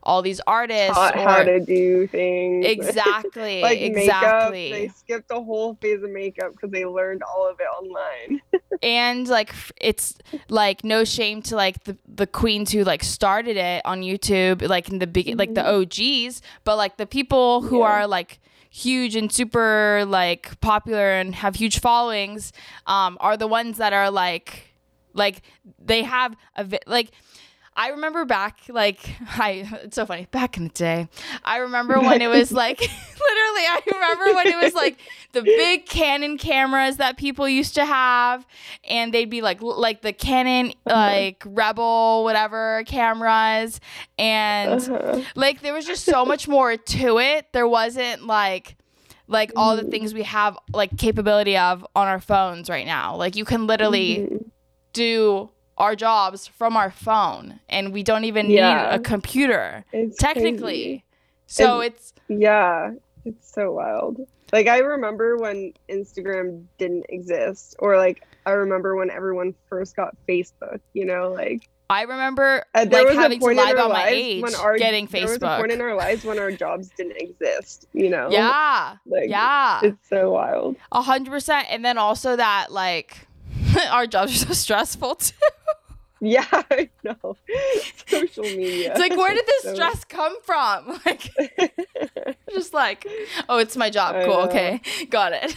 all 0.06 0.22
these 0.22 0.40
artists 0.46 0.94
Taught 0.94 1.16
or 1.16 1.20
how 1.20 1.42
to 1.42 1.60
do 1.60 2.06
things. 2.06 2.64
exactly, 2.68 3.60
like 3.60 3.80
exactly. 3.80 4.70
makeup. 4.70 4.78
They 4.78 4.88
skipped 4.88 5.30
a 5.30 5.42
whole 5.42 5.74
phase 5.74 6.02
of 6.02 6.10
makeup 6.10 6.52
because 6.52 6.70
they 6.70 6.84
learned 6.86 7.22
all 7.22 7.50
of 7.50 7.58
it 7.60 7.64
online. 7.64 8.40
and 8.82 9.26
like 9.28 9.52
it's 9.80 10.14
like 10.48 10.84
no 10.84 11.04
shame 11.04 11.42
to 11.42 11.56
like 11.56 11.84
the, 11.84 11.96
the 12.06 12.26
queens 12.26 12.72
who 12.72 12.84
like 12.84 13.02
started 13.02 13.56
it 13.56 13.80
on 13.86 14.02
youtube 14.02 14.66
like 14.68 14.88
in 14.90 14.98
the 14.98 15.06
big 15.06 15.38
like 15.38 15.54
the 15.54 15.66
og's 15.66 16.42
but 16.64 16.76
like 16.76 16.98
the 16.98 17.06
people 17.06 17.62
who 17.62 17.78
Yeah. 17.78 17.86
are 17.86 18.06
like 18.06 18.38
huge 18.68 19.16
and 19.16 19.32
super 19.32 20.04
like 20.06 20.60
popular 20.60 21.12
and 21.12 21.34
have 21.36 21.54
huge 21.56 21.80
followings 21.80 22.52
um 22.86 23.16
are 23.20 23.36
the 23.38 23.46
ones 23.46 23.78
that 23.78 23.94
are 23.94 24.10
like 24.10 24.74
like 25.14 25.40
they 25.82 26.02
have 26.02 26.36
a 26.56 26.64
vi- 26.64 26.80
like 26.86 27.10
I 27.78 27.88
remember 27.90 28.24
back, 28.24 28.60
like, 28.68 28.98
I, 29.38 29.68
it's 29.84 29.96
so 29.96 30.06
funny, 30.06 30.26
back 30.30 30.56
in 30.56 30.64
the 30.64 30.70
day, 30.70 31.08
I 31.44 31.58
remember 31.58 32.00
when 32.00 32.22
it 32.22 32.28
was 32.28 32.50
like, 32.62 32.80
literally, 32.80 32.90
I 33.66 33.80
remember 33.92 34.34
when 34.34 34.48
it 34.48 34.56
was 34.56 34.74
like 34.74 34.98
the 35.32 35.42
big 35.42 35.84
Canon 35.86 36.38
cameras 36.38 36.96
that 36.96 37.16
people 37.18 37.46
used 37.48 37.74
to 37.74 37.84
have, 37.84 38.46
and 38.88 39.12
they'd 39.12 39.28
be 39.30 39.42
like, 39.42 39.60
like 39.60 40.00
the 40.02 40.12
Canon, 40.14 40.72
like, 40.86 41.42
Rebel, 41.44 42.24
whatever 42.24 42.82
cameras, 42.86 43.78
and 44.18 44.80
Uh-huh. 44.80 45.20
like, 45.34 45.60
there 45.60 45.74
was 45.74 45.84
just 45.86 46.04
so 46.04 46.24
much 46.24 46.48
more 46.48 46.76
to 46.76 47.18
it. 47.18 47.52
There 47.52 47.68
wasn't 47.68 48.26
like, 48.26 48.76
like 49.28 49.52
all 49.56 49.76
the 49.76 49.82
things 49.84 50.14
we 50.14 50.22
have 50.22 50.56
like 50.72 50.96
capability 50.96 51.56
of 51.56 51.84
on 51.96 52.06
our 52.06 52.20
phones 52.20 52.70
right 52.70 52.86
now. 52.86 53.16
Like 53.16 53.34
you 53.34 53.44
can 53.44 53.66
literally 53.66 54.18
Mhm. 54.30 54.50
do 54.92 55.50
our 55.78 55.94
jobs 55.96 56.46
from 56.46 56.76
our 56.76 56.90
phone 56.90 57.60
and 57.68 57.92
we 57.92 58.02
don't 58.02 58.24
even 58.24 58.48
Yeah. 58.50 58.90
need 58.90 58.94
a 58.96 58.98
computer 58.98 59.84
It's 59.92 60.16
technically 60.16 60.58
crazy. 60.84 61.04
so 61.46 61.80
And- 61.80 61.92
it's 61.92 62.12
Yeah, 62.28 62.92
it's 63.24 63.52
so 63.52 63.72
wild. 63.72 64.20
Like 64.52 64.68
I 64.68 64.78
remember 64.78 65.36
when 65.36 65.72
Instagram 65.88 66.64
didn't 66.78 67.06
exist, 67.08 67.74
or 67.80 67.96
like 67.96 68.22
I 68.46 68.52
remember 68.52 68.94
when 68.94 69.10
everyone 69.10 69.54
first 69.68 69.96
got 69.96 70.14
Facebook. 70.28 70.80
You 70.94 71.04
know, 71.06 71.32
like 71.32 71.68
i 71.88 72.02
remember 72.02 72.64
uh, 72.74 72.84
there 72.84 73.02
like 73.04 73.10
was 73.10 73.16
having 73.16 73.36
a 73.36 73.40
to 73.40 73.46
point 73.46 73.58
lie 73.58 73.70
in 73.70 73.78
our 73.78 73.84
about 73.86 73.92
my 73.92 74.04
lives 74.06 74.12
age 74.16 74.42
when 74.42 74.54
our 74.56 74.76
getting 74.76 75.06
there 75.06 75.22
was 75.22 75.36
a 75.36 75.38
point 75.58 75.70
in 75.70 75.80
our 75.80 75.94
lives 75.94 76.24
when 76.24 76.36
our 76.38 76.50
jobs 76.52 76.90
didn't 76.96 77.16
exist. 77.16 77.86
You 77.92 78.08
know, 78.10 78.28
yeah 78.30 78.96
like 79.06 79.28
yeah 79.28 79.80
it's 79.82 80.08
so 80.08 80.32
wild. 80.32 80.76
a 80.92 81.02
hundred 81.02 81.30
percent 81.32 81.66
and 81.70 81.84
then 81.84 81.98
also 81.98 82.36
that 82.36 82.70
like 82.72 83.25
our 83.90 84.06
jobs 84.06 84.42
are 84.42 84.46
so 84.46 84.52
stressful 84.54 85.14
too 85.16 85.34
Yeah, 86.20 86.46
I 86.52 86.88
know. 87.04 87.36
Social 88.08 88.42
media. 88.44 88.90
it's 88.92 88.98
like 89.00 89.16
where 89.16 89.34
did 89.34 89.46
this 89.46 89.62
So- 89.64 89.74
stress 89.74 90.04
come 90.04 90.36
from 90.42 91.00
like 91.04 91.30
just 92.50 92.72
like 92.72 93.06
oh 93.48 93.58
it's 93.58 93.76
my 93.76 93.90
job 93.90 94.16
I 94.16 94.24
cool 94.24 94.34
know. 94.34 94.40
okay 94.48 94.80
got 95.10 95.32
it 95.32 95.56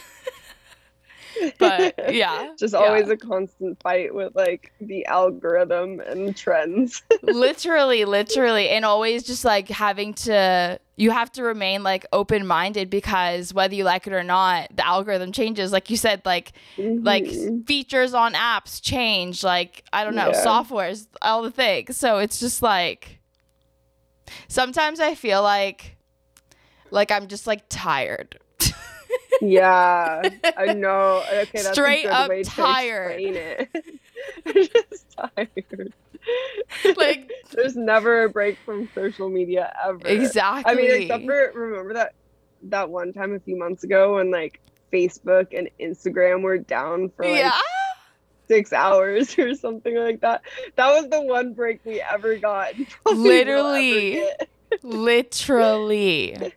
but 1.58 1.96
yeah 2.14 2.54
Just 2.58 2.74
yeah. 2.74 2.80
always 2.80 3.10
a 3.10 3.18
constant 3.18 3.82
fight 3.82 4.14
with 4.14 4.36
like 4.36 4.72
the 4.82 5.06
algorithm 5.06 6.00
and 6.00 6.36
trends. 6.36 7.02
literally 7.24 8.06
literally 8.06 8.70
and 8.70 8.86
always 8.86 9.24
just 9.24 9.44
like 9.46 9.68
having 9.70 10.14
to 10.14 10.80
you 10.98 11.12
have 11.12 11.32
to 11.32 11.44
remain 11.44 11.82
like 11.84 12.06
open 12.12 12.46
minded 12.46 12.90
because 12.90 13.54
whether 13.54 13.74
you 13.74 13.84
like 13.86 14.06
it 14.08 14.14
or 14.14 14.24
not 14.24 14.68
the 14.76 14.86
algorithm 14.86 15.32
changes 15.32 15.72
like 15.72 15.90
you 15.90 15.96
said 15.98 16.22
like 16.26 16.52
like 16.78 17.26
s- 17.26 17.36
Mhm. 17.38 17.66
features 17.68 18.14
on 18.14 18.34
apps 18.34 18.82
change 18.82 19.44
like 19.44 19.84
i 19.94 20.04
don't 20.04 20.16
know 20.16 20.32
Yeah. 20.34 20.46
softwares 20.46 21.08
all 21.22 21.42
the 21.44 21.52
things 21.52 21.96
so 21.98 22.18
it's 22.18 22.40
just 22.40 22.62
like 22.62 23.20
sometimes 24.48 25.00
i 25.00 25.16
feel 25.16 25.42
like 25.42 25.96
like 26.92 27.12
i'm 27.12 27.28
just 27.28 27.48
like 27.48 27.64
tired 27.70 28.38
yeah, 29.42 30.22
I 30.58 30.74
know. 30.74 31.24
Okay, 31.32 31.62
that's 31.62 31.72
Straight 31.72 32.06
a 32.06 32.08
good 32.08 32.14
up 32.14 32.30
way 32.30 32.44
tired. 32.44 33.18
to 33.20 33.24
explain 33.26 33.36
it. 33.36 33.70
I'm 34.46 34.54
just 34.92 35.06
tired. 35.18 35.94
like 36.98 37.32
There's 37.52 37.76
never 37.76 38.24
a 38.24 38.30
break 38.30 38.58
from 38.66 38.90
social 38.94 39.30
media 39.30 39.74
ever. 39.86 40.00
exactly 40.06 40.72
I 40.72 40.76
mean, 40.76 40.92
except 40.92 41.24
for 41.26 41.52
remember 41.54 41.94
that 41.94 42.14
that 42.64 42.90
one 42.90 43.14
time 43.14 43.34
a 43.34 43.40
few 43.40 43.58
months 43.58 43.84
ago 43.84 44.16
when 44.16 44.30
like 44.32 44.60
Facebook 44.92 45.58
and 45.58 45.70
Instagram 45.80 46.42
were 46.42 46.58
down 46.58 47.10
for 47.10 47.26
like 47.26 47.38
yeah 47.38 47.58
six 48.50 48.74
hours 48.74 49.38
or 49.38 49.54
something 49.56 49.96
like 49.96 50.22
that. 50.22 50.42
That 50.76 50.92
was 50.92 51.10
the 51.10 51.22
one 51.22 51.54
break 51.54 51.80
we 51.86 52.02
ever 52.02 52.36
got. 52.38 52.74
Literally. 53.06 54.20
ever 54.20 54.32
Literally. 54.84 56.54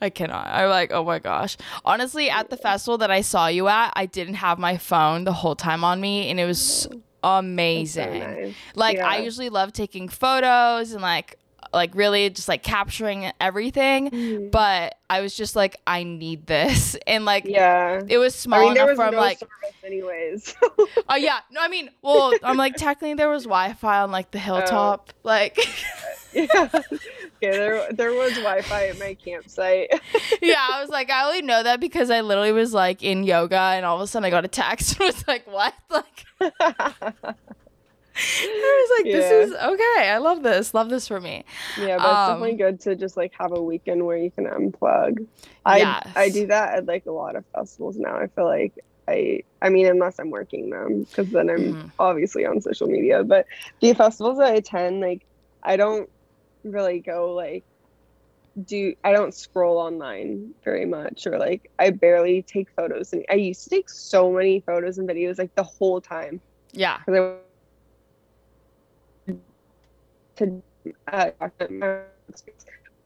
I 0.00 0.10
cannot. 0.10 0.46
I'm 0.46 0.70
like, 0.70 0.92
oh 0.92 1.04
my 1.04 1.18
gosh. 1.18 1.56
Honestly, 1.84 2.30
at 2.30 2.50
the 2.50 2.56
festival 2.56 2.98
that 2.98 3.10
I 3.10 3.20
saw 3.20 3.48
you 3.48 3.68
at, 3.68 3.92
I 3.96 4.06
didn't 4.06 4.34
have 4.34 4.58
my 4.58 4.76
phone 4.76 5.24
the 5.24 5.32
whole 5.32 5.56
time 5.56 5.82
on 5.84 6.00
me, 6.00 6.30
and 6.30 6.38
it 6.38 6.44
was 6.46 6.58
That's 6.88 6.94
so 6.94 7.02
amazing. 7.22 8.20
nice. 8.20 8.54
Like, 8.74 8.98
I 8.98 9.18
usually 9.18 9.48
love 9.48 9.72
taking 9.72 10.08
photos 10.08 10.92
and 10.92 11.02
like 11.02 11.36
like 11.72 11.94
really 11.94 12.30
just 12.30 12.48
like 12.48 12.62
capturing 12.62 13.30
everything. 13.40 14.10
Mhm. 14.10 14.50
But 14.50 14.94
I 15.10 15.20
was 15.20 15.36
just 15.36 15.56
like, 15.56 15.76
I 15.86 16.02
need 16.02 16.46
this, 16.46 16.96
and 17.06 17.24
like 17.24 17.44
yeah. 17.44 18.00
it 18.06 18.18
was 18.18 18.34
small 18.34 18.60
I 18.60 18.64
mean, 18.64 18.74
there 18.74 18.84
enough 18.84 18.98
was 18.98 19.06
from 19.06 19.14
no 19.14 19.20
like, 19.20 19.40
anyways. 19.84 20.54
oh 21.08 21.16
yeah, 21.16 21.40
no, 21.50 21.60
I 21.60 21.68
mean, 21.68 21.90
well, 22.02 22.32
I'm 22.42 22.56
like 22.56 22.76
technically 22.76 23.14
there 23.14 23.28
was 23.28 23.44
Wi-Fi 23.44 24.02
on 24.02 24.10
like 24.10 24.30
the 24.30 24.38
hilltop, 24.38 25.12
like. 25.22 25.58
yeah. 26.32 26.68
Yeah, 27.40 27.56
there 27.56 27.88
there 27.92 28.14
was 28.14 28.34
Wi-Fi 28.34 28.88
at 28.88 28.98
my 28.98 29.16
campsite. 29.24 29.88
yeah, 30.42 30.60
I 30.60 30.80
was 30.80 30.90
like, 30.90 31.10
I 31.10 31.24
only 31.26 31.42
know 31.42 31.62
that 31.62 31.80
because 31.80 32.10
I 32.10 32.20
literally 32.20 32.52
was 32.52 32.74
like 32.74 33.02
in 33.02 33.22
yoga, 33.24 33.58
and 33.58 33.86
all 33.86 33.96
of 33.96 34.02
a 34.02 34.06
sudden 34.06 34.26
I 34.26 34.30
got 34.30 34.44
a 34.44 34.48
text 34.48 34.98
and 34.98 35.06
was 35.06 35.26
like, 35.28 35.46
what? 35.46 35.74
Like. 35.90 36.24
I 36.40 36.94
was 38.90 38.98
like, 38.98 39.12
this 39.12 39.30
Yeah. 39.30 39.32
is 39.44 39.52
okay. 39.52 40.10
I 40.10 40.18
love 40.18 40.42
this. 40.42 40.74
Love 40.74 40.88
this 40.88 41.06
for 41.06 41.20
me. 41.20 41.44
Yeah, 41.76 41.98
but 41.98 42.12
it's 42.14 42.18
Um, 42.18 42.26
definitely 42.26 42.56
good 42.56 42.80
to 42.80 42.96
just 42.96 43.16
like 43.16 43.32
have 43.38 43.52
a 43.52 43.62
weekend 43.62 44.04
where 44.04 44.16
you 44.16 44.32
can 44.32 44.46
unplug. 44.46 45.24
I 45.64 46.00
I 46.16 46.28
do 46.28 46.48
that 46.48 46.78
at 46.78 46.86
like 46.86 47.04
a 47.06 47.12
lot 47.12 47.36
of 47.36 47.44
festivals 47.54 47.96
now. 47.96 48.16
I 48.16 48.26
feel 48.28 48.46
like 48.46 48.74
I 49.08 49.42
I 49.62 49.68
mean 49.68 49.86
unless 49.86 50.18
I'm 50.18 50.30
working 50.30 50.70
them 50.70 51.04
because 51.04 51.30
then 51.30 51.48
I'm 51.48 51.74
Mhm. 51.74 51.92
obviously 51.98 52.44
on 52.46 52.60
social 52.60 52.88
media. 52.88 53.22
But 53.22 53.46
the 53.80 53.94
festivals 53.94 54.38
that 54.38 54.52
I 54.52 54.56
attend, 54.56 55.00
like 55.00 55.24
I 55.62 55.76
don't 55.76 56.10
really 56.64 57.00
go 57.00 57.34
like 57.34 57.64
do 58.66 58.94
I 59.04 59.12
don't 59.12 59.32
scroll 59.34 59.78
online 59.78 60.52
very 60.64 60.84
much 60.84 61.26
or 61.26 61.38
like 61.38 61.70
I 61.78 61.90
barely 61.90 62.42
take 62.42 62.68
photos 62.76 63.12
and 63.12 63.24
I 63.30 63.34
used 63.34 63.62
to 63.64 63.70
take 63.70 63.88
so 63.88 64.32
many 64.32 64.60
photos 64.60 64.98
and 64.98 65.08
videos 65.08 65.38
like 65.38 65.54
the 65.54 65.62
whole 65.62 66.00
time 66.00 66.40
Yeah. 66.72 66.98
I 67.06 67.36
to 70.36 70.62
uh, 71.12 71.30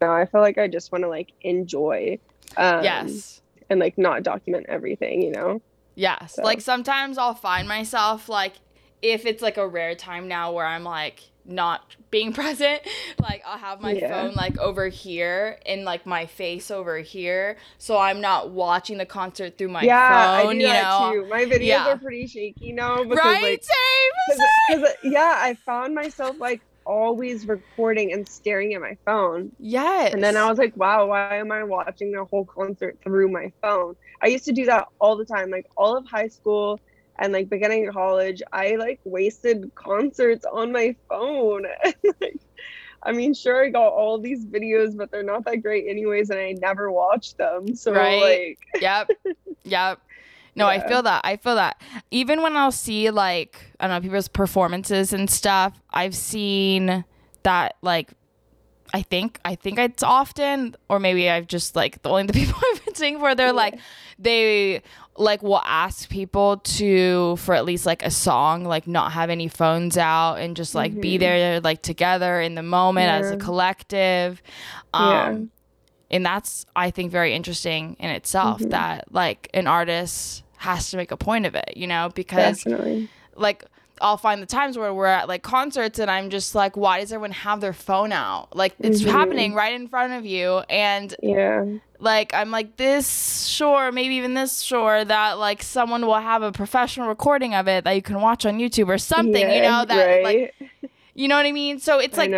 now 0.00 0.14
I 0.14 0.26
feel 0.26 0.40
like 0.40 0.58
I 0.58 0.68
just 0.68 0.92
want 0.92 1.02
to 1.04 1.08
like 1.08 1.32
enjoy 1.42 2.18
um, 2.56 2.84
yes. 2.84 3.40
and 3.70 3.80
like 3.80 3.98
not 3.98 4.22
document 4.22 4.66
everything 4.68 5.22
you 5.22 5.32
know 5.32 5.60
Yes. 5.94 6.36
So- 6.36 6.42
Like 6.42 6.60
sometimes 6.62 7.18
I'll 7.18 7.34
find 7.34 7.68
myself 7.68 8.28
like 8.28 8.54
if 9.02 9.26
it's 9.26 9.42
like 9.42 9.56
a 9.58 9.66
rare 9.68 9.94
time 9.94 10.28
now 10.28 10.52
where 10.52 10.64
I'm 10.66 10.84
like 10.84 11.22
not 11.44 11.96
being 12.10 12.32
present, 12.34 12.82
like 13.20 13.42
I'll 13.46 13.58
have 13.58 13.80
my 13.80 13.94
Yeah. 13.94 14.08
phone 14.08 14.34
like 14.34 14.58
over 14.58 14.88
here 14.88 15.58
and 15.66 15.84
like 15.84 16.06
my 16.06 16.26
face 16.26 16.70
over 16.70 16.98
here, 16.98 17.56
so 17.78 17.98
I'm 17.98 18.20
not 18.20 18.50
watching 18.50 18.98
the 18.98 19.06
concert 19.06 19.58
through 19.58 19.68
my 19.70 19.88
yeah 19.88 19.90
phone. 19.90 20.30
I 20.32 20.46
do 20.46 20.56
you 20.56 20.72
that 20.72 20.90
know, 20.90 20.90
too 20.92 21.26
my 21.28 21.44
videos 21.46 21.84
Yeah. 21.84 21.86
are 21.86 21.98
pretty 21.98 22.26
shaky 22.26 22.72
now 22.72 23.04
because 23.04 23.40
right? 23.40 23.40
like 23.40 23.62
same. 23.62 24.12
cause, 24.28 24.44
same. 24.68 24.80
'cause, 24.82 24.84
yeah 25.02 25.34
I 25.38 25.56
found 25.66 25.94
myself 25.94 26.36
like 26.40 26.62
always 26.86 27.46
recording 27.48 28.12
and 28.12 28.28
staring 28.28 28.74
at 28.74 28.80
my 28.80 28.96
phone 29.06 29.52
Yes. 29.58 30.12
And 30.12 30.24
then 30.24 30.36
I 30.36 30.48
was 30.48 30.58
like, 30.58 30.76
wow, 30.76 31.08
why 31.08 31.36
am 31.38 31.52
I 31.52 31.64
watching 31.64 32.12
the 32.12 32.24
whole 32.26 32.46
concert 32.46 32.98
through 33.04 33.30
my 33.32 33.52
phone? 33.62 33.94
I 34.22 34.28
used 34.28 34.46
to 34.46 34.52
do 34.52 34.66
that 34.66 34.88
all 35.00 35.16
the 35.16 35.26
time, 35.26 35.50
like 35.50 35.66
all 35.76 35.96
of 35.98 36.06
high 36.10 36.28
school 36.28 36.82
and 37.22 37.32
like 37.32 37.48
beginning 37.48 37.88
of 37.88 37.94
college. 37.94 38.42
I 38.52 38.74
like 38.76 39.00
wasted 39.04 39.70
concerts 39.76 40.44
on 40.52 40.72
my 40.72 40.94
phone. 41.08 41.64
like, 42.20 42.36
I 43.04 43.12
mean, 43.12 43.32
sure, 43.32 43.64
I 43.64 43.70
got 43.70 43.92
all 43.92 44.20
these 44.20 44.44
videos, 44.44 44.96
but 44.96 45.10
they're 45.10 45.22
not 45.22 45.44
that 45.46 45.58
great 45.58 45.86
anyways, 45.88 46.30
and 46.30 46.38
I 46.38 46.54
never 46.60 46.90
watched 46.92 47.38
them. 47.38 47.74
So 47.74 47.92
Right. 47.92 48.20
like, 48.20 48.58
yep. 48.82 49.08
Yep. 49.64 50.00
No, 50.54 50.66
I 50.66 50.80
feel 50.80 51.02
that. 51.02 51.22
I 51.24 51.36
feel 51.36 51.54
that. 51.54 51.80
Even 52.10 52.42
when 52.42 52.56
I'll 52.56 52.72
see 52.72 53.08
like 53.10 53.72
I 53.80 53.86
don't 53.86 53.96
know 53.96 54.00
people's 54.02 54.28
performances 54.28 55.12
and 55.12 55.30
stuff, 55.30 55.80
I've 55.90 56.14
seen 56.14 57.04
that 57.44 57.76
like 57.82 58.10
I 58.92 59.00
think 59.00 59.40
I 59.46 59.54
think 59.54 59.78
it's 59.78 60.02
often 60.02 60.76
or 60.90 61.00
maybe 61.00 61.30
I've 61.30 61.46
just 61.46 61.74
like 61.74 62.02
the 62.02 62.10
only 62.10 62.24
the 62.26 62.34
people 62.34 62.60
I've 62.74 62.84
been 62.84 62.94
seeing 62.94 63.20
where 63.20 63.34
they're 63.34 63.46
Yeah. 63.46 63.52
like 63.52 63.78
they 64.18 64.82
like 65.16 65.42
will 65.42 65.60
ask 65.64 66.08
people 66.08 66.56
to 66.58 67.36
for 67.36 67.54
at 67.54 67.64
least 67.66 67.84
like 67.84 68.02
a 68.02 68.10
song 68.10 68.64
like 68.64 68.86
not 68.86 69.12
have 69.12 69.28
any 69.28 69.46
phones 69.46 69.98
out 69.98 70.36
and 70.36 70.56
just 70.56 70.74
like 70.74 70.98
be 71.00 71.16
Mhm. 71.16 71.20
there 71.20 71.60
like 71.60 71.82
together 71.82 72.40
in 72.40 72.54
the 72.54 72.62
moment 72.62 73.10
as 73.10 73.30
a 73.30 73.36
collective 73.36 74.42
um 74.94 75.10
Yeah. 75.10 75.36
and 76.16 76.24
that's 76.26 76.64
i 76.74 76.90
think 76.90 77.10
very 77.12 77.34
interesting 77.34 77.96
in 78.00 78.08
itself 78.10 78.60
Mhm. 78.62 78.70
that 78.70 79.12
like 79.12 79.50
an 79.52 79.66
artist 79.66 80.44
has 80.56 80.90
to 80.90 80.96
make 80.96 81.10
a 81.10 81.16
point 81.18 81.44
of 81.44 81.54
it 81.54 81.74
you 81.76 81.86
know 81.86 82.10
because 82.14 82.62
definitely. 82.64 83.08
like 83.36 83.64
I'll 84.00 84.16
find 84.16 84.42
the 84.42 84.46
times 84.46 84.76
where 84.76 84.92
we're 84.92 85.06
at 85.06 85.28
like 85.28 85.42
concerts 85.44 86.00
and 86.00 86.10
I'm 86.10 86.28
just 86.30 86.56
like, 86.56 86.76
why 86.76 86.98
does 86.98 87.12
everyone 87.12 87.30
have 87.30 87.60
their 87.60 87.74
phone 87.74 88.10
out? 88.10 88.48
Like 88.56 88.74
it's 88.80 89.02
Mhm. 89.02 89.10
happening 89.12 89.54
right 89.54 89.72
in 89.74 89.86
front 89.86 90.12
of 90.14 90.26
you. 90.26 90.58
And 90.68 91.14
Yeah. 91.22 91.64
Like 92.02 92.34
I'm 92.34 92.50
like 92.50 92.76
this 92.76 93.46
sure, 93.46 93.92
maybe 93.92 94.16
even 94.16 94.34
this 94.34 94.60
sure 94.60 95.04
that 95.04 95.38
like 95.38 95.62
someone 95.62 96.04
will 96.04 96.14
have 96.20 96.42
a 96.42 96.52
professional 96.52 97.08
recording 97.08 97.54
of 97.54 97.68
it 97.68 97.84
that 97.84 97.92
you 97.92 98.02
can 98.02 98.20
watch 98.20 98.44
on 98.44 98.58
YouTube 98.58 98.88
or 98.88 98.98
something, 98.98 99.50
you 99.50 99.62
know, 99.62 99.84
that 99.86 100.22
like 100.24 100.54
you 101.14 101.28
know 101.28 101.36
what 101.36 101.46
I 101.46 101.52
mean? 101.52 101.78
So 101.78 101.98
it's 101.98 102.16
like 102.18 102.30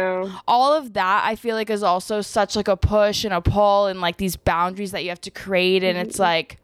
all 0.46 0.72
of 0.74 0.92
that 0.94 1.24
I 1.24 1.36
feel 1.36 1.54
like 1.56 1.70
is 1.70 1.82
also 1.82 2.20
such 2.20 2.56
like 2.56 2.68
a 2.68 2.76
push 2.76 3.24
and 3.24 3.32
a 3.32 3.40
pull 3.40 3.86
and 3.86 4.00
like 4.00 4.18
these 4.18 4.36
boundaries 4.36 4.92
that 4.92 5.02
you 5.02 5.08
have 5.10 5.20
to 5.22 5.30
create 5.30 5.82
and 5.82 5.96
it's 5.96 6.16
Mhm. 6.16 6.20
like 6.20 6.58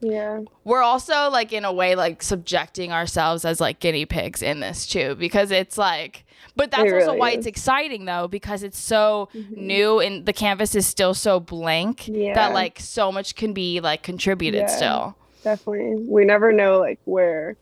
Yeah. 0.00 0.40
we're 0.64 0.82
also 0.82 1.30
like 1.30 1.52
in 1.52 1.64
a 1.64 1.72
way 1.72 1.94
like 1.94 2.22
subjecting 2.22 2.92
ourselves 2.92 3.44
as 3.44 3.60
like 3.60 3.78
guinea 3.80 4.04
pigs 4.06 4.42
in 4.42 4.60
this 4.60 4.86
too 4.86 5.14
because 5.14 5.50
it's 5.50 5.78
like 5.78 6.24
but 6.56 6.70
that's 6.70 6.84
It 6.84 6.94
also 6.94 7.06
really 7.08 7.18
why 7.18 7.30
it's 7.32 7.46
exciting 7.46 8.04
though 8.04 8.28
because 8.28 8.62
it's 8.62 8.78
so 8.78 9.28
Mhm. 9.34 9.56
new 9.56 9.98
and 10.00 10.26
the 10.26 10.32
canvas 10.32 10.74
is 10.74 10.86
still 10.86 11.14
so 11.14 11.40
blank 11.40 12.08
Yeah. 12.08 12.34
that 12.34 12.52
like 12.52 12.78
so 12.80 13.10
much 13.12 13.34
can 13.34 13.52
be 13.52 13.80
like 13.80 14.02
contributed 14.02 14.62
Yeah. 14.62 14.66
still 14.66 15.16
Definitely. 15.44 16.04
We 16.08 16.24
never 16.24 16.52
know 16.52 16.78
like 16.78 17.00
where 17.04 17.56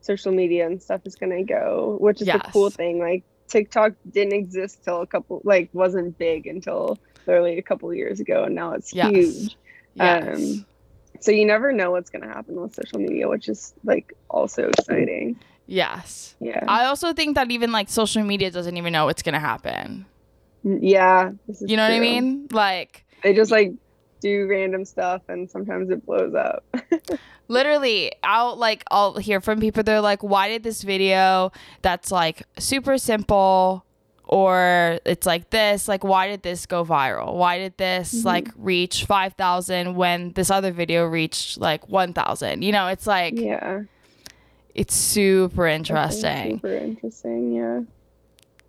social 0.00 0.32
media 0.32 0.64
and 0.66 0.82
stuff 0.82 1.02
is 1.04 1.16
gonna 1.16 1.44
go, 1.44 1.98
which 2.00 2.22
is 2.22 2.28
the 2.28 2.40
cool 2.52 2.70
thing. 2.70 2.98
Like 2.98 3.24
TikTok 3.48 3.92
didn't 4.10 4.32
exist 4.32 4.82
till 4.84 5.02
a 5.02 5.06
couple 5.06 5.42
like 5.44 5.68
wasn't 5.74 6.16
big 6.16 6.46
until 6.46 6.98
literally 7.26 7.58
a 7.58 7.62
couple 7.62 7.92
years 7.92 8.20
ago 8.20 8.44
and 8.44 8.54
now 8.54 8.72
it's 8.72 8.94
Yes. 8.94 9.10
huge. 9.12 9.56
yes 9.94 10.24
Um, 10.38 10.66
So 11.20 11.30
you 11.32 11.44
never 11.46 11.72
know 11.72 11.90
what's 11.90 12.10
gonna 12.10 12.28
happen 12.28 12.60
with 12.60 12.74
social 12.74 12.98
media, 13.00 13.28
which 13.28 13.48
is 13.48 13.72
like 13.84 14.12
also 14.30 14.68
exciting. 14.68 15.38
Yes 15.66 16.34
Yeah. 16.40 16.64
i 16.68 16.84
also 16.84 17.12
think 17.12 17.34
that 17.34 17.50
even 17.50 17.72
like 17.72 17.88
social 17.88 18.22
media 18.22 18.50
doesn't 18.50 18.76
even 18.76 18.92
know 18.92 19.06
what's 19.06 19.22
gonna 19.22 19.40
happen 19.40 20.06
yeah. 20.64 21.30
you 21.60 21.76
know 21.76 21.82
what 21.84 21.92
i 21.92 22.00
mean 22.00 22.48
like 22.50 23.04
They 23.22 23.34
just 23.34 23.50
like 23.50 23.72
do 24.20 24.46
random 24.48 24.84
stuff 24.84 25.22
and 25.28 25.48
sometimes 25.50 25.90
it 25.90 26.04
blows 26.06 26.34
up. 26.34 26.64
literally 27.48 28.10
i'll 28.24 28.56
like 28.56 28.82
i'll 28.90 29.16
hear 29.18 29.40
from 29.40 29.60
people 29.60 29.82
they're 29.82 30.00
like 30.00 30.22
why 30.22 30.48
did 30.48 30.62
this 30.62 30.82
video 30.82 31.52
that's 31.82 32.10
like 32.10 32.42
super 32.58 32.98
simple 32.98 33.84
or 34.24 34.98
it's 35.04 35.26
like 35.26 35.50
this 35.50 35.86
like 35.86 36.02
why 36.02 36.26
did 36.26 36.42
this 36.42 36.66
go 36.66 36.84
viral 36.84 37.34
why 37.34 37.58
did 37.58 37.76
this 37.76 38.22
Mhm. 38.22 38.24
like 38.24 38.48
reach 38.56 39.04
5000 39.04 39.94
when 39.94 40.32
this 40.32 40.50
other 40.50 40.72
video 40.72 41.04
reached 41.06 41.58
like 41.58 41.88
1000 41.88 42.62
you 42.62 42.72
know 42.72 42.88
it's 42.88 43.06
like 43.06 43.38
yeah. 43.38 43.82
It's 44.76 44.94
super 44.94 45.66
interesting 45.66 46.56
Super 46.58 46.76
interesting, 46.76 47.52
yeah. 47.54 47.80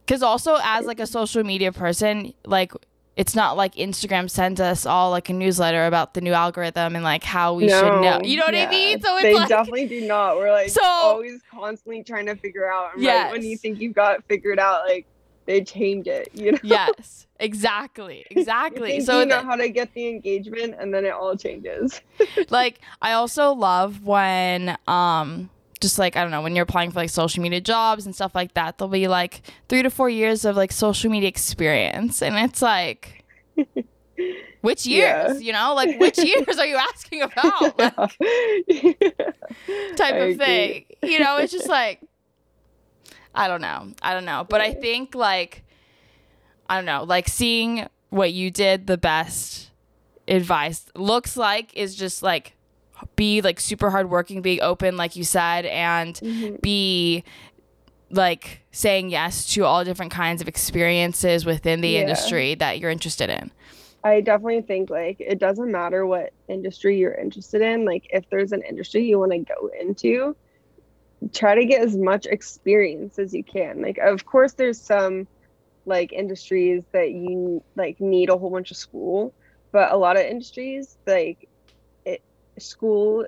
because 0.05 0.23
also 0.23 0.57
as 0.63 0.85
like 0.85 0.99
a 1.01 1.05
social 1.07 1.43
media 1.43 1.71
person 1.71 2.33
like 2.45 2.71
it's 3.17 3.35
not 3.35 3.57
like 3.57 3.75
instagram 3.75 4.29
sends 4.29 4.61
us 4.61 4.85
all 4.85 5.09
like 5.11 5.27
a 5.29 5.33
newsletter 5.33 5.85
about 5.85 6.13
the 6.13 6.21
new 6.21 6.33
algorithm 6.33 6.95
and 6.95 7.03
like 7.03 7.23
how 7.23 7.53
we 7.55 7.67
should 7.67 8.01
know 8.01 8.21
you 8.23 8.37
know 8.37 8.45
what 8.45 8.55
i 8.55 8.69
mean 8.69 9.01
so 9.01 9.15
it's 9.17 9.23
they 9.23 9.33
like 9.33 9.49
definitely 9.49 9.87
do 9.87 10.07
not. 10.07 10.37
We're 10.37 10.51
like 10.51 10.69
So- 10.69 10.81
always 10.83 11.41
constantly 11.51 12.03
trying 12.03 12.27
to 12.27 12.35
figure 12.35 12.71
out. 12.71 12.95
And 12.95 13.05
right 13.05 13.31
when 13.31 13.43
you 13.43 13.57
think 13.57 13.79
you've 13.81 13.93
got 13.95 14.17
it 14.19 14.23
figured 14.29 14.59
out, 14.59 14.85
like 14.87 15.05
they 15.45 15.63
change 15.63 16.07
it. 16.07 16.29
You 16.33 16.53
know, 16.53 16.59
yes 16.63 17.25
exactly 17.39 18.25
exactly 18.31 18.99
so 19.01 19.19
you 19.19 19.25
know 19.25 19.35
that- 19.37 19.45
how 19.45 19.55
to 19.55 19.67
get 19.69 19.93
the 19.93 20.07
engagement, 20.07 20.75
and 20.79 20.93
then 20.93 21.05
it 21.05 21.11
all 21.11 21.35
changes. 21.35 22.01
like 22.49 22.79
i 23.01 23.11
also 23.13 23.51
love 23.53 24.03
when 24.05 24.77
um 24.87 25.49
just 25.79 25.97
like 25.99 26.15
i 26.15 26.21
don't 26.21 26.31
know 26.31 26.41
when 26.41 26.55
you're 26.55 26.63
applying 26.63 26.91
for 26.91 26.99
like 26.99 27.09
social 27.09 27.41
media 27.41 27.61
jobs 27.61 28.05
and 28.05 28.13
stuff 28.15 28.33
like 28.35 28.53
that 28.53 28.77
there'll 28.77 28.89
be 28.91 29.07
like 29.07 29.41
three 29.69 29.81
to 29.83 29.89
four 29.89 30.09
years 30.09 30.45
of 30.45 30.55
like 30.55 30.71
social 30.71 31.09
media 31.11 31.29
experience. 31.29 32.21
And 32.21 32.35
it's 32.35 32.61
like 32.61 33.23
which 34.61 34.85
Yeah. 34.85 35.27
years 35.27 35.41
you 35.43 35.53
know? 35.53 35.73
Like 35.75 35.99
which 35.99 36.17
years 36.23 36.57
are 36.57 36.65
you 36.65 36.77
asking 36.77 37.21
about? 37.23 37.77
Like, 38.69 38.99
type 39.95 40.13
I 40.13 40.17
of 40.17 40.29
agree. 40.31 40.35
thing. 40.35 40.85
You 41.03 41.19
know 41.19 41.37
it's 41.37 41.51
just 41.51 41.67
like 41.69 42.01
i 43.35 43.47
don't 43.47 43.61
know. 43.61 43.93
I 44.01 44.13
don't 44.13 44.25
know. 44.25 44.45
But 44.49 44.61
i 44.61 44.73
think 44.73 45.15
like 45.15 45.63
i 46.69 46.75
don't 46.75 46.85
know 46.85 47.03
like 47.03 47.27
seeing 47.29 47.87
what 48.09 48.33
you 48.33 48.49
did 48.51 48.87
the 48.87 48.97
best 48.97 49.69
advice 50.27 50.85
looks 50.95 51.37
like 51.37 51.73
is 51.73 51.95
just 51.95 52.21
like 52.23 52.53
be 53.15 53.41
like 53.41 53.59
super 53.59 53.89
hardworking 53.89 54.41
be 54.41 54.59
open 54.61 54.97
like 54.97 55.15
you 55.15 55.23
said 55.23 55.65
and 55.65 56.15
Mhm. 56.15 56.61
be 56.61 57.23
like 58.09 58.61
saying 58.71 59.09
yes 59.09 59.45
to 59.53 59.65
all 59.65 59.83
different 59.83 60.11
kinds 60.11 60.41
of 60.41 60.47
experiences 60.47 61.45
within 61.45 61.81
the 61.81 61.89
Yeah. 61.89 62.01
industry 62.01 62.55
that 62.55 62.79
you're 62.79 62.91
interested 62.91 63.29
in. 63.29 63.51
I 64.03 64.21
definitely 64.21 64.61
think 64.61 64.89
like 64.89 65.17
it 65.19 65.39
doesn't 65.39 65.71
matter 65.71 66.05
what 66.05 66.31
industry 66.47 66.97
you're 66.97 67.13
interested 67.13 67.61
in. 67.61 67.83
Like 67.83 68.07
if 68.11 68.23
there's 68.29 68.53
an 68.53 68.61
industry 68.61 69.03
you 69.05 69.19
want 69.19 69.33
to 69.33 69.39
go 69.39 69.69
into, 69.79 70.35
try 71.33 71.55
to 71.55 71.65
get 71.65 71.81
as 71.81 71.97
much 71.97 72.25
experience 72.27 73.19
as 73.19 73.33
you 73.33 73.43
can. 73.43 73.81
Like 73.81 73.97
of 73.97 74.25
course 74.25 74.53
there's 74.53 74.79
some 74.79 75.27
like 75.85 76.13
industries 76.13 76.83
that 76.93 77.11
you 77.11 77.61
like 77.75 77.99
need 77.99 78.29
a 78.29 78.37
whole 78.37 78.49
bunch 78.51 78.71
of 78.71 78.77
school, 78.77 79.33
but 79.73 79.91
a 79.91 79.97
lot 79.97 80.15
of 80.15 80.23
industries 80.23 80.97
like 81.05 81.49
school 82.59 83.25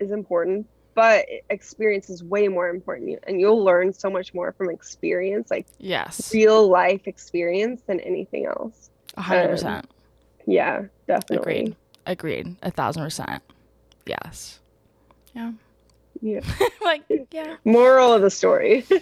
is 0.00 0.10
important, 0.10 0.66
but 0.94 1.26
experience 1.50 2.08
is 2.10 2.22
way 2.22 2.48
more 2.48 2.68
important 2.68 3.18
and 3.26 3.40
you'll 3.40 3.62
learn 3.64 3.92
so 3.92 4.08
much 4.10 4.32
more 4.34 4.52
from 4.52 4.70
experience, 4.70 5.50
like 5.50 5.66
Yes. 5.78 6.32
real 6.32 6.68
life 6.68 7.02
experience 7.06 7.82
than 7.86 8.00
anything 8.00 8.46
else. 8.46 8.90
A 9.16 9.22
hundred 9.22 9.44
Um, 9.44 9.50
percent. 9.50 9.90
Yeah, 10.46 10.82
definitely. 11.06 11.36
Agreed. 11.60 11.76
Agreed. 12.06 12.56
A 12.62 12.70
thousand 12.70 13.02
percent. 13.02 13.42
Yes. 14.06 14.60
Yeah. 15.34 15.52
Yeah. 16.20 16.40
like, 16.82 17.02
yeah. 17.32 17.56
Moral 17.64 18.12
of 18.12 18.22
the 18.22 18.30
story. 18.30 18.84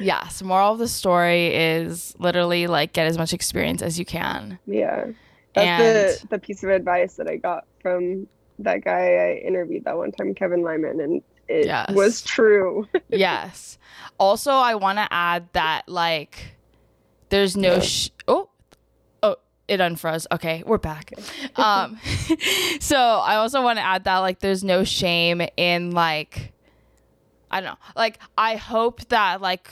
Yes. 0.00 0.42
Moral 0.42 0.72
of 0.72 0.78
the 0.78 0.88
story 0.88 1.54
is 1.54 2.14
literally 2.18 2.66
like 2.66 2.94
get 2.94 3.06
as 3.06 3.18
much 3.18 3.34
experience 3.34 3.82
as 3.82 3.98
you 3.98 4.06
can. 4.06 4.58
yeah. 4.64 5.08
That's 5.52 5.66
And 5.66 6.22
the 6.22 6.28
the 6.28 6.38
piece 6.38 6.62
of 6.64 6.70
advice 6.70 7.16
that 7.16 7.28
I 7.28 7.36
got 7.36 7.66
from 7.82 8.26
that 8.64 8.84
guy 8.84 9.14
I 9.14 9.32
interviewed 9.46 9.84
that 9.84 9.96
one 9.96 10.12
time, 10.12 10.34
Kevin 10.34 10.62
Lyman, 10.62 11.00
and 11.00 11.22
it 11.48 11.66
Yes. 11.66 11.90
was 11.92 12.22
true. 12.22 12.88
yes. 13.08 13.78
Also, 14.18 14.52
I 14.52 14.74
want 14.76 14.98
to 14.98 15.08
add 15.10 15.48
that 15.52 15.88
like 15.88 16.54
there's 17.30 17.56
no 17.56 17.80
sh- 17.80 18.10
oh 18.28 18.48
oh 19.22 19.36
it 19.68 19.80
unfroze. 19.80 20.26
Okay, 20.32 20.62
we're 20.66 20.78
back. 20.78 21.12
um 21.56 21.98
so 22.80 22.96
I 22.96 23.36
also 23.36 23.62
want 23.62 23.78
to 23.78 23.84
add 23.84 24.04
that 24.04 24.18
like 24.18 24.40
there's 24.40 24.62
no 24.64 24.84
shame 24.84 25.42
in 25.56 25.90
like 25.92 26.52
I 27.50 27.60
don't 27.60 27.70
know. 27.70 27.78
Like 27.96 28.18
I 28.38 28.56
hope 28.56 29.06
that 29.08 29.40
like 29.40 29.70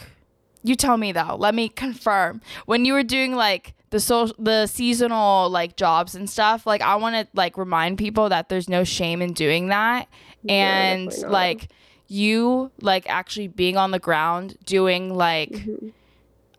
you 0.65 0.75
tell 0.75 0.97
me 0.97 1.13
though. 1.13 1.37
Let 1.39 1.55
me 1.55 1.69
confirm. 1.69 2.41
When 2.67 2.85
you 2.85 2.93
were 2.93 3.05
doing 3.05 3.37
like 3.37 3.75
the 3.91 4.01
so 4.01 4.27
the 4.39 4.67
seasonal 4.67 5.49
like 5.51 5.77
jobs 5.77 6.15
and 6.15 6.29
stuff, 6.29 6.67
like 6.67 6.81
I 6.83 6.97
want 6.97 7.15
to 7.17 7.27
like 7.35 7.57
remind 7.57 7.99
people 7.99 8.29
that 8.29 8.49
there's 8.49 8.69
no 8.69 8.85
shame 8.85 9.23
in 9.23 9.33
doing 9.33 9.69
that 9.69 10.09
and 10.49 11.07
not. 11.23 11.31
like 11.31 11.69
you 12.07 12.71
like 12.81 13.09
actually 13.09 13.49
being 13.49 13.77
on 13.77 13.91
the 13.91 13.99
ground 13.99 14.57
doing 14.65 15.15
like 15.15 15.51
Mhm. 15.51 15.93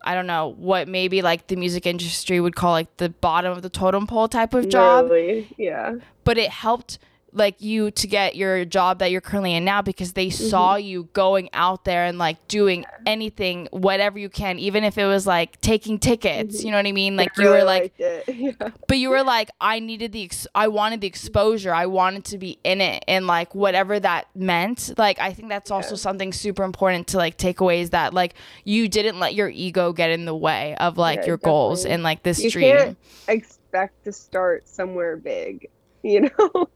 I 0.02 0.16
don't 0.16 0.28
know 0.28 0.54
what 0.58 0.88
maybe 0.88 1.22
like 1.22 1.48
the 1.48 1.56
music 1.58 1.86
industry 1.86 2.40
would 2.40 2.56
call 2.56 2.72
like 2.72 2.96
the 2.98 3.10
bottom 3.10 3.52
of 3.52 3.62
the 3.64 3.70
totem 3.70 4.08
pole 4.08 4.28
type 4.30 4.54
of 4.54 4.70
job, 4.70 5.10
Really, 5.12 5.48
yeah. 5.58 5.96
but 6.24 6.38
it 6.38 6.50
helped 6.52 7.00
like 7.34 7.62
you 7.62 7.92
to 7.92 8.08
get 8.08 8.36
your 8.36 8.66
job 8.66 9.00
that 9.00 9.12
you're 9.12 9.22
currently 9.22 9.54
in 9.54 9.66
now 9.66 9.82
because 9.82 10.14
they 10.14 10.28
mm-hmm. 10.28 10.50
saw 10.50 10.76
you 10.76 11.10
going 11.14 11.50
out 11.54 11.86
there 11.86 12.06
and 12.06 12.18
like 12.18 12.48
doing 12.48 12.86
anything 13.06 13.68
whatever 13.72 14.18
you 14.20 14.30
can 14.30 14.60
even 14.60 14.84
if 14.84 14.98
it 14.98 15.06
was 15.06 15.26
like 15.28 15.60
taking 15.62 16.00
tickets 16.00 16.58
mm-hmm. 16.58 16.66
you 16.66 16.72
know 16.72 16.78
what 16.78 16.88
i 16.88 16.92
mean? 16.92 17.16
Like 17.16 17.38
I 17.38 17.44
you 17.44 17.50
were 17.50 17.64
like. 17.64 17.94
Yeah. 18.30 18.70
but 18.88 18.98
you 18.98 19.10
were 19.10 19.24
like 19.24 19.50
i 19.60 19.80
needed 19.80 20.12
the 20.12 20.24
ex- 20.24 20.48
i 20.54 20.68
wanted 20.68 21.02
the 21.02 21.08
exposure. 21.08 21.74
I 21.74 21.88
wanted 21.88 22.26
to 22.26 22.38
be 22.38 22.60
in 22.64 22.80
it 22.80 23.04
and 23.08 23.28
like 23.28 23.54
whatever 23.54 24.00
that 24.00 24.28
meant. 24.36 24.94
Like 24.98 25.20
i 25.20 25.34
think 25.34 25.50
that's 25.50 25.72
also 25.72 25.96
something 25.96 26.32
super 26.32 26.64
important 26.64 27.08
to 27.08 27.18
like 27.18 27.38
take 27.38 27.60
away 27.60 27.82
is 27.82 27.90
that 27.92 28.14
like 28.14 28.36
you 28.64 28.88
didn't 28.88 29.20
let 29.20 29.34
your 29.36 29.50
ego 29.50 29.94
get 29.94 30.10
in 30.12 30.26
the 30.26 30.36
way 30.36 30.76
of 30.80 30.98
like 30.98 31.20
Yeah, 31.20 31.28
your 31.28 31.38
goals 31.38 31.86
and 31.86 32.04
like 32.04 32.24
this 32.24 32.42
You 32.44 32.52
dream. 32.52 32.98
expect 33.28 34.04
to 34.06 34.12
start 34.12 34.68
somewhere 34.68 35.18
big, 35.18 35.70
you 36.04 36.22
know? 36.22 36.68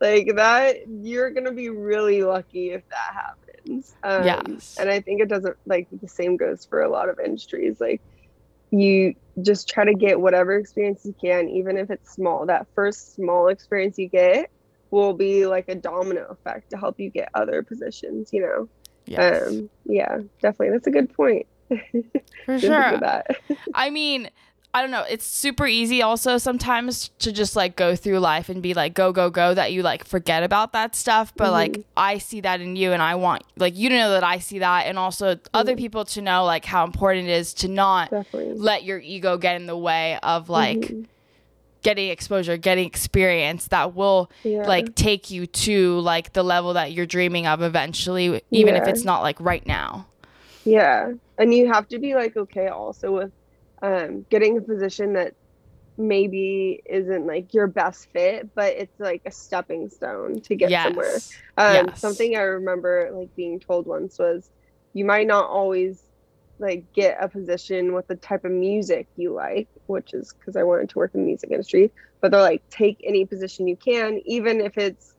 like 0.00 0.34
that, 0.36 0.76
you're 0.88 1.30
gonna 1.30 1.52
be 1.52 1.68
really 1.68 2.22
lucky 2.22 2.70
if 2.70 2.82
that 2.90 3.14
happens. 3.14 3.94
Um, 4.02 4.24
Yes. 4.24 4.76
And 4.78 4.90
I 4.90 5.00
think 5.00 5.20
it 5.20 5.28
doesn't 5.28 5.56
like 5.66 5.88
the 5.90 6.08
same 6.08 6.36
goes 6.36 6.66
for 6.68 6.82
a 6.82 6.90
lot 6.90 7.08
of 7.08 7.18
industries. 7.18 7.80
Like 7.80 8.02
you 8.70 9.14
just 9.42 9.68
try 9.68 9.84
to 9.84 9.94
get 9.94 10.20
whatever 10.20 10.56
experience 10.56 11.02
you 11.04 11.14
can, 11.20 11.48
even 11.48 11.76
if 11.76 11.90
it's 11.90 12.12
small. 12.12 12.46
That 12.46 12.66
first 12.74 13.14
small 13.14 13.48
experience 13.48 13.98
you 13.98 14.08
get 14.08 14.50
will 14.90 15.14
be 15.14 15.46
like 15.46 15.66
a 15.68 15.74
domino 15.74 16.26
effect 16.30 16.70
to 16.70 16.76
help 16.76 16.96
you 16.98 17.10
get 17.10 17.28
other 17.34 17.62
positions, 17.62 18.30
you 18.32 18.42
know? 18.42 18.68
yes 19.06 19.48
Um, 19.48 19.70
yeah, 19.84 20.18
definitely. 20.40 20.70
That's 20.70 20.86
a 20.86 20.90
good 20.90 21.12
point. 21.12 21.46
for 22.46 22.58
sure. 22.58 23.00
I 23.74 23.90
mean, 23.90 24.30
I 24.76 24.82
don't 24.82 24.90
know. 24.90 25.04
It's 25.08 25.24
super 25.24 25.68
easy 25.68 26.02
also 26.02 26.36
sometimes 26.36 27.10
to 27.20 27.30
just 27.30 27.54
like 27.54 27.76
go 27.76 27.94
through 27.94 28.18
life 28.18 28.48
and 28.48 28.60
be 28.60 28.74
like 28.74 28.92
go 28.92 29.12
go 29.12 29.30
go 29.30 29.54
that 29.54 29.72
you 29.72 29.82
like 29.82 30.04
forget 30.04 30.42
about 30.42 30.72
that 30.72 30.96
stuff. 30.96 31.32
But 31.36 31.52
like 31.52 31.72
Mhm. 31.74 31.84
I 31.96 32.18
see 32.18 32.40
that 32.40 32.60
in 32.60 32.74
you, 32.74 32.92
and 32.92 33.00
I 33.00 33.14
want 33.14 33.44
like 33.56 33.76
you 33.76 33.88
to 33.88 33.96
know 33.96 34.10
that 34.10 34.24
I 34.24 34.40
see 34.40 34.58
that, 34.58 34.86
and 34.86 34.98
also 34.98 35.38
other 35.54 35.74
Mhm. 35.74 35.78
people 35.78 36.04
to 36.06 36.20
know 36.20 36.44
like 36.44 36.64
how 36.64 36.82
important 36.84 37.28
it 37.28 37.32
is 37.34 37.54
to 37.54 37.68
not 37.68 38.10
Definitely. 38.10 38.54
let 38.58 38.82
your 38.82 38.98
ego 38.98 39.38
get 39.38 39.54
in 39.54 39.66
the 39.66 39.76
way 39.78 40.18
of 40.24 40.48
like 40.50 40.78
Mhm. 40.80 41.06
getting 41.82 42.08
exposure, 42.10 42.56
getting 42.56 42.84
experience 42.86 43.68
that 43.68 43.94
will 43.94 44.28
yeah. 44.42 44.66
like 44.66 44.96
take 44.96 45.30
you 45.30 45.46
to 45.46 46.00
like 46.00 46.32
the 46.32 46.42
level 46.42 46.72
that 46.72 46.90
you're 46.92 47.06
dreaming 47.06 47.46
of 47.46 47.62
eventually, 47.62 48.42
even 48.50 48.74
if 48.74 48.88
it's 48.88 49.04
not 49.04 49.22
like 49.22 49.36
right 49.38 49.64
now. 49.68 50.06
Yeah. 50.64 51.12
And 51.38 51.54
you 51.54 51.72
have 51.72 51.86
to 51.90 52.00
be 52.00 52.14
like 52.16 52.36
okay 52.36 52.66
also 52.66 53.12
with 53.12 53.30
um 53.84 54.26
getting 54.30 54.58
a 54.58 54.62
position 54.62 55.14
that 55.14 55.34
maybe 55.98 56.82
isn't 56.90 57.26
like 57.26 57.54
your 57.54 57.68
best 57.68 58.08
fit, 58.12 58.50
but 58.54 58.74
it's 58.74 58.98
like 58.98 59.22
a 59.26 59.32
stepping 59.32 59.88
stone 59.90 60.42
to 60.42 60.56
get 60.56 60.80
somewhere. 60.80 61.24
Um 61.56 61.92
Yes. 61.92 61.96
something 61.96 62.36
I 62.36 62.40
remember 62.42 63.10
like 63.14 63.30
being 63.36 63.60
told 63.60 63.86
once 63.86 64.18
was 64.18 64.50
you 64.94 65.04
might 65.04 65.26
not 65.28 65.48
always 65.50 66.02
like 66.58 66.86
get 66.94 67.18
a 67.22 67.28
position 67.28 67.94
with 67.94 68.06
the 68.08 68.16
type 68.16 68.44
of 68.44 68.52
music 68.52 69.08
you 69.16 69.32
like, 69.34 69.68
which 69.86 70.14
is 70.14 70.32
because 70.38 70.56
I 70.56 70.64
wanted 70.64 70.90
to 70.90 70.98
work 70.98 71.12
in 71.14 71.20
the 71.20 71.26
music 71.26 71.50
industry, 71.50 71.92
but 72.22 72.32
they're 72.32 72.40
like 72.42 72.62
take 72.70 72.98
any 73.04 73.26
position 73.26 73.68
you 73.68 73.76
can, 73.76 74.20
even 74.26 74.60
if 74.60 74.78
it's 74.78 75.14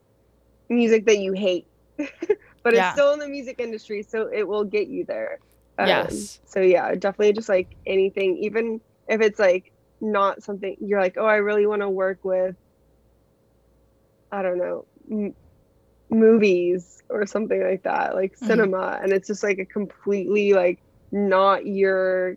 music 0.68 1.06
that 1.06 1.18
you 1.18 1.32
hate. 1.32 1.66
but 1.98 2.74
Yeah. 2.74 2.90
it's 2.90 2.92
still 2.92 3.12
in 3.14 3.20
the 3.20 3.28
music 3.28 3.56
industry, 3.60 4.02
so 4.02 4.28
it 4.32 4.48
will 4.48 4.64
get 4.64 4.88
you 4.88 5.04
there. 5.06 5.38
Um, 5.78 5.88
Yes. 5.88 6.40
So 6.46 6.60
yeah, 6.60 6.94
definitely 6.94 7.32
just 7.34 7.48
like 7.48 7.76
anything, 7.86 8.38
even 8.42 8.80
if 9.08 9.20
it's 9.20 9.38
like 9.38 9.72
not 10.00 10.42
something 10.42 10.76
you're 10.80 11.00
like, 11.00 11.16
oh, 11.18 11.26
I 11.26 11.36
really 11.36 11.66
want 11.66 11.82
to 11.82 11.90
work 11.90 12.18
with. 12.24 12.56
I 14.32 14.42
don't 14.42 14.58
know, 14.58 14.86
m- 15.10 15.34
movies 16.10 17.02
or 17.10 17.26
something 17.26 17.62
like 17.62 17.82
that, 17.84 18.14
like 18.14 18.36
Mhm. 18.40 18.70
cinema, 18.70 18.98
and 19.02 19.12
it's 19.12 19.28
just 19.28 19.42
like 19.42 19.58
a 19.58 19.66
completely 19.66 20.52
like 20.54 20.80
not 21.12 21.66
your. 21.66 22.36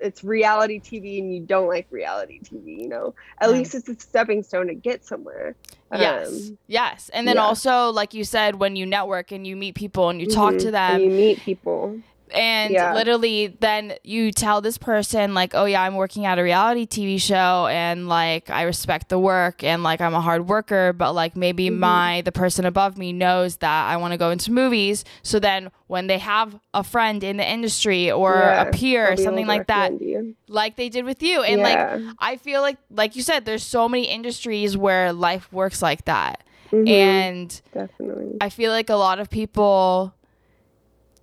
It's 0.00 0.22
reality 0.24 0.80
TV, 0.80 1.18
and 1.20 1.34
you 1.34 1.46
don't 1.46 1.68
like 1.68 1.86
reality 1.90 2.40
TV. 2.44 2.82
You 2.82 2.88
know, 2.88 3.14
at 3.40 3.50
Yeah. 3.50 3.52
least 3.52 3.74
it's 3.74 3.88
a 3.88 3.94
stepping 3.94 4.42
stone 4.42 4.68
to 4.68 4.74
get 4.74 5.04
somewhere. 5.06 5.56
Yes. 5.92 6.52
Um, 6.52 6.58
yes. 6.66 7.10
And 7.14 7.26
then 7.26 7.36
yeah. 7.36 7.42
also, 7.46 7.90
like 7.90 8.14
you 8.14 8.24
said, 8.24 8.56
when 8.56 8.76
you 8.76 8.86
network 8.86 9.32
and 9.32 9.46
you 9.46 9.56
meet 9.56 9.74
people 9.74 10.10
and 10.10 10.20
you 10.20 10.26
talk 10.26 10.52
mhm, 10.52 10.58
to 10.58 10.70
and 10.88 11.00
them, 11.00 11.02
you 11.02 11.10
meet 11.10 11.44
people. 11.44 12.02
And 12.32 12.72
yeah. 12.72 12.92
literally 12.94 13.56
then 13.60 13.94
you 14.02 14.32
tell 14.32 14.60
this 14.60 14.78
person, 14.78 15.32
like, 15.34 15.54
oh, 15.54 15.64
yeah, 15.64 15.82
I'm 15.82 15.94
working 15.94 16.26
at 16.26 16.38
a 16.38 16.42
reality 16.42 16.86
TV 16.86 17.20
show 17.20 17.66
and 17.68 18.08
like 18.08 18.50
I 18.50 18.62
respect 18.62 19.08
the 19.08 19.18
work 19.18 19.62
and 19.62 19.82
like 19.82 20.00
I'm 20.00 20.14
a 20.14 20.20
hard 20.20 20.48
worker, 20.48 20.92
but 20.92 21.12
like 21.12 21.36
maybe 21.36 21.70
Mhm. 21.70 21.78
my, 21.78 22.20
the 22.22 22.32
person 22.32 22.64
above 22.66 22.98
me 22.98 23.12
knows 23.12 23.56
that 23.58 23.88
I 23.88 23.96
want 23.96 24.12
to 24.12 24.18
go 24.18 24.30
into 24.30 24.50
movies. 24.52 25.04
So 25.22 25.38
then 25.38 25.70
when 25.86 26.06
they 26.08 26.18
have 26.18 26.58
a 26.74 26.82
friend 26.82 27.22
in 27.22 27.36
the 27.36 27.48
industry 27.48 28.10
or 28.10 28.34
Yeah, 28.34 28.62
a 28.62 28.72
peer 28.72 29.12
or 29.12 29.16
something 29.16 29.46
like 29.46 29.66
that, 29.68 30.00
you. 30.00 30.34
like 30.48 30.76
they 30.76 30.88
did 30.88 31.04
with 31.04 31.22
you. 31.22 31.42
And 31.42 31.62
like, 31.62 31.78
I 32.18 32.36
feel 32.36 32.60
like, 32.60 32.78
like 32.90 33.16
you 33.16 33.22
said, 33.22 33.44
there's 33.44 33.64
so 33.64 33.88
many 33.88 34.04
industries 34.04 34.76
where 34.76 35.12
life 35.12 35.52
works 35.52 35.80
like 35.82 36.04
that. 36.06 36.42
Mhm, 36.72 36.88
And 36.88 37.60
definitely. 37.72 38.36
I 38.40 38.48
feel 38.48 38.72
like 38.72 38.90
a 38.90 38.96
lot 38.96 39.20
of 39.20 39.30
people 39.30 40.12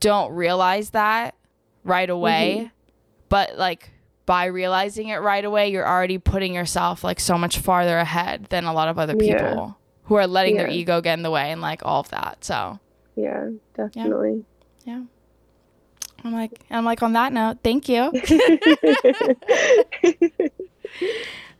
don't 0.03 0.33
realize 0.33 0.89
that 0.91 1.35
right 1.85 2.09
away. 2.09 2.55
Mm-hmm. 2.59 2.67
But 3.29 3.57
like 3.57 3.89
by 4.25 4.45
realizing 4.45 5.07
it 5.07 5.17
right 5.17 5.43
away, 5.43 5.69
you're 5.69 5.87
already 5.87 6.17
putting 6.17 6.53
yourself 6.53 7.03
like 7.03 7.19
so 7.19 7.37
much 7.37 7.57
farther 7.59 7.97
ahead 7.97 8.45
than 8.49 8.65
a 8.65 8.73
lot 8.73 8.89
of 8.89 8.99
other 8.99 9.15
people 9.15 9.35
Yeah. 9.35 9.71
who 10.03 10.15
are 10.15 10.27
letting 10.27 10.57
their 10.57 10.69
ego 10.69 11.01
get 11.01 11.13
in 11.15 11.23
the 11.23 11.31
way 11.31 11.51
and 11.51 11.61
like 11.61 11.81
all 11.85 12.01
of 12.01 12.09
that. 12.09 12.43
So 12.43 12.79
Yeah, 13.15 13.49
definitely. 13.75 14.43
Yeah. 14.85 15.03
I'm 16.25 16.33
like 16.33 16.51
I'm 16.69 16.85
like 16.85 17.01
on 17.01 17.13
that 17.13 17.33
note, 17.33 17.57
thank 17.63 17.89
you. 17.89 18.11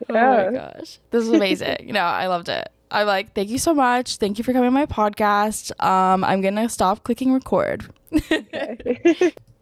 Oh 0.09 0.13
my 0.13 0.51
gosh. 0.51 0.99
This 1.11 1.23
is 1.23 1.29
amazing. 1.29 1.91
no, 1.93 2.01
I 2.01 2.27
loved 2.27 2.49
it. 2.49 2.69
I'm 2.93 3.07
like, 3.07 3.33
thank 3.33 3.49
you 3.49 3.57
so 3.57 3.73
much. 3.73 4.17
Thank 4.17 4.37
you 4.37 4.43
for 4.43 4.53
coming 4.53 4.67
on 4.67 4.73
my 4.73 4.85
podcast. 4.85 5.71
Um, 5.83 6.23
I'm 6.23 6.41
gonna 6.41 6.69
stop 6.69 7.03
clicking 7.03 7.33
record. 7.33 7.85